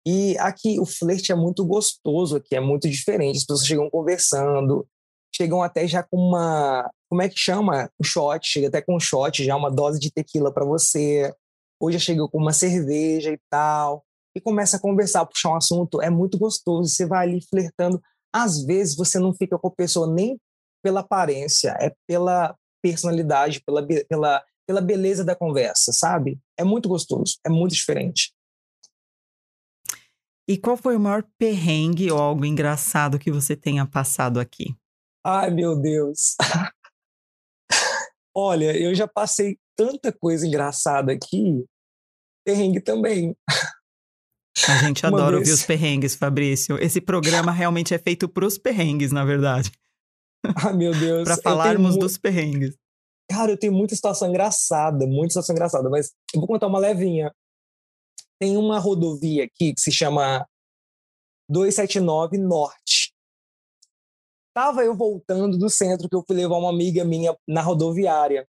e 0.06 0.38
aqui 0.40 0.80
o 0.80 0.86
flerte 0.86 1.32
é 1.32 1.36
muito 1.36 1.66
gostoso, 1.66 2.38
aqui 2.38 2.56
é 2.56 2.60
muito 2.60 2.90
diferente, 2.90 3.38
as 3.38 3.44
pessoas 3.44 3.66
chegam 3.66 3.90
conversando, 3.90 4.88
chegam 5.36 5.64
até 5.64 5.88
já 5.88 6.04
com 6.04 6.18
uma, 6.18 6.90
como 7.10 7.22
é 7.22 7.30
que 7.30 7.38
chama? 7.38 7.90
Um 8.00 8.04
shot, 8.04 8.48
chega 8.48 8.68
até 8.68 8.82
com 8.82 8.96
um 8.96 9.00
shot, 9.00 9.44
já 9.44 9.56
uma 9.56 9.72
dose 9.72 10.00
de 10.00 10.12
tequila 10.12 10.52
para 10.54 10.66
você, 10.66 11.34
ou 11.80 11.92
já 11.92 12.00
chegou 12.00 12.30
com 12.30 12.38
uma 12.38 12.54
cerveja 12.54 13.32
e 13.32 13.40
tal 13.50 14.06
e 14.36 14.42
começa 14.42 14.76
a 14.76 14.80
conversar, 14.80 15.26
puxar 15.26 15.52
um 15.52 15.56
assunto, 15.56 16.02
é 16.02 16.10
muito 16.10 16.38
gostoso. 16.38 16.90
Você 16.90 17.06
vai 17.06 17.26
ali 17.26 17.42
flertando. 17.42 18.02
Às 18.34 18.64
vezes 18.66 18.96
você 18.96 19.18
não 19.18 19.34
fica 19.34 19.58
com 19.58 19.70
a 19.70 19.72
pessoa 19.72 20.14
nem 20.14 20.38
pela 20.84 21.00
aparência, 21.00 21.76
é 21.80 21.96
pela 22.06 22.54
personalidade, 22.84 23.62
pela, 23.66 23.88
pela, 24.08 24.44
pela 24.68 24.82
beleza 24.82 25.24
da 25.24 25.34
conversa, 25.34 25.94
sabe? 25.94 26.38
É 26.60 26.64
muito 26.64 26.90
gostoso, 26.90 27.38
é 27.46 27.50
muito 27.50 27.74
diferente. 27.74 28.34
E 30.48 30.58
qual 30.58 30.78
foi 30.78 30.96
o 30.96 31.00
maior 31.00 31.24
perrengue 31.38 32.12
ou 32.12 32.20
algo 32.20 32.46
engraçado 32.46 33.18
que 33.18 33.32
você 33.32 33.56
tenha 33.56 33.86
passado 33.86 34.40
aqui? 34.40 34.76
Ai, 35.26 35.50
meu 35.50 35.76
Deus. 35.76 36.36
Olha, 38.36 38.78
eu 38.78 38.94
já 38.94 39.08
passei 39.08 39.58
tanta 39.76 40.12
coisa 40.12 40.46
engraçada 40.46 41.12
aqui, 41.12 41.66
perrengue 42.46 42.80
também. 42.80 43.36
A 44.70 44.78
gente 44.78 45.06
adora 45.06 45.38
ouvir 45.38 45.52
os 45.52 45.64
perrengues, 45.64 46.16
Fabrício. 46.16 46.78
Esse 46.80 47.02
programa 47.02 47.52
realmente 47.52 47.94
é 47.94 47.98
feito 47.98 48.28
para 48.30 48.46
os 48.46 48.58
perrengues, 48.58 49.12
na 49.12 49.26
verdade. 49.26 49.72
Ai, 50.64 50.74
meu 50.74 50.92
Deus. 50.92 51.24
para 51.24 51.38
falarmos 51.38 51.98
dos 51.98 52.18
perrengues. 52.18 52.76
Cara, 53.30 53.52
eu 53.52 53.58
tenho 53.58 53.74
muita 53.74 53.96
situação 53.96 54.30
engraçada, 54.30 55.06
muita 55.08 55.30
situação 55.30 55.56
engraçada, 55.56 55.90
mas 55.90 56.12
eu 56.34 56.40
vou 56.40 56.48
contar 56.48 56.68
uma 56.68 56.80
levinha. 56.80 57.34
Tem 58.40 58.58
uma 58.58 58.80
rodovia 58.80 59.46
aqui 59.46 59.74
que 59.74 59.82
se 59.82 59.92
chama 59.92 60.48
279 61.50 62.38
Norte. 62.38 63.14
Tava 64.54 64.84
eu 64.84 64.96
voltando 64.96 65.58
do 65.58 65.70
centro, 65.70 66.08
que 66.08 66.16
eu 66.16 66.24
fui 66.26 66.36
levar 66.36 66.58
uma 66.58 66.70
amiga 66.70 67.04
minha 67.04 67.38
na 67.48 67.62
rodoviária. 67.62 68.48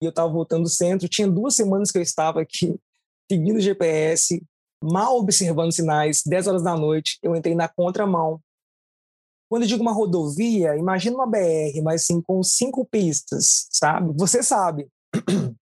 E 0.00 0.04
eu 0.04 0.12
tava 0.12 0.32
voltando 0.32 0.64
do 0.64 0.68
centro, 0.68 1.08
tinha 1.08 1.28
duas 1.28 1.54
semanas 1.54 1.90
que 1.90 1.98
eu 1.98 2.02
estava 2.02 2.40
aqui, 2.40 2.78
seguindo 3.30 3.56
o 3.56 3.60
GPS, 3.60 4.42
mal 4.82 5.16
observando 5.16 5.72
sinais, 5.72 6.22
10 6.26 6.48
horas 6.48 6.62
da 6.62 6.76
noite, 6.76 7.18
eu 7.22 7.34
entrei 7.36 7.54
na 7.54 7.68
contramão. 7.68 8.40
Quando 9.48 9.62
eu 9.62 9.68
digo 9.68 9.82
uma 9.82 9.92
rodovia, 9.92 10.76
imagina 10.76 11.16
uma 11.16 11.26
BR, 11.26 11.82
mas 11.82 12.02
assim, 12.02 12.20
com 12.22 12.42
cinco 12.42 12.86
pistas, 12.86 13.68
sabe? 13.70 14.12
Você 14.18 14.42
sabe. 14.42 14.88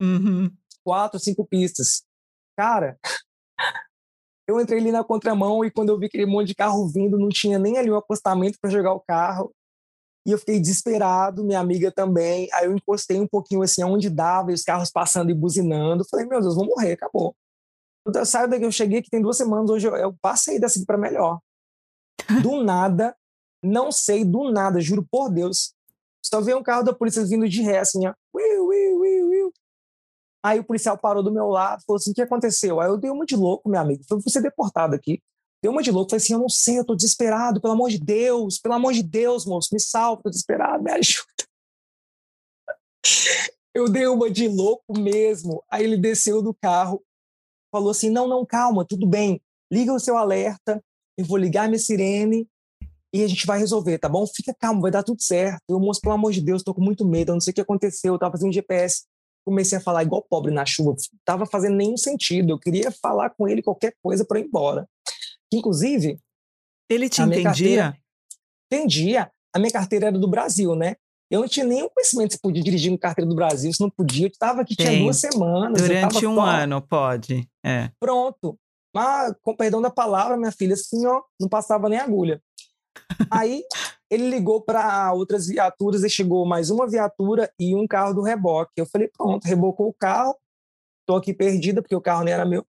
Uhum. 0.01 0.51
Quatro, 0.85 1.19
cinco 1.19 1.45
pistas. 1.45 2.03
Cara, 2.57 2.99
eu 4.49 4.61
entrei 4.61 4.81
ali 4.81 4.93
na 4.93 5.05
contramão 5.05 5.65
e 5.65 5.71
quando 5.71 5.91
eu 5.91 5.99
vi 5.99 6.07
aquele 6.07 6.27
monte 6.27 6.49
de 6.49 6.55
carro 6.55 6.89
vindo, 6.89 7.19
não 7.19 7.29
tinha 7.29 7.59
nem 7.59 7.79
ali 7.79 7.91
um 7.91 7.97
acostamento 7.97 8.59
para 8.61 8.71
jogar 8.71 8.93
o 8.93 9.01
carro. 9.01 9.53
E 10.27 10.33
eu 10.33 10.39
fiquei 10.39 10.61
desesperado, 10.61 11.45
minha 11.45 11.61
amiga 11.61 11.91
também. 11.91 12.49
Aí 12.53 12.67
eu 12.67 12.75
encostei 12.75 13.19
um 13.19 13.27
pouquinho 13.27 13.63
assim 13.63 13.83
onde 13.85 14.11
dava, 14.11 14.51
e 14.51 14.55
os 14.55 14.63
carros 14.63 14.91
passando 14.91 15.31
e 15.31 15.35
buzinando. 15.35 16.05
Falei, 16.09 16.27
meu 16.27 16.41
Deus, 16.41 16.55
vou 16.57 16.67
morrer, 16.67 16.93
acabou. 16.93 17.35
Eu 18.07 18.27
saio 18.27 18.49
daqui, 18.49 18.65
eu 18.65 18.73
cheguei 18.73 18.99
aqui 18.99 19.11
tem 19.11 19.23
duas 19.23 19.37
semanas, 19.37 19.71
hoje 19.71 19.87
eu, 19.87 19.97
eu 19.97 20.15
passei 20.21 20.59
dessa 20.59 20.83
para 20.87 20.99
melhor. 20.99 21.39
Do 22.43 22.63
nada, 22.63 23.17
não 23.63 23.93
sei, 23.93 24.25
do 24.25 24.51
nada, 24.51 24.81
juro 24.81 25.07
por 25.11 25.31
Deus. 25.31 25.75
Só 26.25 26.41
veio 26.41 26.59
um 26.59 26.63
carro 26.63 26.83
da 26.83 26.93
polícia 26.93 27.25
vindo 27.25 27.49
de 27.49 27.63
ré, 27.63 27.79
assim, 27.79 28.07
ó. 28.07 28.15
Uiu. 28.35 28.50
Aí 30.43 30.59
o 30.59 30.65
policial 30.65 30.97
parou 30.97 31.23
do 31.23 31.33
meu 31.33 31.49
lado, 31.49 31.83
falou 31.87 31.99
assim: 31.99 32.13
o 32.13 32.15
que 32.15 32.23
aconteceu? 32.23 32.81
Aí 32.81 32.89
eu 32.89 32.97
dei 32.97 33.11
uma 33.11 33.27
de 33.27 33.37
louco, 33.37 33.69
meu 33.69 33.81
amigo. 33.81 34.03
Foi 34.09 34.21
você 34.21 34.41
deportado 34.41 34.95
aqui. 34.95 35.23
Deu 35.63 35.73
uma 35.73 35.83
de 35.83 35.91
louco, 35.91 36.11
falei 36.11 36.23
assim: 36.23 36.33
eu 36.33 36.39
não 36.39 36.49
sei, 36.49 36.79
eu 36.79 36.85
tô 36.85 36.95
desesperado, 36.95 37.61
pelo 37.61 37.75
amor 37.75 37.91
de 37.91 37.99
Deus, 37.99 38.59
pelo 38.59 38.75
amor 38.75 38.93
de 38.93 39.03
Deus, 39.03 39.45
moço, 39.45 39.69
me 39.73 39.81
salva, 39.81 40.23
tô 40.23 40.31
desesperado, 40.31 40.83
me 40.83 40.91
ajuda. 40.93 41.27
Eu 43.73 43.89
dei 43.89 44.05
uma 44.09 44.29
de 44.29 44.49
louco 44.49 44.99
mesmo. 44.99 45.63
Aí 45.71 45.85
ele 45.85 45.97
desceu 45.97 46.43
do 46.43 46.53
carro, 46.53 47.01
falou 47.71 47.91
assim: 47.91 48.11
não, 48.11 48.27
não, 48.27 48.45
calma, 48.45 48.85
tudo 48.85 49.07
bem, 49.07 49.41
liga 49.73 49.93
o 49.93 50.01
seu 50.01 50.17
alerta, 50.17 50.83
eu 51.17 51.25
vou 51.25 51.37
ligar 51.37 51.69
minha 51.69 51.79
sirene 51.79 52.49
e 53.13 53.23
a 53.23 53.29
gente 53.29 53.47
vai 53.47 53.59
resolver, 53.59 53.99
tá 53.99 54.09
bom? 54.09 54.27
Fica 54.27 54.55
calmo, 54.55 54.81
vai 54.81 54.91
dar 54.91 55.03
tudo 55.03 55.23
certo. 55.23 55.63
Eu, 55.69 55.79
moço, 55.81 56.01
pelo 56.01 56.15
amor 56.15 56.33
de 56.33 56.41
Deus, 56.41 56.63
tô 56.63 56.75
com 56.75 56.83
muito 56.83 57.07
medo, 57.07 57.31
eu 57.31 57.35
não 57.35 57.41
sei 57.41 57.51
o 57.51 57.55
que 57.55 57.61
aconteceu, 57.61 58.15
eu 58.15 58.19
tava 58.19 58.33
fazendo 58.33 58.53
GPS. 58.53 59.05
Comecei 59.45 59.79
a 59.79 59.81
falar 59.81 60.03
igual 60.03 60.23
pobre 60.23 60.53
na 60.53 60.65
chuva, 60.67 60.95
tava 61.25 61.47
fazendo 61.47 61.77
nenhum 61.77 61.97
sentido. 61.97 62.51
Eu 62.51 62.59
queria 62.59 62.91
falar 62.91 63.31
com 63.31 63.49
ele 63.49 63.63
qualquer 63.63 63.95
coisa 64.03 64.25
para 64.25 64.39
ir 64.39 64.47
embora. 64.47 64.89
Inclusive. 65.53 66.19
Ele 66.89 67.09
te 67.09 67.23
entendia? 67.23 67.45
Carteira, 67.45 67.99
entendia. 68.71 69.33
A 69.55 69.59
minha 69.59 69.73
carteira 69.73 70.07
era 70.07 70.19
do 70.19 70.29
Brasil, 70.29 70.75
né? 70.75 70.97
Eu 71.31 71.41
não 71.41 71.49
tinha 71.49 71.65
nenhum 71.65 71.89
conhecimento 71.89 72.33
se 72.33 72.41
podia 72.41 72.63
dirigir 72.63 72.91
com 72.91 72.99
carteira 72.99 73.29
do 73.29 73.37
Brasil, 73.37 73.73
se 73.73 73.81
não 73.81 73.89
podia. 73.89 74.27
Eu 74.27 74.31
estava 74.31 74.63
aqui, 74.63 74.75
tinha 74.75 74.99
duas 74.99 75.19
semanas. 75.19 75.81
Durante 75.81 76.27
um 76.27 76.41
ano, 76.41 76.83
pode. 76.83 77.49
É. 77.65 77.91
Pronto. 78.01 78.59
Mas, 78.93 79.33
com 79.43 79.55
perdão 79.55 79.81
da 79.81 79.91
palavra, 79.91 80.37
minha 80.37 80.51
filha, 80.51 80.75
assim, 80.75 81.07
ó, 81.07 81.23
não 81.41 81.49
passava 81.49 81.89
nem 81.89 82.01
agulha. 82.01 82.43
Aí 83.31 83.63
ele 84.11 84.29
ligou 84.29 84.61
para 84.61 85.13
outras 85.13 85.47
viaturas 85.47 86.03
e 86.03 86.11
chegou 86.11 86.45
mais 86.45 86.71
uma 86.71 86.89
viatura 86.89 87.53
e 87.59 87.75
um 87.75 87.87
carro 87.87 88.15
do 88.15 88.23
reboque. 88.23 88.73
Eu 88.77 88.87
falei, 88.87 89.09
pronto, 89.09 89.47
rebocou 89.47 89.89
o 89.89 89.95
carro, 89.95 90.37
tô 91.07 91.17
aqui 91.17 91.33
perdida 91.33 91.81
porque 91.81 91.95
o 91.95 92.01
carro 92.01 92.25
nem 92.25 92.35
era 92.35 92.45
meu. 92.45 92.67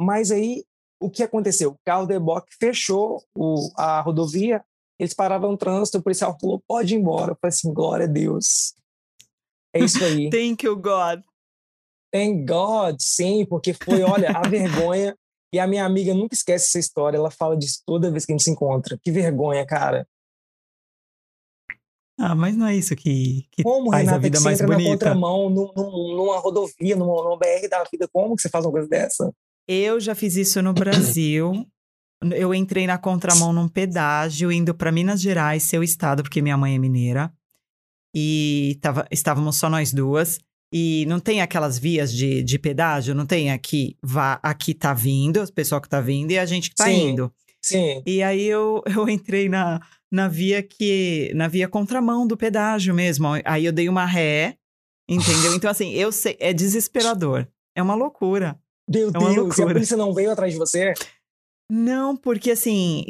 Mas 0.00 0.30
aí 0.30 0.64
o 1.00 1.10
que 1.10 1.22
aconteceu? 1.22 1.70
O 1.72 1.78
carro 1.84 2.06
do 2.06 2.12
reboque 2.12 2.54
fechou 2.60 3.22
o, 3.36 3.70
a 3.76 4.00
rodovia, 4.00 4.64
eles 4.98 5.14
paravam 5.14 5.52
o 5.52 5.56
trânsito, 5.56 5.98
o 5.98 6.02
policial 6.02 6.36
falou, 6.40 6.62
pode 6.66 6.94
ir 6.94 6.98
embora. 6.98 7.32
Eu 7.32 7.38
falei 7.40 7.48
assim, 7.48 7.72
glória 7.72 8.06
a 8.06 8.08
Deus. 8.08 8.74
É 9.74 9.80
isso 9.80 10.02
aí. 10.04 10.28
Thank 10.30 10.64
you, 10.64 10.76
God. 10.76 11.22
Thank 12.12 12.44
God, 12.44 12.96
sim, 13.00 13.46
porque 13.46 13.72
foi, 13.72 14.02
olha, 14.02 14.30
a 14.30 14.46
vergonha 14.46 15.16
e 15.52 15.58
a 15.58 15.66
minha 15.66 15.84
amiga 15.84 16.14
nunca 16.14 16.34
esquece 16.34 16.66
essa 16.66 16.78
história, 16.78 17.18
ela 17.18 17.30
fala 17.30 17.56
disso 17.56 17.82
toda 17.86 18.10
vez 18.10 18.24
que 18.24 18.32
a 18.32 18.34
gente 18.34 18.44
se 18.44 18.50
encontra. 18.50 18.98
Que 19.02 19.10
vergonha, 19.10 19.66
cara. 19.66 20.06
Ah, 22.18 22.34
mas 22.34 22.56
não 22.56 22.66
é 22.66 22.76
isso 22.76 22.94
que, 22.94 23.46
que 23.50 23.62
como, 23.62 23.90
faz 23.90 24.04
Renata, 24.04 24.16
a 24.16 24.20
vida 24.20 24.38
que 24.38 24.44
mais 24.44 24.60
bonita. 24.60 25.06
Na 25.06 25.12
contramão, 25.14 25.50
num, 25.50 26.16
numa 26.16 26.38
rodovia, 26.38 26.96
numa, 26.96 27.22
numa 27.22 27.36
BR 27.36 27.68
da 27.68 27.84
vida, 27.90 28.08
como 28.12 28.36
que 28.36 28.42
você 28.42 28.48
faz 28.48 28.64
uma 28.64 28.70
coisa 28.70 28.88
dessa? 28.88 29.32
Eu 29.66 29.98
já 30.00 30.14
fiz 30.14 30.36
isso 30.36 30.62
no 30.62 30.72
Brasil. 30.72 31.66
Eu 32.36 32.54
entrei 32.54 32.86
na 32.86 32.98
contramão 32.98 33.52
num 33.52 33.68
pedágio, 33.68 34.52
indo 34.52 34.72
para 34.72 34.92
Minas 34.92 35.20
Gerais, 35.20 35.64
seu 35.64 35.82
estado, 35.82 36.22
porque 36.22 36.40
minha 36.40 36.56
mãe 36.56 36.76
é 36.76 36.78
mineira. 36.78 37.32
E 38.14 38.78
tava, 38.80 39.04
estávamos 39.10 39.56
só 39.56 39.68
nós 39.68 39.92
duas. 39.92 40.38
E 40.72 41.04
não 41.06 41.20
tem 41.20 41.42
aquelas 41.42 41.78
vias 41.78 42.12
de, 42.12 42.42
de 42.42 42.58
pedágio, 42.58 43.14
não 43.14 43.26
tem 43.26 43.50
aqui, 43.50 43.96
vá, 44.02 44.40
aqui 44.42 44.72
tá 44.72 44.94
vindo, 44.94 45.42
o 45.42 45.52
pessoal 45.52 45.80
que 45.80 45.88
tá 45.88 46.00
vindo 46.00 46.30
e 46.30 46.38
a 46.38 46.46
gente 46.46 46.70
que 46.70 46.76
tá 46.76 46.86
sim, 46.86 47.10
indo. 47.10 47.30
Sim. 47.60 48.02
E 48.06 48.22
aí 48.22 48.44
eu, 48.44 48.82
eu 48.86 49.08
entrei 49.08 49.48
na, 49.48 49.80
na 50.10 50.28
via 50.28 50.62
que. 50.62 51.30
na 51.34 51.46
via 51.46 51.68
contramão 51.68 52.26
do 52.26 52.36
pedágio 52.36 52.94
mesmo. 52.94 53.28
Aí 53.44 53.64
eu 53.64 53.72
dei 53.72 53.88
uma 53.88 54.06
ré, 54.06 54.56
entendeu? 55.08 55.54
Então, 55.54 55.70
assim, 55.70 55.92
eu 55.92 56.10
sei, 56.10 56.36
é 56.40 56.52
desesperador. 56.52 57.46
É 57.74 57.82
uma 57.82 57.94
loucura. 57.94 58.58
Meu 58.88 59.08
é 59.08 59.12
Deus, 59.12 59.36
loucura. 59.36 59.70
a 59.70 59.72
polícia 59.74 59.96
não 59.96 60.12
veio 60.12 60.32
atrás 60.32 60.52
de 60.52 60.58
você? 60.58 60.92
Não, 61.70 62.16
porque 62.16 62.50
assim, 62.50 63.06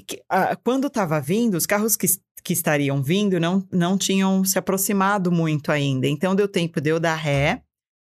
quando 0.62 0.88
tava 0.88 1.20
vindo, 1.20 1.56
os 1.56 1.66
carros 1.66 1.96
que 1.96 2.06
que 2.42 2.52
estariam 2.52 3.02
vindo 3.02 3.38
não, 3.38 3.66
não 3.70 3.96
tinham 3.96 4.44
se 4.44 4.58
aproximado 4.58 5.30
muito 5.30 5.70
ainda. 5.70 6.06
Então 6.06 6.34
deu 6.34 6.48
tempo 6.48 6.80
de 6.80 6.90
eu 6.90 6.98
dar 6.98 7.14
ré 7.14 7.62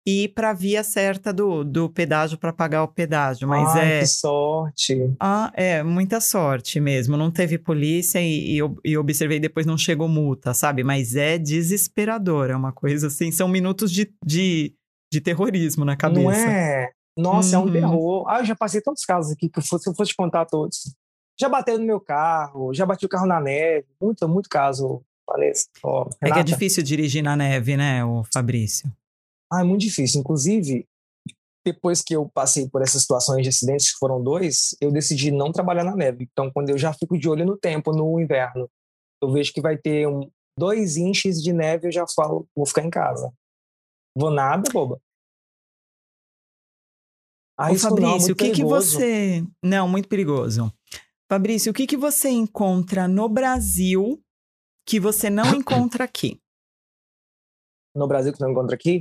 e 0.06 0.24
ir 0.24 0.28
para 0.28 0.50
a 0.50 0.54
via 0.54 0.82
certa 0.82 1.32
do, 1.32 1.62
do 1.62 1.88
pedágio 1.90 2.38
para 2.38 2.52
pagar 2.52 2.82
o 2.82 2.88
pedágio. 2.88 3.46
Mas 3.46 3.68
Ai, 3.74 3.92
é. 3.92 4.00
Que 4.00 4.06
sorte! 4.06 5.14
Ah, 5.20 5.52
é, 5.54 5.82
muita 5.82 6.20
sorte 6.20 6.80
mesmo. 6.80 7.16
Não 7.16 7.30
teve 7.30 7.58
polícia 7.58 8.20
e, 8.20 8.58
e, 8.58 8.60
e 8.84 8.96
observei 8.96 9.38
depois 9.38 9.66
não 9.66 9.76
chegou 9.76 10.08
multa, 10.08 10.54
sabe? 10.54 10.82
Mas 10.82 11.16
é 11.16 11.36
desesperador. 11.36 12.50
É 12.50 12.56
uma 12.56 12.72
coisa 12.72 13.08
assim, 13.08 13.30
são 13.30 13.48
minutos 13.48 13.92
de, 13.92 14.10
de, 14.24 14.72
de 15.12 15.20
terrorismo 15.20 15.84
na 15.84 15.96
cabeça. 15.96 16.22
Não 16.22 16.30
é? 16.30 16.90
Nossa, 17.16 17.56
uhum. 17.58 17.62
é 17.62 17.64
um 17.64 17.66
uhum. 17.66 17.72
terror. 17.72 18.28
Ah, 18.28 18.40
eu 18.40 18.44
já 18.44 18.56
passei 18.56 18.80
tantos 18.80 19.04
casos 19.04 19.32
aqui 19.32 19.48
que 19.48 19.58
eu 19.58 19.62
fosse, 19.62 19.88
eu 19.88 19.94
fosse 19.94 20.14
contar 20.14 20.46
todos. 20.46 20.94
Já 21.38 21.48
bateu 21.48 21.78
no 21.78 21.84
meu 21.84 22.00
carro, 22.00 22.72
já 22.74 22.84
bati 22.84 23.06
o 23.06 23.08
carro 23.08 23.26
na 23.26 23.40
neve, 23.40 23.86
muito, 24.00 24.28
muito 24.28 24.48
caso, 24.48 25.02
Vanessa. 25.28 25.66
Oh, 25.82 26.08
é 26.20 26.30
que 26.30 26.38
é 26.38 26.42
difícil 26.42 26.82
dirigir 26.82 27.22
na 27.22 27.34
neve, 27.34 27.76
né, 27.76 28.04
o 28.04 28.24
Fabrício? 28.32 28.92
Ah, 29.50 29.62
é 29.62 29.64
muito 29.64 29.80
difícil. 29.80 30.20
Inclusive, 30.20 30.86
depois 31.64 32.02
que 32.02 32.14
eu 32.14 32.28
passei 32.28 32.68
por 32.68 32.82
essas 32.82 33.02
situações 33.02 33.42
de 33.42 33.48
acidentes, 33.48 33.92
que 33.92 33.98
foram 33.98 34.22
dois, 34.22 34.76
eu 34.80 34.90
decidi 34.90 35.30
não 35.30 35.52
trabalhar 35.52 35.84
na 35.84 35.96
neve. 35.96 36.28
Então, 36.30 36.50
quando 36.52 36.70
eu 36.70 36.78
já 36.78 36.92
fico 36.92 37.18
de 37.18 37.28
olho 37.28 37.44
no 37.44 37.56
tempo, 37.56 37.92
no 37.92 38.20
inverno, 38.20 38.68
eu 39.22 39.30
vejo 39.32 39.52
que 39.52 39.60
vai 39.60 39.76
ter 39.76 40.06
um, 40.06 40.30
dois 40.58 40.96
inches 40.96 41.42
de 41.42 41.52
neve, 41.52 41.88
eu 41.88 41.92
já 41.92 42.04
falo, 42.14 42.46
vou 42.54 42.66
ficar 42.66 42.84
em 42.84 42.90
casa. 42.90 43.32
Vou 44.16 44.30
nada, 44.30 44.70
boba. 44.72 45.00
Ah, 47.62 47.70
Ô, 47.72 47.76
Fabrício, 47.76 48.32
o 48.32 48.36
que, 48.36 48.52
que 48.52 48.64
você. 48.64 49.44
Não, 49.62 49.86
muito 49.86 50.08
perigoso. 50.08 50.72
Fabrício, 51.30 51.70
o 51.70 51.74
que, 51.74 51.86
que 51.86 51.96
você 51.96 52.30
encontra 52.30 53.06
no 53.06 53.28
Brasil 53.28 54.18
que 54.86 54.98
você 54.98 55.28
não 55.28 55.44
encontra 55.54 56.04
aqui? 56.04 56.40
No 57.94 58.08
Brasil 58.08 58.32
que 58.32 58.40
não 58.40 58.50
encontra 58.50 58.74
aqui? 58.74 59.00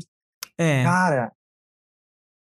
É. 0.58 0.84
Cara, 0.84 1.32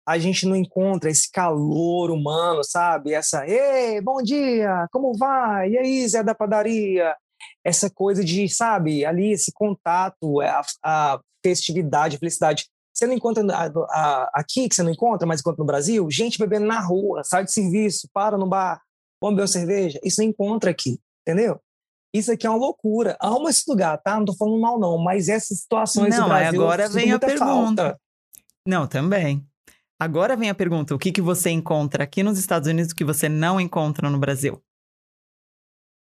a 0.08 0.18
gente 0.18 0.46
não 0.46 0.56
encontra 0.56 1.10
esse 1.10 1.30
calor 1.30 2.12
humano, 2.12 2.64
sabe? 2.64 3.14
Essa, 3.14 3.46
ei, 3.46 4.00
bom 4.00 4.22
dia, 4.24 4.88
como 4.94 5.14
vai? 5.18 5.72
E 5.72 5.78
aí, 5.78 6.08
Zé 6.08 6.24
da 6.24 6.34
padaria? 6.34 7.14
Essa 7.62 7.90
coisa 7.90 8.24
de, 8.24 8.48
sabe, 8.48 9.04
ali 9.04 9.34
esse 9.34 9.52
contato, 9.54 10.40
a, 10.40 10.62
a 10.82 11.20
festividade, 11.46 12.16
a 12.16 12.20
felicidade. 12.20 12.70
Você 12.94 13.08
não 13.08 13.14
encontra 13.14 13.44
a, 13.54 13.66
a, 13.68 14.32
aqui, 14.34 14.68
que 14.68 14.76
você 14.76 14.84
não 14.84 14.92
encontra, 14.92 15.28
mas 15.28 15.40
encontra 15.40 15.60
no 15.60 15.66
Brasil? 15.66 16.10
Gente 16.12 16.38
bebendo 16.38 16.66
na 16.66 16.82
rua, 16.82 17.24
sai 17.24 17.46
de 17.46 17.54
serviço, 17.54 18.10
para 18.14 18.38
no 18.38 18.48
bar, 18.48 18.82
Vamos 19.22 19.36
beber 19.36 19.42
uma 19.42 19.48
cerveja? 19.48 20.00
Isso 20.04 20.22
não 20.22 20.30
encontra 20.30 20.72
aqui, 20.72 21.00
entendeu? 21.22 21.60
Isso 22.14 22.32
aqui 22.32 22.48
é 22.48 22.50
uma 22.50 22.58
loucura. 22.58 23.18
Amo 23.22 23.50
esse 23.50 23.64
lugar, 23.68 23.98
tá? 24.02 24.18
Não 24.18 24.26
tô 24.26 24.36
falando 24.36 24.60
mal, 24.60 24.80
não, 24.80 24.98
mas 24.98 25.28
essas 25.28 25.60
situações 25.60 26.16
não, 26.16 26.24
do 26.24 26.30
Brasil. 26.30 26.62
Agora 26.62 26.90
vem 26.90 27.12
a 27.12 27.20
pergunta. 27.20 27.46
Falta. 27.46 28.02
Não, 28.66 28.88
também. 28.88 29.46
Agora 30.00 30.36
vem 30.36 30.50
a 30.50 30.56
pergunta: 30.56 30.96
o 30.96 31.00
que, 31.00 31.12
que 31.12 31.22
você 31.22 31.50
encontra 31.50 32.04
aqui 32.04 32.24
nos 32.24 32.40
Estados 32.40 32.68
Unidos 32.68 32.94
que 32.94 33.04
você 33.04 33.28
não 33.30 33.60
encontra 33.60 34.10
no 34.10 34.18
Brasil? 34.18 34.64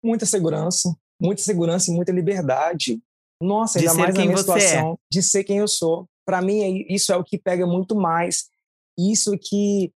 Muita 0.04 0.26
segurança, 0.26 0.94
muita 1.20 1.42
segurança 1.42 1.90
e 1.90 1.94
muita 1.94 2.12
liberdade. 2.12 3.00
Nossa, 3.42 3.78
ainda 3.78 3.94
mais 3.94 4.14
na 4.14 4.22
minha 4.22 4.34
é. 4.34 4.38
situação 4.38 4.92
é. 4.92 4.96
de 5.10 5.22
ser 5.22 5.42
quem 5.42 5.58
eu 5.58 5.68
sou. 5.68 6.08
Para 6.26 6.42
mim, 6.42 6.60
é 6.60 6.92
isso 6.92 7.12
é 7.12 7.16
o 7.16 7.24
que 7.24 7.38
pega 7.38 7.66
muito 7.66 7.94
mais. 7.94 8.50
Isso 8.98 9.38
que 9.38 9.92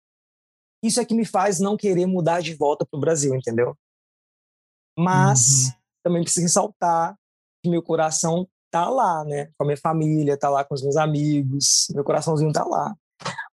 isso 0.82 1.00
é 1.00 1.04
que 1.04 1.14
me 1.14 1.26
faz 1.26 1.60
não 1.60 1.76
querer 1.76 2.06
mudar 2.06 2.40
de 2.40 2.54
volta 2.54 2.86
para 2.86 2.96
o 2.96 3.00
Brasil, 3.00 3.34
entendeu? 3.34 3.76
Mas 4.98 5.64
uhum. 5.66 5.72
também 6.02 6.22
preciso 6.22 6.46
ressaltar 6.46 7.18
que 7.62 7.68
meu 7.68 7.82
coração 7.82 8.48
tá 8.70 8.88
lá, 8.88 9.24
né? 9.24 9.46
Com 9.58 9.64
a 9.64 9.66
minha 9.66 9.76
família, 9.76 10.38
tá 10.38 10.48
lá 10.48 10.64
com 10.64 10.74
os 10.74 10.82
meus 10.82 10.96
amigos, 10.96 11.88
meu 11.90 12.04
coraçãozinho 12.04 12.52
tá 12.52 12.64
lá. 12.64 12.94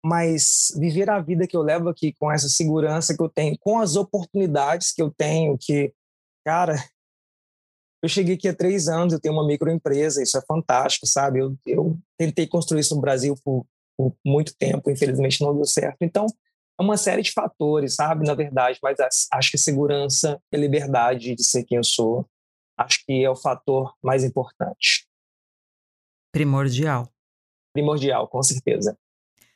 Mas 0.05 0.73
viver 0.77 1.09
a 1.09 1.21
vida 1.21 1.47
que 1.47 1.57
eu 1.57 1.63
levo 1.63 1.89
aqui 1.89 2.13
com 2.13 2.31
essa 2.31 2.49
segurança 2.49 3.17
que 3.17 3.23
eu 3.23 3.29
tenho, 3.29 3.57
com 3.59 3.79
as 3.79 3.97
oportunidades 3.97 4.93
que 4.93 5.01
eu 5.01 5.11
tenho, 5.11 5.57
que, 5.59 5.95
cara, 6.45 6.75
eu 8.05 8.09
cheguei 8.09 8.35
aqui 8.35 8.47
há 8.47 8.55
três 8.55 8.87
anos, 8.87 9.15
eu 9.15 9.21
tenho 9.21 9.33
uma 9.33 9.47
microempresa, 9.47 10.23
isso 10.23 10.37
é 10.37 10.43
fantástico, 10.43 11.07
sabe? 11.07 11.39
Eu, 11.39 11.57
eu 11.67 11.99
tentei 12.19 12.47
construir 12.47 12.81
isso 12.81 12.95
no 12.95 13.01
Brasil 13.01 13.35
por, 13.43 13.65
por 13.97 14.15
muito 14.23 14.55
tempo, 14.55 14.91
infelizmente 14.91 15.41
não 15.41 15.55
deu 15.55 15.65
certo. 15.65 16.03
Então, 16.03 16.27
é 16.79 16.83
uma 16.83 16.99
série 16.99 17.23
de 17.23 17.33
fatores, 17.33 17.95
sabe? 17.95 18.27
Na 18.27 18.35
verdade, 18.35 18.79
mas 18.83 18.99
acho 19.33 19.51
que 19.51 19.57
segurança 19.57 20.39
e 20.53 20.57
liberdade 20.59 21.35
de 21.35 21.43
ser 21.43 21.65
quem 21.65 21.79
eu 21.79 21.85
sou, 21.85 22.29
acho 22.77 23.03
que 23.07 23.25
é 23.25 23.31
o 23.31 23.37
fator 23.37 23.95
mais 24.03 24.23
importante. 24.23 25.09
Primordial. 26.31 27.09
Primordial, 27.73 28.29
com 28.29 28.43
certeza. 28.43 28.99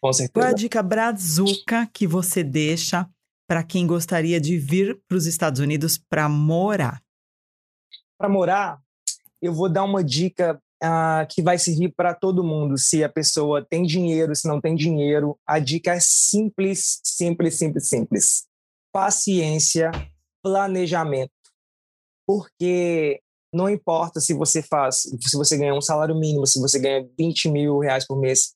Com 0.01 0.11
certeza. 0.11 0.33
Qual 0.33 0.47
é 0.47 0.51
a 0.51 0.55
dica 0.55 0.83
brazuca 0.83 1.87
que 1.93 2.07
você 2.07 2.43
deixa 2.43 3.07
para 3.47 3.63
quem 3.63 3.87
gostaria 3.87 4.41
de 4.41 4.57
vir 4.57 4.99
para 5.07 5.19
os 5.19 5.27
Estados 5.27 5.61
Unidos 5.61 5.99
para 5.99 6.31
morar? 6.31 7.03
Para 8.19 8.29
morar, 8.29 8.81
eu 9.41 9.55
vou 9.55 9.69
dar 9.69 9.85
uma 9.85 10.03
dica 10.03 10.61
uh, 10.83 11.27
que 11.29 11.41
vai 11.41 11.59
servir 11.59 11.95
para 11.95 12.13
todo 12.13 12.45
mundo. 12.45 12.77
Se 12.77 13.03
a 13.05 13.09
pessoa 13.09 13.65
tem 13.65 13.85
dinheiro, 13.85 14.35
se 14.35 14.49
não 14.49 14.61
tem 14.61 14.75
dinheiro, 14.75 15.39
a 15.47 15.59
dica 15.59 15.95
é 15.95 16.01
simples, 16.01 17.01
simples, 17.05 17.55
simples, 17.55 17.89
simples. 17.89 18.47
Paciência, 18.93 19.91
planejamento. 20.43 21.33
Porque 22.27 23.21
não 23.55 23.69
importa 23.71 24.21
se 24.21 24.35
você 24.35 24.63
faz, 24.63 25.03
se 25.21 25.37
você 25.37 25.57
ganha 25.57 25.75
um 25.75 25.81
salário 25.81 26.15
mínimo, 26.15 26.47
se 26.47 26.61
você 26.61 26.79
ganha 26.79 27.09
20 27.19 27.49
mil 27.49 27.79
reais 27.79 28.07
por 28.07 28.19
mês, 28.19 28.55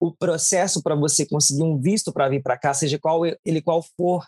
o 0.00 0.12
processo 0.12 0.82
para 0.82 0.94
você 0.94 1.26
conseguir 1.26 1.62
um 1.62 1.78
visto 1.78 2.12
para 2.12 2.28
vir 2.28 2.42
para 2.42 2.58
cá, 2.58 2.72
seja 2.72 2.98
qual 2.98 3.22
ele 3.26 3.62
qual 3.62 3.82
for, 3.96 4.26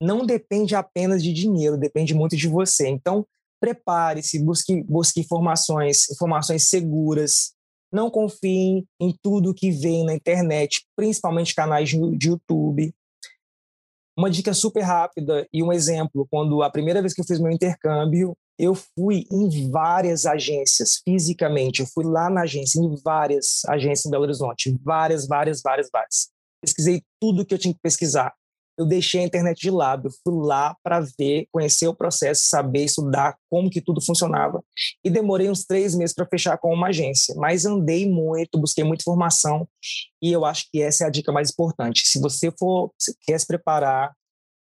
não 0.00 0.24
depende 0.24 0.74
apenas 0.74 1.22
de 1.22 1.32
dinheiro, 1.32 1.76
depende 1.76 2.14
muito 2.14 2.36
de 2.36 2.48
você. 2.48 2.88
Então, 2.88 3.26
prepare-se, 3.60 4.42
busque, 4.42 4.82
busque 4.84 5.20
informações, 5.20 6.10
informações 6.10 6.68
seguras. 6.68 7.52
Não 7.92 8.10
confie 8.10 8.84
em 9.00 9.14
tudo 9.22 9.54
que 9.54 9.70
vem 9.70 10.04
na 10.04 10.14
internet, 10.14 10.86
principalmente 10.96 11.54
canais 11.54 11.90
de 11.90 12.28
YouTube. 12.28 12.94
Uma 14.16 14.30
dica 14.30 14.54
super 14.54 14.82
rápida 14.82 15.46
e 15.52 15.62
um 15.62 15.72
exemplo: 15.72 16.26
quando 16.30 16.62
a 16.62 16.70
primeira 16.70 17.00
vez 17.00 17.12
que 17.12 17.20
eu 17.20 17.24
fiz 17.24 17.38
meu 17.38 17.52
intercâmbio, 17.52 18.36
eu 18.58 18.74
fui 18.74 19.24
em 19.30 19.70
várias 19.70 20.26
agências 20.26 21.00
fisicamente. 21.04 21.80
Eu 21.80 21.86
fui 21.86 22.04
lá 22.04 22.28
na 22.30 22.42
agência, 22.42 22.78
em 22.78 22.94
várias 23.02 23.62
agências 23.66 24.06
em 24.06 24.10
Belo 24.10 24.24
Horizonte, 24.24 24.78
várias, 24.82 25.26
várias, 25.26 25.60
várias, 25.62 25.88
várias. 25.92 26.28
Pesquisei 26.62 27.02
tudo 27.20 27.44
que 27.44 27.54
eu 27.54 27.58
tinha 27.58 27.72
que 27.72 27.80
pesquisar 27.82 28.34
eu 28.80 28.86
deixei 28.86 29.20
a 29.20 29.24
internet 29.24 29.60
de 29.60 29.70
lado, 29.70 30.08
eu 30.08 30.12
fui 30.24 30.46
lá 30.46 30.74
para 30.82 31.00
ver, 31.18 31.46
conhecer 31.52 31.86
o 31.86 31.94
processo, 31.94 32.46
saber, 32.46 32.84
estudar 32.84 33.36
como 33.50 33.68
que 33.68 33.78
tudo 33.78 34.02
funcionava. 34.02 34.64
E 35.04 35.10
demorei 35.10 35.50
uns 35.50 35.66
três 35.66 35.94
meses 35.94 36.14
para 36.14 36.26
fechar 36.26 36.56
com 36.56 36.72
uma 36.72 36.88
agência, 36.88 37.34
mas 37.36 37.66
andei 37.66 38.10
muito, 38.10 38.58
busquei 38.58 38.82
muita 38.82 39.02
informação 39.02 39.68
e 40.22 40.32
eu 40.32 40.46
acho 40.46 40.64
que 40.72 40.80
essa 40.80 41.04
é 41.04 41.06
a 41.06 41.10
dica 41.10 41.30
mais 41.30 41.50
importante. 41.50 42.06
Se 42.06 42.18
você 42.18 42.50
for, 42.58 42.90
se 42.98 43.14
quer 43.20 43.38
se 43.38 43.46
preparar, 43.46 44.14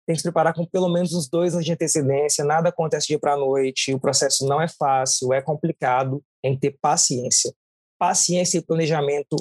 tem 0.07 0.15
que 0.15 0.21
se 0.21 0.23
preparar 0.23 0.55
com 0.55 0.65
pelo 0.65 0.89
menos 0.89 1.13
uns 1.13 1.29
dois 1.29 1.53
anos 1.53 1.67
de 1.67 1.73
antecedência, 1.73 2.43
nada 2.43 2.71
acontece 2.71 3.09
dia 3.09 3.19
para 3.19 3.37
noite, 3.37 3.93
o 3.93 4.01
processo 4.01 4.47
não 4.47 4.63
é 4.63 4.69
fácil, 4.69 5.35
é 5.35 5.43
complicado, 5.43 6.25
tem 6.43 6.55
que 6.55 6.61
ter 6.61 6.79
paciência. 6.81 7.53
Paciência 7.99 8.57
e 8.57 8.63
planejamento 8.63 9.37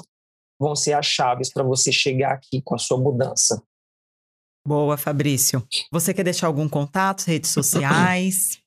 vão 0.59 0.75
ser 0.75 0.93
as 0.93 1.05
chaves 1.05 1.49
para 1.49 1.63
você 1.63 1.93
chegar 1.93 2.33
aqui 2.33 2.61
com 2.61 2.75
a 2.75 2.77
sua 2.77 2.97
mudança. 2.97 3.63
Boa, 4.67 4.97
Fabrício. 4.97 5.65
Você 5.91 6.13
quer 6.13 6.23
deixar 6.23 6.47
algum 6.47 6.67
contato, 6.67 7.23
redes 7.25 7.51
sociais? 7.51 8.57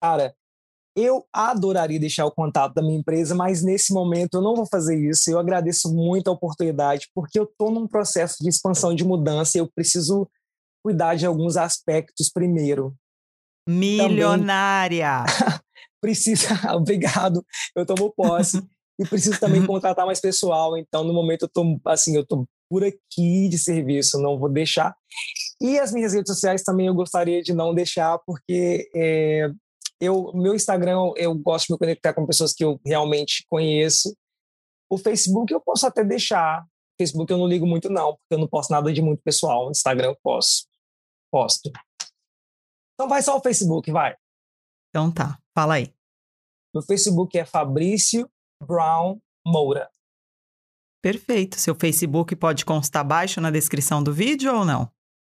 Cara, 0.00 0.34
eu 0.96 1.26
adoraria 1.32 1.98
deixar 1.98 2.26
o 2.26 2.30
contato 2.30 2.74
da 2.74 2.82
minha 2.82 2.98
empresa, 2.98 3.34
mas 3.34 3.62
nesse 3.62 3.92
momento 3.92 4.34
eu 4.34 4.40
não 4.42 4.54
vou 4.54 4.66
fazer 4.66 4.96
isso. 4.96 5.30
Eu 5.30 5.38
agradeço 5.38 5.92
muito 5.92 6.28
a 6.28 6.32
oportunidade, 6.32 7.08
porque 7.14 7.38
eu 7.38 7.44
estou 7.44 7.72
num 7.72 7.88
processo 7.88 8.36
de 8.40 8.48
expansão, 8.48 8.94
de 8.94 9.04
mudança, 9.04 9.56
e 9.56 9.60
eu 9.60 9.68
preciso 9.74 10.28
cuidar 10.84 11.16
de 11.16 11.26
alguns 11.26 11.56
aspectos 11.56 12.30
primeiro. 12.30 12.94
Milionária! 13.68 15.24
precisa, 16.00 16.48
obrigado, 16.74 17.44
eu 17.76 17.86
tomo 17.86 18.12
posse. 18.12 18.62
e 18.98 19.06
preciso 19.06 19.38
também 19.38 19.64
contratar 19.66 20.04
mais 20.04 20.20
pessoal, 20.20 20.76
então 20.76 21.04
no 21.04 21.12
momento 21.12 21.42
eu 21.42 21.48
tô 21.48 21.80
assim, 21.86 22.16
eu 22.16 22.26
tô 22.26 22.46
por 22.72 22.82
aqui 22.82 23.50
de 23.50 23.58
serviço, 23.58 24.18
não 24.18 24.38
vou 24.38 24.48
deixar. 24.48 24.96
E 25.60 25.78
as 25.78 25.92
minhas 25.92 26.14
redes 26.14 26.32
sociais 26.32 26.62
também 26.62 26.86
eu 26.86 26.94
gostaria 26.94 27.42
de 27.42 27.52
não 27.52 27.74
deixar, 27.74 28.18
porque 28.20 28.88
é, 28.96 29.50
eu, 30.00 30.32
meu 30.32 30.54
Instagram 30.54 31.12
eu 31.16 31.34
gosto 31.34 31.66
de 31.66 31.74
me 31.74 31.78
conectar 31.78 32.14
com 32.14 32.24
pessoas 32.24 32.54
que 32.54 32.64
eu 32.64 32.80
realmente 32.82 33.44
conheço. 33.50 34.16
O 34.90 34.96
Facebook 34.96 35.52
eu 35.52 35.60
posso 35.60 35.86
até 35.86 36.02
deixar. 36.02 36.62
O 36.62 37.02
Facebook 37.02 37.30
eu 37.30 37.36
não 37.36 37.46
ligo 37.46 37.66
muito 37.66 37.90
não, 37.90 38.12
porque 38.14 38.32
eu 38.32 38.38
não 38.38 38.48
posto 38.48 38.70
nada 38.70 38.90
de 38.90 39.02
muito 39.02 39.22
pessoal. 39.22 39.66
No 39.66 39.72
Instagram 39.72 40.06
eu 40.08 40.18
posso. 40.22 40.66
Posto. 41.30 41.70
Então 42.94 43.06
vai 43.06 43.20
só 43.20 43.36
o 43.36 43.42
Facebook, 43.42 43.92
vai. 43.92 44.16
Então 44.88 45.12
tá, 45.12 45.38
fala 45.54 45.74
aí. 45.74 45.92
Meu 46.74 46.82
Facebook 46.82 47.38
é 47.38 47.44
Fabrício 47.44 48.26
Brown 48.66 49.20
Moura. 49.46 49.90
Perfeito. 51.02 51.58
Seu 51.58 51.74
Facebook 51.74 52.36
pode 52.36 52.64
constar 52.64 53.00
abaixo 53.00 53.40
na 53.40 53.50
descrição 53.50 54.02
do 54.02 54.12
vídeo 54.12 54.54
ou 54.54 54.64
não? 54.64 54.88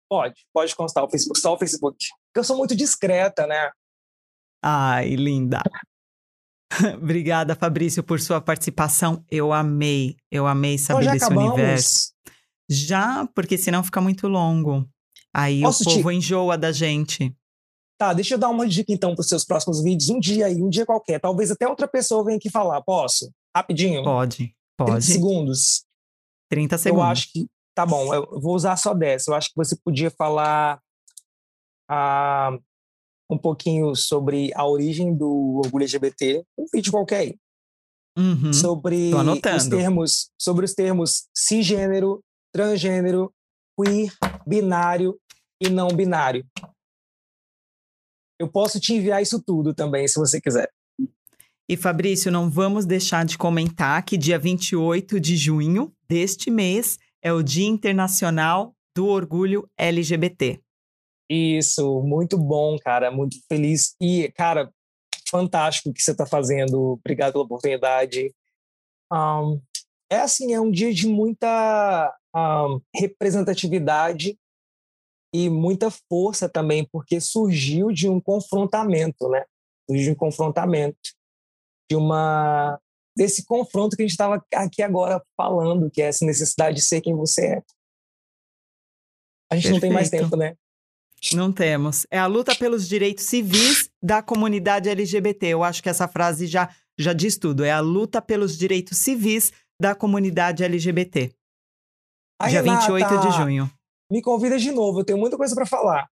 Pode, 0.09 0.45
pode 0.53 0.75
constar 0.75 1.03
o 1.03 1.09
Facebook, 1.09 1.39
só 1.39 1.53
o 1.53 1.57
Facebook. 1.57 1.97
Porque 2.27 2.39
eu 2.39 2.43
sou 2.43 2.57
muito 2.57 2.75
discreta, 2.75 3.47
né? 3.47 3.71
Ai, 4.61 5.15
linda. 5.15 5.61
Obrigada, 7.01 7.55
Fabrício, 7.55 8.03
por 8.03 8.19
sua 8.19 8.41
participação. 8.41 9.23
Eu 9.31 9.53
amei, 9.53 10.17
eu 10.29 10.45
amei 10.45 10.77
saber 10.77 11.03
então, 11.03 11.13
desse 11.13 11.25
acabamos? 11.25 11.53
universo. 11.53 12.13
Já, 12.69 13.27
porque 13.33 13.57
senão 13.57 13.83
fica 13.83 14.01
muito 14.01 14.27
longo. 14.27 14.87
Aí 15.33 15.61
Posso 15.61 15.83
o 15.83 15.95
povo 15.95 16.09
te... 16.11 16.17
enjoa 16.17 16.57
da 16.57 16.71
gente. 16.71 17.35
Tá, 17.97 18.13
deixa 18.13 18.33
eu 18.35 18.37
dar 18.37 18.49
uma 18.49 18.67
dica 18.67 18.91
então 18.91 19.15
para 19.15 19.21
os 19.21 19.27
seus 19.27 19.45
próximos 19.45 19.81
vídeos. 19.81 20.09
Um 20.09 20.19
dia 20.19 20.47
aí, 20.47 20.61
um 20.61 20.69
dia 20.69 20.85
qualquer. 20.85 21.19
Talvez 21.19 21.51
até 21.51 21.67
outra 21.67 21.87
pessoa 21.87 22.23
venha 22.23 22.37
aqui 22.37 22.49
falar. 22.49 22.81
Posso? 22.81 23.31
Rapidinho? 23.55 24.03
Pode. 24.03 24.53
Pode. 24.77 24.91
30 24.91 25.01
segundos. 25.01 25.85
30 26.49 26.77
segundos. 26.77 27.03
Eu 27.03 27.11
acho 27.11 27.31
que. 27.31 27.47
Tá 27.75 27.85
bom, 27.85 28.13
eu 28.13 28.39
vou 28.39 28.55
usar 28.55 28.75
só 28.77 28.93
10. 28.93 29.27
Eu 29.27 29.33
acho 29.33 29.49
que 29.49 29.55
você 29.55 29.75
podia 29.75 30.11
falar 30.11 30.79
ah, 31.89 32.55
um 33.29 33.37
pouquinho 33.37 33.95
sobre 33.95 34.51
a 34.53 34.65
origem 34.65 35.15
do 35.15 35.61
orgulho 35.63 35.83
LGBT, 35.83 36.45
um 36.57 36.65
vídeo 36.71 36.91
qualquer 36.91 37.19
aí. 37.19 37.35
Uhum. 38.15 38.53
Sobre 38.53 39.11
os 39.55 39.67
termos, 39.67 40.29
sobre 40.39 40.65
os 40.65 40.73
termos 40.73 41.27
cisgênero, 41.35 42.23
transgênero, 42.53 43.33
queer, 43.75 44.13
binário 44.45 45.19
e 45.59 45.67
não 45.67 45.87
binário. 45.87 46.45
Eu 48.39 48.47
posso 48.51 48.79
te 48.79 48.93
enviar 48.93 49.21
isso 49.21 49.41
tudo 49.41 49.73
também, 49.73 50.07
se 50.07 50.19
você 50.19 50.39
quiser. 50.39 50.71
E 51.73 51.75
Fabrício, 51.75 52.31
não 52.31 52.51
vamos 52.51 52.85
deixar 52.85 53.25
de 53.25 53.35
comentar 53.35 54.05
que 54.05 54.15
dia 54.15 54.37
28 54.37 55.19
de 55.19 55.35
junho 55.35 55.91
deste 56.07 56.51
mês 56.51 56.99
é 57.19 57.33
o 57.33 57.41
Dia 57.41 57.65
Internacional 57.65 58.75
do 58.95 59.07
Orgulho 59.07 59.67
LGBT. 59.75 60.61
Isso, 61.27 62.03
muito 62.03 62.37
bom, 62.37 62.77
cara, 62.77 63.09
muito 63.09 63.37
feliz. 63.49 63.95
E, 63.99 64.31
cara, 64.33 64.71
fantástico 65.27 65.89
o 65.89 65.93
que 65.93 66.03
você 66.03 66.11
está 66.11 66.27
fazendo. 66.27 66.99
Obrigado 67.03 67.31
pela 67.31 67.45
oportunidade. 67.45 68.31
Um, 69.11 69.59
é 70.11 70.17
assim, 70.17 70.53
é 70.53 70.61
um 70.61 70.69
dia 70.69 70.93
de 70.93 71.07
muita 71.07 72.15
um, 72.35 72.79
representatividade 72.95 74.37
e 75.33 75.49
muita 75.49 75.89
força 76.07 76.47
também, 76.47 76.87
porque 76.91 77.19
surgiu 77.19 77.91
de 77.91 78.07
um 78.07 78.21
confrontamento, 78.21 79.27
né? 79.27 79.43
Surgiu 79.89 80.05
de 80.05 80.11
um 80.11 80.15
confrontamento, 80.15 81.15
de 81.93 81.95
uma 81.95 82.79
desse 83.15 83.45
confronto 83.45 83.95
que 83.95 84.01
a 84.01 84.05
gente 84.05 84.11
estava 84.11 84.43
aqui 84.55 84.81
agora 84.81 85.21
falando, 85.37 85.91
que 85.91 86.01
é 86.01 86.05
essa 86.05 86.25
necessidade 86.25 86.77
de 86.77 86.83
ser 86.83 86.99
quem 86.99 87.15
você 87.15 87.45
é. 87.45 87.61
A 89.51 89.55
gente 89.55 89.65
Perfeito. 89.65 89.73
não 89.73 89.79
tem 89.79 89.91
mais 89.91 90.09
tempo, 90.09 90.35
né? 90.35 90.55
Não 91.31 91.53
temos. 91.53 92.07
É 92.09 92.17
a 92.17 92.25
luta 92.25 92.55
pelos 92.55 92.87
direitos 92.87 93.25
civis 93.25 93.89
da 94.01 94.23
comunidade 94.23 94.89
LGBT. 94.89 95.47
Eu 95.47 95.63
acho 95.63 95.81
que 95.83 95.87
essa 95.87 96.07
frase 96.07 96.47
já, 96.47 96.69
já 96.97 97.13
diz 97.13 97.37
tudo. 97.37 97.63
É 97.63 97.71
a 97.71 97.79
luta 97.79 98.19
pelos 98.19 98.57
direitos 98.57 98.97
civis 98.97 99.51
da 99.79 99.93
comunidade 99.93 100.63
LGBT. 100.63 101.31
Ai, 102.41 102.49
dia 102.49 102.61
Renata, 102.61 102.91
28 102.91 103.27
de 103.27 103.37
junho. 103.37 103.71
Me 104.11 104.21
convida 104.21 104.57
de 104.57 104.71
novo, 104.71 104.99
eu 104.99 105.05
tenho 105.05 105.19
muita 105.19 105.37
coisa 105.37 105.53
para 105.55 105.65
falar. 105.65 106.09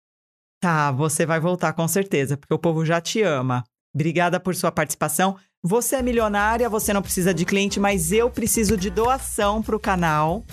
Tá, 0.61 0.91
você 0.91 1.25
vai 1.25 1.39
voltar 1.39 1.71
com 1.73 1.87
certeza, 1.87 2.37
porque 2.37 2.53
o 2.53 2.59
povo 2.59 2.85
já 2.85 2.99
te 2.99 3.21
ama. 3.21 3.63
Obrigada 3.93 4.39
por 4.39 4.55
sua 4.55 4.71
participação. 4.71 5.37
Você 5.61 5.97
é 5.97 6.01
milionária, 6.01 6.69
você 6.69 6.93
não 6.93 7.01
precisa 7.01 7.33
de 7.33 7.43
cliente, 7.43 7.81
mas 7.81 8.13
eu 8.13 8.29
preciso 8.29 8.77
de 8.77 8.89
doação 8.89 9.61
para 9.61 9.75
o 9.75 9.79
canal, 9.79 10.45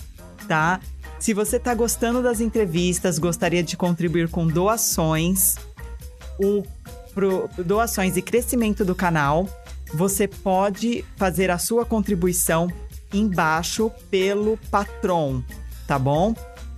tá? 0.48 0.80
Se 1.20 1.32
você 1.32 1.58
está 1.58 1.72
gostando 1.74 2.20
das 2.20 2.40
entrevistas, 2.40 3.16
gostaria 3.16 3.62
de 3.62 3.76
contribuir 3.76 4.28
com 4.28 4.48
doações, 4.48 5.54
o, 6.40 6.64
pro, 7.14 7.48
doações 7.64 8.16
e 8.16 8.22
crescimento 8.22 8.84
do 8.84 8.96
canal, 8.96 9.48
você 9.94 10.26
pode 10.26 11.04
fazer 11.16 11.52
a 11.52 11.58
sua 11.58 11.86
contribuição 11.86 12.68
embaixo 13.14 13.92
pelo 14.10 14.58
Patron, 14.72 15.40
tá 15.86 16.00
bom? 16.00 16.34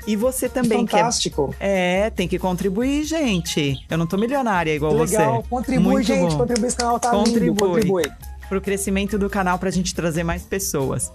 E 0.07 0.17
você 0.17 0.49
também 0.49 0.87
Fantástico. 0.87 1.55
quer. 1.59 2.07
É, 2.07 2.11
tem 2.11 2.27
que 2.27 2.39
contribuir, 2.39 3.05
gente. 3.05 3.77
Eu 3.91 3.99
não 3.99 4.07
tô 4.07 4.17
milionária 4.17 4.75
igual 4.75 4.93
Legal. 4.93 5.07
você. 5.07 5.19
Legal, 5.19 5.45
contribui, 5.49 5.93
Muito 5.93 6.07
gente. 6.07 6.33
Bom. 6.33 6.39
Contribui, 6.39 6.67
esse 6.67 6.77
canal 6.77 6.99
tá 6.99 7.11
contribui. 7.11 7.41
lindo. 7.41 7.67
Contribui. 7.67 8.05
Pro 8.49 8.61
crescimento 8.61 9.19
do 9.19 9.29
canal 9.29 9.59
pra 9.59 9.71
gente 9.71 9.95
trazer 9.95 10.25
mais 10.25 10.43
pessoas. 10.43 11.13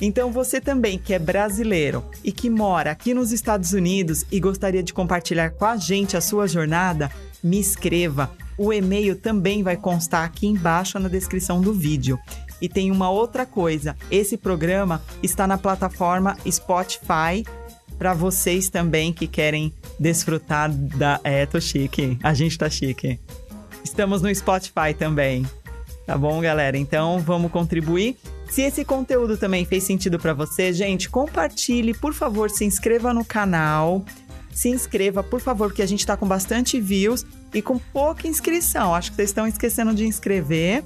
Então, 0.00 0.32
você 0.32 0.60
também 0.62 0.98
que 0.98 1.12
é 1.12 1.18
brasileiro 1.18 2.02
e 2.24 2.32
que 2.32 2.48
mora 2.48 2.90
aqui 2.90 3.12
nos 3.12 3.32
Estados 3.32 3.72
Unidos 3.74 4.24
e 4.32 4.40
gostaria 4.40 4.82
de 4.82 4.94
compartilhar 4.94 5.50
com 5.50 5.66
a 5.66 5.76
gente 5.76 6.16
a 6.16 6.22
sua 6.22 6.48
jornada, 6.48 7.10
me 7.44 7.60
escreva. 7.60 8.30
O 8.56 8.72
e-mail 8.72 9.14
também 9.16 9.62
vai 9.62 9.76
constar 9.76 10.24
aqui 10.24 10.46
embaixo 10.46 10.98
na 10.98 11.08
descrição 11.08 11.60
do 11.60 11.74
vídeo. 11.74 12.18
E 12.62 12.68
tem 12.68 12.90
uma 12.90 13.10
outra 13.10 13.44
coisa: 13.44 13.96
esse 14.10 14.36
programa 14.36 15.02
está 15.22 15.46
na 15.46 15.58
plataforma 15.58 16.36
Spotify 16.50 17.44
para 18.00 18.14
vocês 18.14 18.70
também 18.70 19.12
que 19.12 19.26
querem 19.26 19.74
desfrutar 19.98 20.72
da. 20.72 21.20
É, 21.22 21.44
tô 21.44 21.60
chique. 21.60 22.16
A 22.22 22.32
gente 22.32 22.56
tá 22.56 22.70
chique. 22.70 23.20
Estamos 23.84 24.22
no 24.22 24.34
Spotify 24.34 24.94
também. 24.98 25.44
Tá 26.06 26.16
bom, 26.16 26.40
galera? 26.40 26.78
Então 26.78 27.18
vamos 27.18 27.52
contribuir. 27.52 28.16
Se 28.48 28.62
esse 28.62 28.86
conteúdo 28.86 29.36
também 29.36 29.66
fez 29.66 29.84
sentido 29.84 30.18
para 30.18 30.32
você, 30.32 30.72
gente, 30.72 31.10
compartilhe, 31.10 31.92
por 31.92 32.14
favor, 32.14 32.48
se 32.48 32.64
inscreva 32.64 33.12
no 33.12 33.22
canal. 33.22 34.02
Se 34.50 34.70
inscreva, 34.70 35.22
por 35.22 35.42
favor, 35.42 35.68
porque 35.68 35.82
a 35.82 35.86
gente 35.86 36.00
está 36.00 36.16
com 36.16 36.26
bastante 36.26 36.80
views 36.80 37.26
e 37.52 37.60
com 37.60 37.78
pouca 37.78 38.26
inscrição. 38.26 38.94
Acho 38.94 39.10
que 39.10 39.16
vocês 39.16 39.28
estão 39.28 39.46
esquecendo 39.46 39.94
de 39.94 40.06
inscrever. 40.06 40.82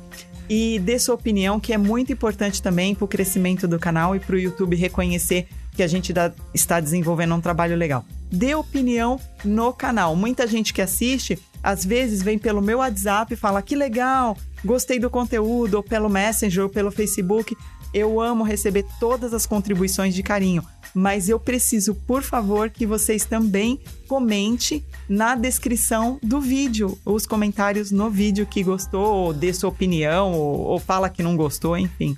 E 0.51 0.81
dê 0.81 0.99
sua 0.99 1.15
opinião, 1.15 1.61
que 1.61 1.73
é 1.73 1.79
muito 1.79 2.13
importante 2.13 2.61
também 2.61 2.93
para 2.93 3.05
o 3.05 3.09
crescimento 3.09 3.69
do 3.69 3.79
canal 3.79 4.17
e 4.17 4.21
para 4.21 4.35
o 4.35 4.39
YouTube 4.39 4.77
reconhecer 4.77 5.47
que 5.75 5.83
a 5.83 5.87
gente 5.87 6.13
dá, 6.13 6.33
está 6.55 6.81
desenvolvendo 6.81 7.35
um 7.35 7.41
trabalho 7.41 7.77
legal. 7.77 8.05
Dê 8.31 8.55
opinião 8.55 9.21
no 9.45 9.73
canal. 9.73 10.15
Muita 10.17 10.47
gente 10.47 10.73
que 10.73 10.81
assiste, 10.81 11.39
às 11.63 11.85
vezes 11.85 12.23
vem 12.23 12.39
pelo 12.39 12.63
meu 12.63 12.79
WhatsApp 12.79 13.35
e 13.35 13.37
fala 13.37 13.61
que 13.61 13.75
legal, 13.75 14.37
gostei 14.65 14.99
do 14.99 15.11
conteúdo, 15.11 15.75
ou 15.75 15.83
pelo 15.83 16.09
Messenger, 16.09 16.63
ou 16.65 16.69
pelo 16.69 16.91
Facebook. 16.91 17.57
Eu 17.93 18.21
amo 18.21 18.45
receber 18.45 18.85
todas 18.99 19.35
as 19.35 19.47
contribuições 19.47 20.15
de 20.15 20.23
carinho, 20.23 20.65
mas 20.95 21.29
eu 21.29 21.39
preciso, 21.39 21.95
por 21.95 22.23
favor, 22.23 22.71
que 22.71 22.87
vocês 22.87 23.25
também 23.25 23.81
comente 24.09 24.85
na 25.09 25.35
descrição 25.35 26.19
do 26.23 26.41
vídeo, 26.41 26.99
os 27.05 27.27
comentários 27.27 27.91
no 27.91 28.11
vídeo 28.11 28.47
que 28.47 28.63
gostou, 28.63 29.15
ou 29.15 29.33
dê 29.33 29.53
sua 29.53 29.71
opinião, 29.71 30.33
ou, 30.33 30.61
ou 30.61 30.79
fala 30.79 31.09
que 31.09 31.23
não 31.23 31.37
gostou, 31.37 31.77
enfim, 31.77 32.17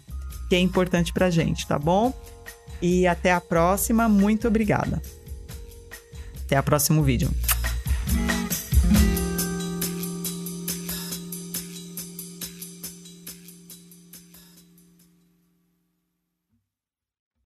que 0.48 0.54
é 0.54 0.60
importante 0.60 1.12
pra 1.12 1.30
gente, 1.30 1.66
tá 1.66 1.78
bom? 1.78 2.12
E 2.80 3.06
até 3.06 3.32
a 3.32 3.40
próxima. 3.40 4.08
Muito 4.08 4.48
obrigada. 4.48 5.00
Até 6.44 6.58
o 6.58 6.62
próximo 6.62 7.02
vídeo. 7.02 7.30